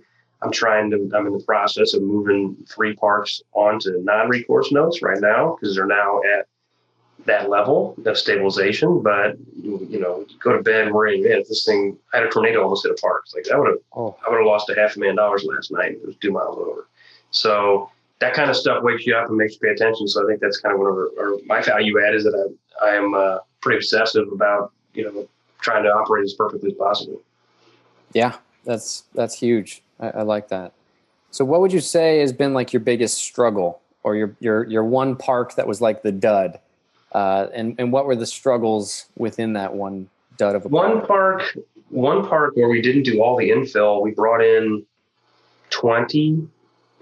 I'm 0.43 0.53
trying 0.53 0.91
to. 0.91 1.11
I'm 1.15 1.27
in 1.27 1.33
the 1.33 1.45
process 1.45 1.95
of 1.95 2.03
moving 2.03 2.57
three 2.69 2.95
parks 2.95 3.41
onto 3.53 4.03
non-recourse 4.03 4.73
notes 4.73 5.01
right 5.01 5.21
now 5.21 5.57
because 5.57 5.75
they're 5.75 5.87
now 5.87 6.21
at 6.39 6.47
that 7.27 7.49
level 7.49 7.97
of 8.05 8.19
stabilization. 8.19 9.01
But 9.01 9.37
you 9.63 10.01
know, 10.01 10.27
go 10.43 10.57
to 10.57 10.63
bed 10.63 10.93
worrying, 10.93 11.23
man, 11.23 11.39
if 11.39 11.49
this 11.49 11.65
thing 11.65 11.97
I 12.13 12.19
had 12.19 12.27
a 12.27 12.31
tornado 12.31 12.63
almost 12.63 12.85
hit 12.85 12.93
a 12.93 13.01
park, 13.01 13.23
It's 13.27 13.35
like 13.35 13.45
that 13.45 13.59
would 13.59 13.69
have 13.69 13.79
oh. 13.97 14.17
I 14.27 14.31
would 14.31 14.39
have 14.39 14.47
lost 14.47 14.69
a 14.71 14.75
half 14.75 14.97
a 14.97 14.99
million 14.99 15.17
dollars 15.17 15.45
last 15.45 15.71
night. 15.71 15.93
It 15.93 16.07
was 16.07 16.17
two 16.17 16.33
miles 16.33 16.59
over. 16.59 16.89
So 17.31 17.91
that 18.21 18.35
kind 18.35 18.51
of 18.51 18.57
stuff 18.57 18.83
wakes 18.83 19.07
you 19.07 19.15
up 19.17 19.29
and 19.29 19.37
makes 19.37 19.55
you 19.55 19.61
pay 19.61 19.71
attention. 19.71 20.07
So 20.09 20.25
I 20.25 20.27
think 20.27 20.41
that's 20.41 20.59
kind 20.59 20.75
of 20.75 20.81
one 20.81 20.91
of 20.91 20.97
our, 20.97 21.11
our 21.19 21.39
my 21.47 21.61
value 21.61 22.03
add 22.05 22.15
is 22.15 22.25
that 22.25 22.35
I 22.83 22.87
I 22.87 22.95
am 22.95 23.15
uh, 23.15 23.39
pretty 23.61 23.79
obsessive 23.79 24.29
about 24.33 24.73
you 24.95 25.05
know 25.05 25.29
trying 25.61 25.83
to 25.85 25.91
operate 25.91 26.25
as 26.25 26.35
perfectly 26.35 26.71
as 26.71 26.77
possible. 26.77 27.23
Yeah, 28.13 28.37
that's 28.65 29.05
that's 29.15 29.35
huge. 29.39 29.83
I, 30.01 30.09
I 30.09 30.23
like 30.23 30.49
that. 30.49 30.73
So 31.31 31.45
what 31.45 31.61
would 31.61 31.73
you 31.73 31.81
say 31.81 32.21
has 32.21 32.33
been 32.33 32.55
like 32.55 32.73
your 32.73 32.81
biggest 32.81 33.19
struggle 33.19 33.81
or 34.05 34.15
your 34.15 34.37
your 34.41 34.65
your 34.67 34.85
one 34.85 35.17
park 35.17 35.57
that 35.57 35.67
was 35.67 35.81
like 35.81 36.03
the 36.03 36.13
dud? 36.13 36.61
Uh, 37.13 37.49
and 37.53 37.75
and 37.79 37.93
what 37.93 38.07
were 38.07 38.17
the 38.17 38.27
struggles 38.27 39.07
within 39.17 39.55
that 39.55 39.75
one 39.75 40.09
dud 40.37 40.55
of 40.55 40.65
a 40.65 40.69
one 40.69 41.05
park? 41.07 41.57
One 41.91 42.27
park 42.27 42.57
where 42.57 42.69
we 42.69 42.81
didn't 42.81 43.05
do 43.05 43.23
all 43.23 43.37
the 43.37 43.51
infill. 43.51 44.03
We 44.03 44.13
brought 44.13 44.43
in 44.43 44.85
twenty, 45.71 46.47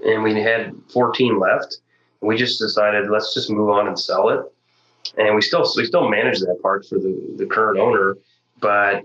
and 0.05 0.23
we 0.23 0.41
had 0.41 0.75
fourteen 0.93 1.39
left. 1.39 1.79
We 2.21 2.37
just 2.37 2.59
decided 2.59 3.11
let's 3.11 3.35
just 3.35 3.51
move 3.51 3.71
on 3.71 3.89
and 3.89 3.99
sell 3.99 4.29
it. 4.29 4.41
And 5.19 5.35
we 5.35 5.43
still 5.43 5.67
we 5.77 5.85
still 5.85 6.09
manage 6.09 6.41
that 6.41 6.59
park 6.63 6.87
for 6.87 6.99
the 6.99 7.35
the 7.37 7.47
current 7.47 7.79
owner, 7.79 8.17
but 8.61 9.03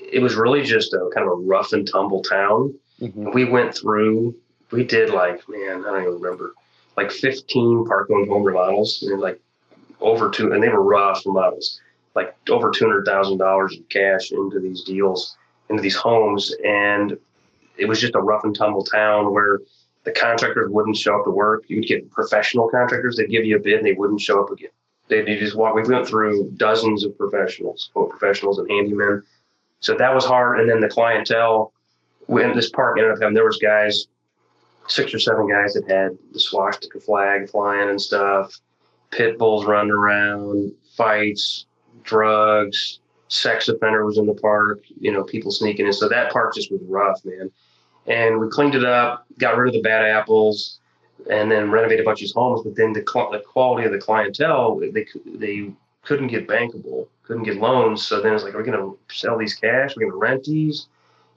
it 0.00 0.20
was 0.20 0.34
really 0.34 0.62
just 0.62 0.92
a 0.92 1.10
kind 1.14 1.26
of 1.26 1.32
a 1.32 1.36
rough 1.36 1.72
and 1.72 1.88
tumble 1.88 2.22
town. 2.22 2.74
Mm-hmm. 3.00 3.32
We 3.32 3.44
went 3.44 3.74
through. 3.74 4.36
We 4.70 4.84
did 4.84 5.10
like 5.10 5.42
man, 5.48 5.84
I 5.84 5.90
don't 5.90 6.02
even 6.02 6.14
remember 6.14 6.54
like 6.96 7.10
15 7.10 7.86
park 7.86 8.10
owned 8.10 8.28
home 8.28 8.42
remodels 8.42 9.02
and 9.02 9.20
like 9.20 9.40
over 10.00 10.30
two, 10.30 10.52
and 10.52 10.62
they 10.62 10.68
were 10.68 10.82
rough 10.82 11.24
remodels, 11.24 11.80
like 12.14 12.34
over 12.50 12.70
two 12.70 12.84
hundred 12.84 13.06
thousand 13.06 13.38
dollars 13.38 13.76
of 13.78 13.88
cash 13.88 14.32
into 14.32 14.60
these 14.60 14.82
deals, 14.82 15.36
into 15.70 15.82
these 15.82 15.96
homes, 15.96 16.54
and 16.64 17.16
it 17.78 17.86
was 17.86 18.00
just 18.00 18.14
a 18.14 18.20
rough 18.20 18.44
and 18.44 18.54
tumble 18.54 18.84
town 18.84 19.32
where 19.32 19.60
the 20.04 20.12
contractors 20.12 20.70
wouldn't 20.70 20.96
show 20.96 21.18
up 21.18 21.24
to 21.24 21.30
work. 21.30 21.64
You'd 21.68 21.86
get 21.86 22.10
professional 22.10 22.68
contractors; 22.68 23.16
they'd 23.16 23.30
give 23.30 23.44
you 23.44 23.56
a 23.56 23.60
bid, 23.60 23.78
and 23.78 23.86
they 23.86 23.92
wouldn't 23.92 24.20
show 24.20 24.42
up 24.42 24.50
again. 24.50 24.70
They'd 25.08 25.26
just 25.38 25.56
walk. 25.56 25.74
We 25.74 25.82
went 25.82 26.06
through 26.06 26.50
dozens 26.56 27.04
of 27.04 27.16
professionals, 27.18 27.90
quote 27.92 28.10
professionals 28.10 28.58
and 28.58 28.68
handymen. 28.68 29.22
So 29.80 29.94
that 29.96 30.14
was 30.14 30.24
hard. 30.24 30.60
And 30.60 30.70
then 30.70 30.80
the 30.80 30.88
clientele 30.88 31.72
in 32.28 32.54
this 32.54 32.70
park 32.70 32.98
ended 32.98 33.12
up 33.12 33.20
having 33.20 33.34
there 33.34 33.44
was 33.44 33.58
guys, 33.58 34.06
six 34.86 35.12
or 35.12 35.18
seven 35.18 35.48
guys 35.48 35.74
that 35.74 35.88
had 35.88 36.16
the 36.32 36.40
swastika 36.40 37.00
flag 37.00 37.50
flying 37.50 37.90
and 37.90 38.00
stuff 38.00 38.60
pit 39.12 39.38
bulls 39.38 39.64
running 39.64 39.92
around, 39.92 40.72
fights, 40.96 41.66
drugs, 42.02 42.98
sex 43.28 43.68
offender 43.68 44.04
was 44.04 44.18
in 44.18 44.26
the 44.26 44.34
park, 44.34 44.82
you 45.00 45.12
know, 45.12 45.22
people 45.22 45.52
sneaking 45.52 45.86
in. 45.86 45.92
So 45.92 46.08
that 46.08 46.32
park 46.32 46.54
just 46.54 46.72
was 46.72 46.80
rough, 46.82 47.24
man. 47.24 47.50
And 48.06 48.40
we 48.40 48.48
cleaned 48.48 48.74
it 48.74 48.84
up, 48.84 49.26
got 49.38 49.56
rid 49.56 49.68
of 49.68 49.74
the 49.74 49.82
bad 49.82 50.04
apples, 50.04 50.80
and 51.30 51.50
then 51.50 51.70
renovated 51.70 52.00
a 52.00 52.04
bunch 52.04 52.18
of 52.18 52.22
these 52.22 52.32
homes. 52.32 52.62
But 52.64 52.74
then 52.74 52.92
the, 52.92 53.00
the 53.00 53.42
quality 53.46 53.86
of 53.86 53.92
the 53.92 53.98
clientele, 53.98 54.78
they 54.78 55.06
they 55.26 55.72
couldn't 56.02 56.28
get 56.28 56.48
bankable, 56.48 57.08
couldn't 57.22 57.44
get 57.44 57.56
loans. 57.56 58.04
So 58.04 58.20
then 58.20 58.34
it's 58.34 58.44
like, 58.44 58.54
are 58.54 58.58
we 58.58 58.64
going 58.64 58.78
to 58.78 58.98
sell 59.14 59.38
these 59.38 59.54
cash? 59.54 59.94
We're 59.96 60.02
going 60.08 60.12
to 60.12 60.18
rent 60.18 60.44
these. 60.44 60.88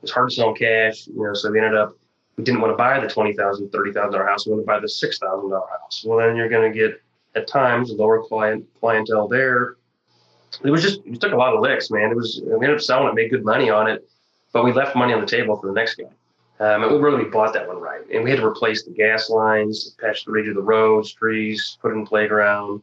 It's 0.02 0.12
hard 0.12 0.30
to 0.30 0.36
sell 0.36 0.54
cash, 0.54 1.08
you 1.08 1.24
know. 1.24 1.34
So 1.34 1.52
we 1.52 1.60
ended 1.60 1.76
up, 1.76 1.96
we 2.36 2.44
didn't 2.44 2.62
want 2.62 2.74
to 2.74 2.78
buy 2.78 3.00
the 3.00 3.08
twenty 3.08 3.34
thousand, 3.34 3.70
thirty 3.70 3.92
thousand 3.92 4.14
dollar 4.14 4.26
house. 4.26 4.46
We 4.46 4.54
want 4.54 4.64
to 4.64 4.68
buy 4.68 4.80
the 4.80 4.90
six 4.90 5.20
thousand 5.20 5.50
dollar 5.50 5.68
house. 5.68 6.04
Well, 6.06 6.18
then 6.18 6.36
you're 6.36 6.50
going 6.50 6.72
to 6.72 6.78
get 6.78 7.02
at 7.36 7.48
times 7.48 7.92
lower 7.92 8.24
client 8.24 8.66
clientele 8.80 9.28
there. 9.28 9.78
It 10.64 10.70
was 10.70 10.82
just 10.82 11.04
we 11.06 11.18
took 11.18 11.34
a 11.34 11.38
lot 11.38 11.54
of 11.54 11.62
licks, 11.62 11.92
man. 11.92 12.12
It 12.12 12.16
was 12.16 12.42
we 12.44 12.54
ended 12.54 12.76
up 12.76 12.82
selling 12.82 13.10
it, 13.10 13.16
made 13.16 13.30
good 13.30 13.44
money 13.44 13.70
on 13.70 13.88
it, 13.88 14.08
but 14.54 14.64
we 14.64 14.72
left 14.72 14.96
money 14.96 15.14
on 15.14 15.22
the 15.22 15.28
table 15.28 15.58
for 15.58 15.68
the 15.68 15.74
next 15.74 15.96
guy. 15.96 16.06
Um, 16.60 16.84
and 16.84 16.92
we 16.92 16.98
really 17.00 17.26
bought 17.26 17.54
that 17.54 17.68
one 17.68 17.80
right. 17.80 18.02
And 18.14 18.24
we 18.24 18.30
had 18.30 18.40
to 18.40 18.46
replace 18.46 18.84
the 18.84 18.92
gas 18.92 19.30
lines, 19.30 19.96
patch 20.00 20.24
the 20.24 20.32
redo 20.32 20.54
the 20.54 20.62
roads, 20.62 21.12
trees, 21.12 21.78
put 21.82 21.92
in 21.94 22.06
playground. 22.06 22.82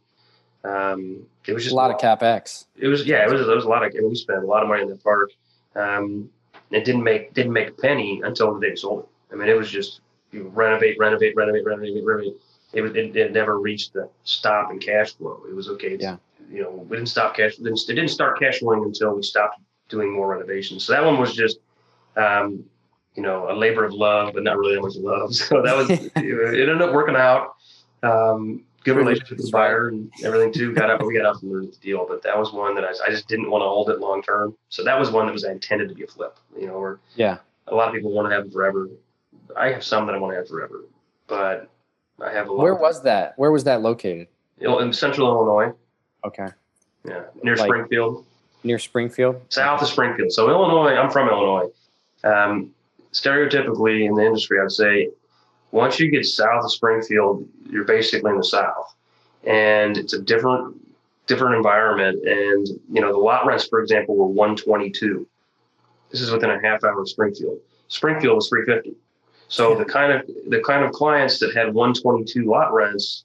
Um, 0.64 1.26
it 1.46 1.54
was 1.54 1.64
just 1.64 1.72
a 1.72 1.76
lot 1.76 1.90
of 1.90 1.98
capex. 1.98 2.66
It 2.76 2.88
was 2.88 3.06
yeah, 3.06 3.24
it 3.24 3.30
was 3.30 3.46
there 3.46 3.56
was 3.56 3.64
a 3.64 3.68
lot 3.68 3.84
of. 3.84 3.92
We 3.92 4.14
spent 4.14 4.44
a 4.44 4.46
lot 4.46 4.62
of 4.62 4.68
money 4.68 4.82
in 4.82 4.88
the 4.88 4.96
park. 4.96 5.30
Um, 5.74 6.30
it 6.70 6.84
didn't 6.84 7.02
make 7.02 7.34
didn't 7.34 7.52
make 7.52 7.68
a 7.68 7.72
penny 7.72 8.20
until 8.24 8.54
the 8.54 8.60
day 8.60 8.70
we 8.70 8.76
sold 8.76 9.00
it. 9.00 9.08
I 9.32 9.36
mean, 9.36 9.48
it 9.48 9.56
was 9.56 9.70
just 9.70 10.00
you 10.30 10.50
renovate, 10.54 10.98
renovate, 10.98 11.34
renovate, 11.34 11.64
renovate, 11.64 12.04
renovate. 12.04 12.36
It 12.72 12.82
was 12.82 12.94
it, 12.94 13.16
it 13.16 13.32
never 13.32 13.58
reached 13.58 13.94
the 13.94 14.08
stop 14.24 14.70
in 14.70 14.78
cash 14.78 15.14
flow. 15.14 15.42
It 15.48 15.54
was 15.54 15.68
okay. 15.70 15.96
Yeah. 15.98 16.16
You 16.50 16.62
know, 16.62 16.70
we 16.70 16.96
didn't 16.96 17.08
stop 17.08 17.34
cash. 17.36 17.52
It 17.52 17.64
didn't, 17.64 17.80
it 17.88 17.94
didn't 17.94 18.08
start 18.08 18.38
cash 18.38 18.58
flowing 18.58 18.84
until 18.84 19.14
we 19.14 19.22
stopped 19.22 19.60
doing 19.88 20.12
more 20.12 20.28
renovations. 20.28 20.84
So 20.84 20.92
that 20.92 21.04
one 21.04 21.18
was 21.18 21.34
just, 21.34 21.58
um, 22.16 22.64
you 23.14 23.22
know, 23.22 23.50
a 23.50 23.54
labor 23.54 23.84
of 23.84 23.92
love, 23.92 24.34
but 24.34 24.42
not 24.42 24.58
really 24.58 24.74
that 24.74 24.82
much 24.82 24.96
love. 24.96 25.34
So 25.34 25.62
that 25.62 25.76
was 25.76 25.90
it 25.90 26.12
ended 26.16 26.80
up 26.80 26.92
working 26.92 27.16
out. 27.16 27.54
Um, 28.02 28.64
good 28.84 28.96
relationship 28.96 29.36
with 29.36 29.46
the 29.46 29.52
buyer 29.52 29.88
and 29.88 30.10
everything 30.24 30.52
too. 30.52 30.74
Got 30.74 30.90
up, 30.90 31.02
we 31.02 31.16
got 31.16 31.26
up 31.26 31.42
and 31.42 31.72
the 31.72 31.76
deal, 31.80 32.06
but 32.08 32.22
that 32.22 32.36
was 32.36 32.52
one 32.52 32.74
that 32.74 32.84
I, 32.84 32.90
I 33.06 33.10
just 33.10 33.28
didn't 33.28 33.50
want 33.50 33.62
to 33.62 33.66
hold 33.66 33.90
it 33.90 34.00
long 34.00 34.22
term. 34.22 34.56
So 34.68 34.82
that 34.84 34.98
was 34.98 35.10
one 35.10 35.26
that 35.26 35.32
was 35.32 35.44
intended 35.44 35.88
to 35.88 35.94
be 35.94 36.04
a 36.04 36.06
flip. 36.06 36.38
You 36.58 36.66
know, 36.66 36.74
or 36.74 37.00
yeah, 37.14 37.38
a 37.68 37.74
lot 37.74 37.88
of 37.88 37.94
people 37.94 38.12
want 38.12 38.28
to 38.28 38.34
have 38.34 38.46
it 38.46 38.52
forever. 38.52 38.88
I 39.56 39.70
have 39.72 39.84
some 39.84 40.06
that 40.06 40.14
I 40.14 40.18
want 40.18 40.32
to 40.32 40.36
have 40.36 40.48
forever, 40.48 40.84
but 41.26 41.68
I 42.20 42.32
have 42.32 42.48
a 42.48 42.52
lot. 42.52 42.62
Where 42.62 42.74
was 42.74 43.02
that? 43.02 43.34
Where 43.36 43.52
was 43.52 43.64
that 43.64 43.82
located? 43.82 44.28
In 44.58 44.92
central 44.92 45.28
Illinois. 45.28 45.74
Okay. 46.24 46.48
Yeah, 47.04 47.24
near 47.42 47.56
like, 47.56 47.66
Springfield. 47.66 48.24
Near 48.64 48.78
Springfield. 48.78 49.40
South 49.48 49.82
of 49.82 49.88
Springfield. 49.88 50.32
So 50.32 50.48
Illinois. 50.48 50.94
I'm 50.94 51.10
from 51.10 51.28
Illinois. 51.28 51.68
Um, 52.24 52.72
stereotypically 53.12 54.06
in 54.06 54.14
the 54.14 54.24
industry, 54.24 54.58
I'd 54.60 54.70
say 54.70 55.10
once 55.70 55.98
you 55.98 56.10
get 56.10 56.24
south 56.26 56.64
of 56.64 56.72
Springfield, 56.72 57.48
you're 57.68 57.84
basically 57.84 58.30
in 58.30 58.36
the 58.36 58.44
south, 58.44 58.94
and 59.44 59.96
it's 59.96 60.12
a 60.12 60.20
different 60.20 60.76
different 61.26 61.56
environment. 61.56 62.26
And 62.26 62.66
you 62.90 63.00
know, 63.00 63.12
the 63.12 63.18
lot 63.18 63.46
rents, 63.46 63.66
for 63.66 63.80
example, 63.80 64.16
were 64.16 64.26
122. 64.26 65.26
This 66.10 66.20
is 66.20 66.30
within 66.30 66.50
a 66.50 66.60
half 66.60 66.84
hour 66.84 67.00
of 67.00 67.08
Springfield. 67.08 67.58
Springfield 67.88 68.36
was 68.36 68.48
350. 68.48 68.96
So 69.48 69.74
the 69.74 69.84
kind 69.84 70.12
of 70.12 70.26
the 70.48 70.60
kind 70.60 70.84
of 70.84 70.92
clients 70.92 71.38
that 71.40 71.54
had 71.54 71.74
122 71.74 72.44
lot 72.44 72.72
rents, 72.72 73.24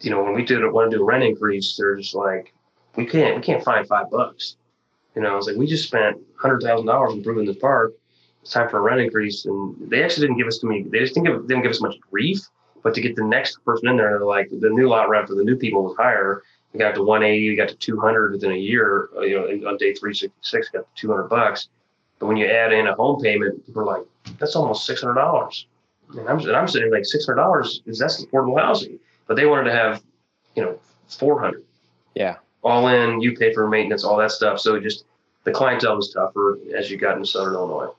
you 0.00 0.10
know, 0.10 0.22
when 0.22 0.34
we 0.34 0.44
did 0.44 0.60
want 0.72 0.90
to 0.90 0.96
do 0.96 1.02
a 1.02 1.06
rent 1.06 1.24
increase, 1.24 1.76
they're 1.76 1.96
just 1.96 2.14
like, 2.14 2.52
we 2.96 3.06
can't 3.06 3.36
we 3.36 3.42
can't 3.42 3.64
find 3.64 3.86
five 3.86 4.10
bucks. 4.10 4.56
You 5.14 5.22
know, 5.22 5.36
it's 5.36 5.46
like 5.46 5.56
we 5.56 5.66
just 5.66 5.86
spent 5.86 6.18
hundred 6.36 6.62
thousand 6.62 6.86
dollars 6.86 7.14
improving 7.14 7.46
this 7.46 7.56
park 7.56 7.92
it's 8.48 8.54
time 8.54 8.68
for 8.70 8.78
a 8.78 8.80
rent 8.80 8.98
increase. 8.98 9.44
And 9.44 9.76
they 9.90 10.02
actually 10.02 10.26
didn't 10.26 10.38
give 10.38 10.46
us 10.46 10.56
to 10.58 10.66
me, 10.66 10.82
they 10.88 11.00
just 11.00 11.12
didn't 11.12 11.26
give, 11.26 11.46
didn't 11.48 11.62
give 11.64 11.70
us 11.70 11.82
much 11.82 11.96
grief. 12.10 12.40
But 12.82 12.94
to 12.94 13.02
get 13.02 13.14
the 13.14 13.24
next 13.24 13.62
person 13.62 13.88
in 13.88 13.98
there, 13.98 14.10
they're 14.10 14.24
like 14.24 14.48
the 14.48 14.70
new 14.70 14.88
lot 14.88 15.10
rent 15.10 15.28
for 15.28 15.34
the 15.34 15.44
new 15.44 15.56
people 15.56 15.84
was 15.84 15.96
higher. 15.98 16.42
We 16.72 16.78
got 16.78 16.94
to 16.94 17.02
180, 17.02 17.50
we 17.50 17.56
got 17.56 17.68
to 17.68 17.74
200 17.74 18.32
within 18.32 18.52
a 18.52 18.56
year. 18.56 19.10
Uh, 19.14 19.20
you 19.20 19.34
know, 19.34 19.68
on 19.68 19.76
day 19.76 19.92
366, 19.92 20.68
got 20.70 20.78
to 20.78 20.86
200 20.94 21.24
bucks. 21.24 21.68
But 22.18 22.26
when 22.26 22.38
you 22.38 22.46
add 22.46 22.72
in 22.72 22.86
a 22.86 22.94
home 22.94 23.20
payment, 23.20 23.66
people 23.66 23.82
are 23.82 23.84
like, 23.84 24.02
that's 24.38 24.56
almost 24.56 24.88
$600. 24.88 25.64
And 26.16 26.28
I'm, 26.28 26.38
and 26.38 26.56
I'm 26.56 26.68
sitting 26.68 26.90
like 26.90 27.02
$600 27.02 27.80
is 27.86 27.98
that's 27.98 28.24
affordable 28.24 28.58
housing. 28.58 28.98
But 29.26 29.36
they 29.36 29.44
wanted 29.44 29.64
to 29.64 29.76
have, 29.76 30.02
you 30.56 30.62
know, 30.62 30.78
400. 31.08 31.62
Yeah. 32.14 32.36
All 32.62 32.88
in, 32.88 33.20
you 33.20 33.36
pay 33.36 33.52
for 33.52 33.68
maintenance, 33.68 34.04
all 34.04 34.16
that 34.16 34.30
stuff. 34.30 34.58
So 34.60 34.80
just 34.80 35.04
the 35.44 35.52
clientele 35.52 35.96
was 35.96 36.12
tougher 36.12 36.58
as 36.74 36.90
you 36.90 36.96
got 36.96 37.16
into 37.16 37.28
Southern 37.28 37.54
Illinois. 37.54 37.92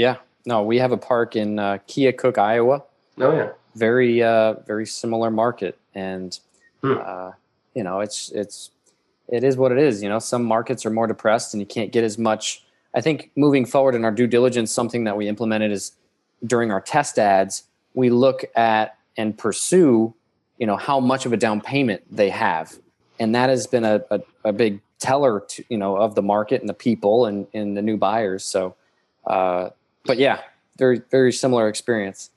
Yeah, 0.00 0.16
no, 0.46 0.62
we 0.62 0.78
have 0.78 0.92
a 0.92 0.96
park 0.96 1.36
in 1.36 1.58
uh, 1.58 1.76
Keokuk, 1.86 2.38
Iowa. 2.38 2.82
Oh 3.18 3.36
yeah, 3.36 3.50
very 3.74 4.22
uh, 4.22 4.54
very 4.66 4.86
similar 4.86 5.30
market, 5.30 5.78
and 5.94 6.38
hmm. 6.80 6.94
uh, 6.98 7.32
you 7.74 7.82
know 7.82 8.00
it's 8.00 8.30
it's 8.30 8.70
it 9.28 9.44
is 9.44 9.58
what 9.58 9.72
it 9.72 9.78
is. 9.78 10.02
You 10.02 10.08
know, 10.08 10.18
some 10.18 10.42
markets 10.42 10.86
are 10.86 10.90
more 10.90 11.06
depressed, 11.06 11.52
and 11.52 11.60
you 11.60 11.66
can't 11.66 11.92
get 11.92 12.02
as 12.02 12.16
much. 12.16 12.64
I 12.94 13.02
think 13.02 13.30
moving 13.36 13.66
forward 13.66 13.94
in 13.94 14.06
our 14.06 14.10
due 14.10 14.26
diligence, 14.26 14.72
something 14.72 15.04
that 15.04 15.18
we 15.18 15.28
implemented 15.28 15.70
is 15.70 15.92
during 16.46 16.70
our 16.70 16.80
test 16.80 17.18
ads, 17.18 17.64
we 17.92 18.08
look 18.08 18.46
at 18.56 18.96
and 19.18 19.36
pursue, 19.36 20.14
you 20.56 20.66
know, 20.66 20.78
how 20.78 20.98
much 20.98 21.26
of 21.26 21.34
a 21.34 21.36
down 21.36 21.60
payment 21.60 22.02
they 22.10 22.30
have, 22.30 22.72
and 23.18 23.34
that 23.34 23.50
has 23.50 23.66
been 23.66 23.84
a, 23.84 24.02
a, 24.10 24.20
a 24.46 24.52
big 24.54 24.80
teller, 24.98 25.40
to, 25.40 25.62
you 25.68 25.76
know, 25.76 25.96
of 25.96 26.14
the 26.14 26.22
market 26.22 26.62
and 26.62 26.70
the 26.70 26.74
people 26.74 27.26
and, 27.26 27.46
and 27.52 27.76
the 27.76 27.82
new 27.82 27.98
buyers. 27.98 28.44
So, 28.44 28.76
uh, 29.26 29.68
but 30.04 30.18
yeah, 30.18 30.40
very 30.78 31.02
very 31.10 31.32
similar 31.32 31.68
experience. 31.68 32.30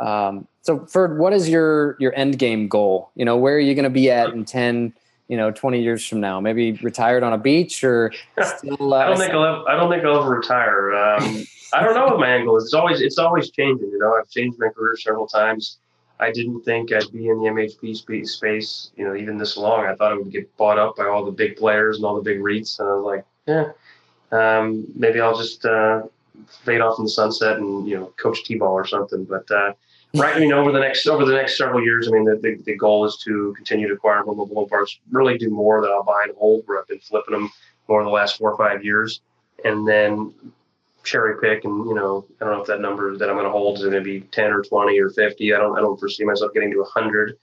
Um, 0.00 0.48
so, 0.62 0.86
Ferd, 0.86 1.18
what 1.18 1.32
is 1.32 1.48
your 1.48 1.96
your 1.98 2.14
end 2.14 2.38
game 2.38 2.68
goal? 2.68 3.10
You 3.14 3.24
know, 3.24 3.36
where 3.36 3.56
are 3.56 3.60
you 3.60 3.74
going 3.74 3.84
to 3.84 3.90
be 3.90 4.10
at 4.10 4.30
in 4.30 4.44
ten, 4.44 4.92
you 5.28 5.36
know, 5.36 5.50
twenty 5.50 5.82
years 5.82 6.06
from 6.06 6.20
now? 6.20 6.40
Maybe 6.40 6.72
retired 6.82 7.22
on 7.22 7.32
a 7.32 7.38
beach 7.38 7.82
or 7.84 8.12
still? 8.42 8.94
Uh, 8.94 8.98
I 8.98 9.06
don't 9.06 9.18
think 9.18 9.32
I'll. 9.32 9.44
Ever, 9.44 9.68
I 9.68 9.76
don't 9.76 9.90
think 9.90 10.04
I'll 10.04 10.20
ever 10.20 10.30
retire. 10.30 10.94
Um, 10.94 11.44
I 11.72 11.82
don't 11.82 11.94
know 11.94 12.06
what 12.06 12.20
my 12.20 12.28
angle 12.28 12.56
is. 12.56 12.64
It's 12.64 12.74
always 12.74 13.00
it's 13.00 13.18
always 13.18 13.50
changing. 13.50 13.88
You 13.90 13.98
know, 13.98 14.14
I've 14.14 14.28
changed 14.28 14.58
my 14.58 14.68
career 14.68 14.96
several 14.96 15.26
times. 15.26 15.78
I 16.20 16.30
didn't 16.30 16.62
think 16.62 16.92
I'd 16.92 17.10
be 17.10 17.28
in 17.28 17.40
the 17.40 17.50
MHP 17.50 18.28
space, 18.28 18.92
you 18.96 19.04
know, 19.04 19.16
even 19.16 19.38
this 19.38 19.56
long. 19.56 19.86
I 19.86 19.94
thought 19.96 20.12
it 20.12 20.18
would 20.18 20.30
get 20.30 20.56
bought 20.56 20.78
up 20.78 20.96
by 20.96 21.06
all 21.06 21.24
the 21.24 21.32
big 21.32 21.56
players 21.56 21.96
and 21.96 22.04
all 22.04 22.14
the 22.14 22.22
big 22.22 22.38
REITs, 22.38 22.78
and 22.78 22.88
I 22.88 22.92
was 22.94 23.04
like, 23.04 23.24
yeah, 23.48 23.72
um, 24.30 24.86
maybe 24.94 25.20
I'll 25.20 25.36
just 25.36 25.64
uh, 25.64 26.02
fade 26.64 26.80
off 26.80 26.98
in 26.98 27.04
the 27.04 27.10
sunset 27.10 27.58
and 27.58 27.86
you 27.86 27.96
know 27.96 28.06
coach 28.16 28.44
t-ball 28.44 28.72
or 28.72 28.86
something. 28.86 29.24
But 29.24 29.50
uh, 29.50 29.72
right, 30.14 30.40
you 30.40 30.48
know, 30.48 30.60
over 30.60 30.72
the 30.72 30.80
next 30.80 31.06
over 31.06 31.24
the 31.24 31.34
next 31.34 31.58
several 31.58 31.82
years, 31.82 32.08
I 32.08 32.12
mean, 32.12 32.24
the, 32.24 32.36
the, 32.36 32.62
the 32.64 32.76
goal 32.76 33.04
is 33.04 33.16
to 33.24 33.52
continue 33.56 33.88
to 33.88 33.94
acquire 33.94 34.24
mobile 34.24 34.46
home 34.46 34.68
parks, 34.68 34.98
really 35.10 35.38
do 35.38 35.50
more 35.50 35.80
than 35.80 35.90
I'll 35.90 36.04
buy 36.04 36.24
and 36.26 36.36
hold. 36.36 36.62
Where 36.66 36.80
I've 36.80 36.88
been 36.88 37.00
flipping 37.00 37.32
them 37.32 37.50
more 37.88 38.02
the 38.04 38.10
last 38.10 38.38
four 38.38 38.52
or 38.52 38.56
five 38.56 38.84
years, 38.84 39.20
and 39.64 39.86
then 39.86 40.34
cherry 41.04 41.40
pick 41.40 41.64
and 41.64 41.86
you 41.86 41.94
know 41.94 42.24
I 42.40 42.44
don't 42.44 42.54
know 42.54 42.60
if 42.60 42.66
that 42.68 42.80
number 42.80 43.16
that 43.16 43.28
I'm 43.28 43.34
going 43.34 43.44
to 43.44 43.50
hold 43.50 43.78
is 43.78 43.84
going 43.84 43.94
to 43.94 44.00
be 44.00 44.20
10 44.20 44.52
or 44.52 44.62
20 44.62 44.98
or 45.00 45.10
50 45.10 45.54
I 45.54 45.58
don't 45.58 45.76
I 45.76 45.80
don't 45.80 45.98
foresee 45.98 46.24
myself 46.24 46.52
getting 46.54 46.70
to 46.70 46.78
100 46.78 47.36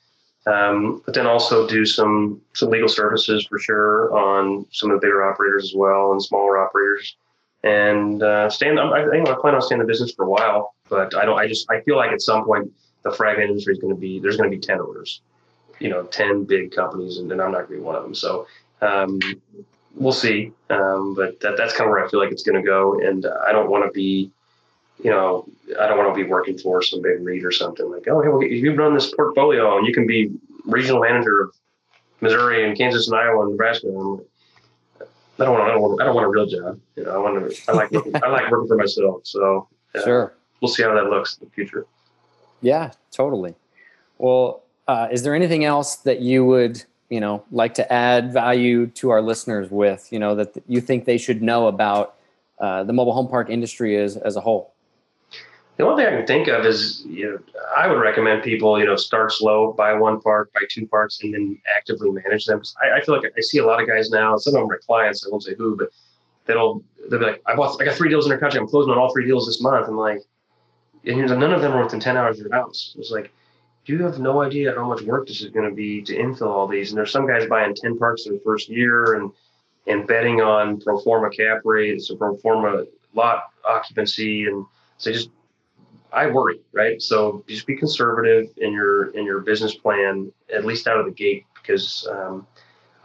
um, 0.48 1.02
but 1.06 1.14
then 1.14 1.28
also 1.28 1.68
do 1.68 1.86
some 1.86 2.42
some 2.54 2.70
legal 2.70 2.88
services 2.88 3.46
for 3.46 3.60
sure 3.60 4.18
on 4.18 4.66
some 4.72 4.92
of 4.92 5.00
the 5.00 5.06
bigger 5.06 5.30
operators 5.30 5.66
as 5.66 5.74
well 5.76 6.14
and 6.14 6.24
smaller 6.24 6.58
operators 6.58 7.18
and 7.64 8.22
uh. 8.22 8.50
The, 8.50 8.92
I 8.94 9.10
think 9.10 9.30
I 9.30 9.36
plan 9.36 9.56
on 9.56 9.62
staying 9.62 9.82
in 9.82 9.88
the 9.88 9.92
business 9.92 10.12
for 10.14 10.26
a 10.26 10.30
while, 10.30 10.74
but 10.90 11.16
I 11.16 11.26
don't. 11.26 11.38
I 11.38 11.48
just 11.48 11.70
I 11.70 11.82
feel 11.82 11.98
like 11.98 12.12
at 12.12 12.22
some 12.22 12.46
point 12.46 12.72
the 13.04 13.12
fragment 13.12 13.50
industry 13.50 13.74
is 13.74 13.80
going 13.80 13.94
to 13.94 14.00
be 14.00 14.20
there's 14.20 14.38
going 14.38 14.50
to 14.50 14.56
be 14.56 14.62
ten 14.62 14.80
owners, 14.80 15.22
you 15.80 15.90
know, 15.90 16.04
ten 16.04 16.44
big 16.44 16.72
companies, 16.72 17.18
and, 17.18 17.32
and 17.32 17.42
I'm 17.42 17.52
not 17.52 17.68
going 17.68 17.72
to 17.72 17.78
be 17.78 17.82
one 17.82 17.96
of 17.96 18.04
them. 18.04 18.16
So 18.16 18.48
um, 18.82 19.20
we'll 19.96 20.14
see. 20.14 20.52
Um, 20.70 21.16
but 21.16 21.40
that, 21.42 21.58
that's 21.58 21.74
kind 21.74 21.88
of 21.88 21.92
where 21.92 22.06
I 22.06 22.10
feel 22.10 22.20
like 22.20 22.32
it's 22.32 22.44
going 22.44 22.62
to 22.62 22.66
go, 22.66 23.00
and 23.00 23.26
I 23.48 23.52
don't 23.52 23.70
want 23.70 23.86
to 23.86 23.92
be. 23.92 24.32
You 25.02 25.12
know, 25.12 25.48
I 25.80 25.88
don't 25.88 25.98
want 25.98 26.14
to 26.14 26.24
be 26.24 26.30
working 26.30 26.58
for 26.58 26.82
some 26.82 27.02
big 27.02 27.26
REIT 27.26 27.46
or 27.46 27.54
something 27.54 27.90
like, 27.90 28.06
oh, 28.10 28.22
hey, 28.22 28.28
well, 28.28 28.44
you 28.44 28.76
run 28.76 28.94
this 28.94 29.16
portfolio 29.16 29.78
and 29.78 29.88
you 29.88 29.94
can 29.94 30.06
be 30.06 30.30
regional 30.66 31.00
manager 31.00 31.40
of 31.40 31.56
Missouri 32.20 32.68
and 32.68 32.78
Kansas 32.78 33.08
and 33.08 33.16
Iowa 33.16 33.44
and 33.44 33.52
Nebraska. 33.52 33.88
And 33.88 34.20
I 35.40 35.46
don't 35.46 35.54
want. 35.54 35.70
I 35.70 35.72
don't 35.72 35.82
want. 35.82 36.02
I 36.02 36.06
don't 36.06 36.16
want 36.16 36.26
a 36.26 36.30
real 36.30 36.46
job. 36.46 36.80
You 36.96 37.04
know, 37.04 37.12
I 37.12 37.18
want 37.18 37.52
to. 37.52 37.72
I 37.72 37.74
like. 37.74 37.92
Working, 37.92 38.16
I 38.16 38.28
like 38.28 38.52
working 38.52 38.68
for 38.68 38.76
myself. 38.76 39.22
So 39.24 39.68
uh, 39.96 40.04
sure, 40.04 40.34
we'll 40.62 40.70
see 40.70 40.84
how 40.84 40.94
that 40.94 41.06
looks 41.06 41.38
in 41.38 41.48
the 41.48 41.52
future. 41.52 41.86
Yeah, 42.62 42.92
totally. 43.12 43.56
Well, 44.18 44.64
uh, 44.88 45.08
is 45.12 45.24
there 45.24 45.34
anything 45.34 45.64
else 45.64 45.96
that 45.98 46.20
you 46.20 46.46
would, 46.46 46.84
you 47.10 47.22
know, 47.22 47.44
like 47.52 47.74
to 47.76 47.94
add 47.94 48.34
value 48.34 48.88
to 48.88 49.12
our 49.12 49.22
listeners 49.22 49.72
with? 49.72 50.12
You 50.12 50.20
know, 50.20 50.36
that 50.36 50.54
you 50.68 50.82
think 50.82 51.06
they 51.06 51.18
should 51.18 51.42
know 51.42 51.68
about 51.68 52.16
uh, 52.60 52.84
the 52.84 52.94
mobile 52.94 53.14
home 53.14 53.30
park 53.30 53.50
industry 53.50 53.98
as 53.98 54.18
as 54.18 54.36
a 54.36 54.42
whole. 54.42 54.74
The 55.78 55.86
only 55.86 56.04
thing 56.04 56.14
I 56.14 56.18
can 56.18 56.28
think 56.28 56.50
of 56.50 56.66
is, 56.66 57.06
you 57.20 57.32
know, 57.32 57.40
I 57.76 57.88
would 57.88 58.00
recommend 58.00 58.44
people, 58.44 58.80
you 58.80 58.86
know, 58.86 58.96
start 58.96 59.32
slow, 59.34 59.74
buy 59.74 59.94
one 59.94 60.22
park, 60.22 60.52
buy 60.54 60.62
two 60.70 60.88
parks, 60.88 61.20
and 61.22 61.34
then 61.34 61.62
actively 61.76 62.12
manage 62.12 62.46
them. 62.46 62.62
I, 62.82 62.98
I, 62.98 63.02
feel 63.02 63.16
like 63.16 63.32
I 63.38 63.42
see 63.42 63.58
a 63.58 63.66
lot 63.66 63.82
of 63.82 63.88
guys 63.88 64.10
now. 64.10 64.38
Some 64.38 64.56
of 64.56 64.62
them 64.62 64.72
are 64.72 64.80
clients. 64.80 65.26
I 65.26 65.30
won't 65.30 65.44
say 65.44 65.56
who, 65.56 65.76
but 65.76 65.90
they'll 66.46 66.84
they'll 67.10 67.20
be 67.20 67.26
like, 67.26 67.42
I 67.46 67.56
bought, 67.56 67.80
I 67.82 67.86
got 67.86 67.96
three 67.96 68.10
deals 68.10 68.26
in 68.26 68.30
their 68.30 68.40
country. 68.40 68.60
I'm 68.60 68.68
closing 68.68 68.92
on 68.92 68.98
all 68.98 69.12
three 69.12 69.26
deals 69.26 69.48
this 69.48 69.62
month. 69.62 69.88
And 69.88 69.98
like, 69.98 70.22
and 71.06 71.18
none 71.18 71.54
of 71.54 71.62
them 71.62 71.74
are 71.74 71.84
within 71.84 72.00
ten 72.00 72.16
hours 72.16 72.40
of 72.40 72.48
your 72.48 72.56
house. 72.56 72.96
It's 72.98 73.12
like, 73.12 73.32
you 73.86 74.02
have 74.04 74.20
no 74.20 74.42
idea 74.42 74.74
how 74.76 74.88
much 74.88 75.02
work 75.02 75.28
this 75.28 75.42
is 75.42 75.50
going 75.50 75.68
to 75.68 75.76
be 75.76 76.02
to 76.04 76.16
infill 76.16 76.48
all 76.48 76.68
these. 76.68 76.92
And 76.92 76.98
there's 76.98 77.12
some 77.12 77.28
guys 77.28 77.48
buying 77.48 77.76
ten 77.76 77.98
parks 77.98 78.28
in 78.28 78.34
the 78.34 78.42
first 78.46 78.70
year 78.70 79.16
and 79.16 79.32
and 79.88 80.08
betting 80.08 80.42
on 80.42 80.80
pro 80.80 81.00
forma 81.00 81.30
cap 81.30 81.62
rates 81.66 82.10
or 82.10 82.18
pro 82.18 82.38
forma 82.38 82.86
lot 83.16 83.52
occupancy 83.68 84.46
and 84.46 84.64
so 84.98 85.12
just 85.12 85.30
I 86.12 86.28
worry, 86.28 86.60
right? 86.72 87.02
So 87.02 87.44
just 87.48 87.68
be 87.68 87.76
conservative 87.76 88.50
in 88.58 88.72
your 88.74 89.10
in 89.12 89.26
your 89.26 89.40
business 89.42 89.76
plan, 89.76 90.32
at 90.54 90.66
least 90.66 90.88
out 90.88 91.00
of 91.00 91.06
the 91.06 91.12
gate, 91.12 91.46
because 91.56 92.08
um, 92.12 92.48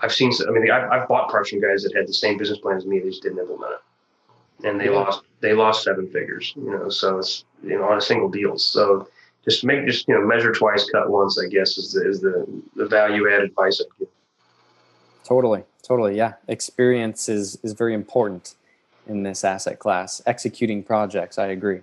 I've 0.01 0.13
seen. 0.13 0.33
I 0.47 0.51
mean, 0.51 0.71
I've, 0.71 0.91
I've 0.91 1.09
bought 1.09 1.31
parts 1.31 1.51
from 1.51 1.61
guys 1.61 1.83
that 1.83 1.95
had 1.95 2.07
the 2.07 2.15
same 2.15 2.39
business 2.39 2.59
plan 2.59 2.77
as 2.77 2.87
me. 2.87 3.01
They 3.01 3.11
just 3.11 3.23
didn't 3.23 3.39
implement 3.39 3.73
it, 3.73 4.67
and 4.67 4.81
they 4.81 4.87
yeah. 4.87 4.99
lost 4.99 5.23
they 5.41 5.53
lost 5.53 5.85
seven 5.85 6.09
figures. 6.11 6.53
You 6.57 6.71
know, 6.71 6.89
so 6.89 7.19
it's 7.19 7.45
you 7.63 7.79
know 7.79 7.85
on 7.85 7.99
a 7.99 8.01
single 8.01 8.31
deal. 8.31 8.59
So 8.59 9.09
just 9.45 9.65
make 9.65 9.87
just 9.87 10.09
you 10.09 10.15
know 10.15 10.27
measure 10.27 10.53
twice, 10.53 10.89
cut 10.91 11.11
once. 11.11 11.39
I 11.39 11.49
guess 11.49 11.77
is 11.77 11.93
the 11.93 12.09
is 12.09 12.21
the, 12.21 12.47
the 12.75 12.87
value 12.87 13.31
added 13.31 13.51
advice 13.51 13.81
I 13.81 13.85
give. 13.99 14.09
Totally, 15.25 15.65
totally, 15.83 16.17
yeah. 16.17 16.35
Experience 16.49 17.29
is 17.29 17.59
is 17.63 17.75
very 17.75 17.95
important 17.95 18.55
in 19.07 19.23
this 19.23 19.45
asset 19.45 19.79
class. 19.79 20.23
Executing 20.27 20.83
projects, 20.83 21.39
I 21.39 21.49
agree. 21.49 21.81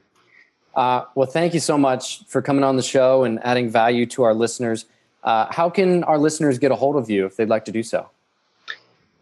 Uh, 0.76 1.06
well, 1.16 1.28
thank 1.28 1.54
you 1.54 1.60
so 1.60 1.78
much 1.78 2.26
for 2.28 2.42
coming 2.42 2.64
on 2.64 2.78
the 2.78 2.84
show 2.84 3.24
and 3.24 3.40
adding 3.44 3.70
value 3.70 4.06
to 4.08 4.24
our 4.24 4.34
listeners. 4.34 4.86
Uh, 5.24 5.48
how 5.52 5.70
can 5.70 6.04
our 6.06 6.18
listeners 6.18 6.58
get 6.58 6.72
a 6.72 6.76
hold 6.76 6.96
of 6.96 7.10
you 7.10 7.26
if 7.26 7.36
they'd 7.36 7.50
like 7.50 7.66
to 7.66 7.72
do 7.72 7.84
so? 7.84 8.10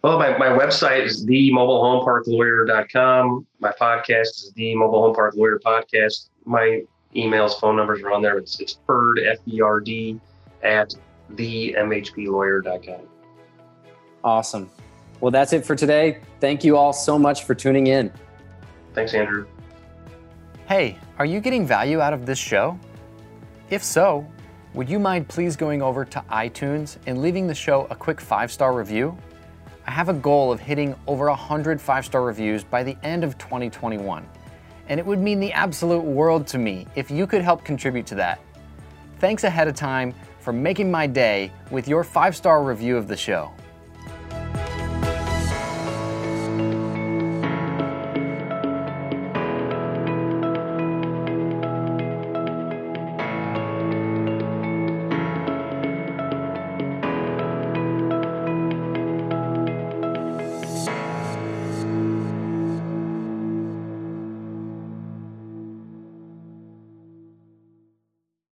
Well, 0.01 0.17
my, 0.17 0.37
my 0.37 0.47
website 0.47 1.03
is 1.03 1.25
themobilehomeparklawyer.com. 1.25 3.45
My 3.59 3.73
podcast 3.79 4.21
is 4.21 4.53
the 4.55 4.73
Mobile 4.75 5.01
Home 5.01 5.13
Park 5.13 5.35
Lawyer 5.35 5.59
Podcast. 5.59 6.29
My 6.45 6.83
emails, 7.15 7.59
phone 7.59 7.75
numbers 7.75 8.01
are 8.01 8.11
on 8.11 8.21
there. 8.21 8.37
It's, 8.37 8.61
it's 8.61 8.79
Ferd, 8.87 9.19
F-E-R-D, 9.19 10.21
at 10.63 10.95
themhplawyer.com. 11.33 13.01
Awesome. 14.23 14.69
Well, 15.19 15.31
that's 15.31 15.51
it 15.51 15.65
for 15.65 15.75
today. 15.75 16.21
Thank 16.39 16.63
you 16.63 16.77
all 16.77 16.93
so 16.93 17.19
much 17.19 17.43
for 17.43 17.53
tuning 17.53 17.87
in. 17.87 18.09
Thanks, 18.93 19.13
Andrew. 19.13 19.47
Hey, 20.69 20.99
are 21.17 21.25
you 21.25 21.39
getting 21.39 21.65
value 21.65 21.99
out 21.99 22.13
of 22.13 22.27
this 22.27 22.37
show? 22.37 22.79
If 23.71 23.83
so, 23.83 24.23
would 24.75 24.87
you 24.87 24.99
mind 24.99 25.27
please 25.27 25.55
going 25.55 25.81
over 25.81 26.05
to 26.05 26.23
iTunes 26.29 26.97
and 27.07 27.23
leaving 27.23 27.47
the 27.47 27.55
show 27.55 27.87
a 27.89 27.95
quick 27.95 28.21
five 28.21 28.51
star 28.51 28.71
review? 28.71 29.17
I 29.87 29.89
have 29.89 30.09
a 30.09 30.13
goal 30.13 30.51
of 30.51 30.59
hitting 30.59 30.95
over 31.07 31.27
100 31.27 31.81
five 31.81 32.05
star 32.05 32.21
reviews 32.21 32.63
by 32.63 32.83
the 32.83 32.95
end 33.01 33.23
of 33.23 33.35
2021, 33.39 34.29
and 34.89 34.99
it 34.99 35.05
would 35.07 35.17
mean 35.17 35.39
the 35.39 35.51
absolute 35.53 36.03
world 36.03 36.45
to 36.49 36.59
me 36.59 36.85
if 36.93 37.09
you 37.09 37.25
could 37.25 37.41
help 37.41 37.63
contribute 37.63 38.05
to 38.05 38.13
that. 38.13 38.39
Thanks 39.17 39.45
ahead 39.45 39.67
of 39.67 39.73
time 39.73 40.13
for 40.37 40.53
making 40.53 40.91
my 40.91 41.07
day 41.07 41.51
with 41.71 41.87
your 41.87 42.03
five 42.03 42.35
star 42.35 42.63
review 42.63 42.95
of 42.95 43.07
the 43.07 43.17
show. 43.17 43.51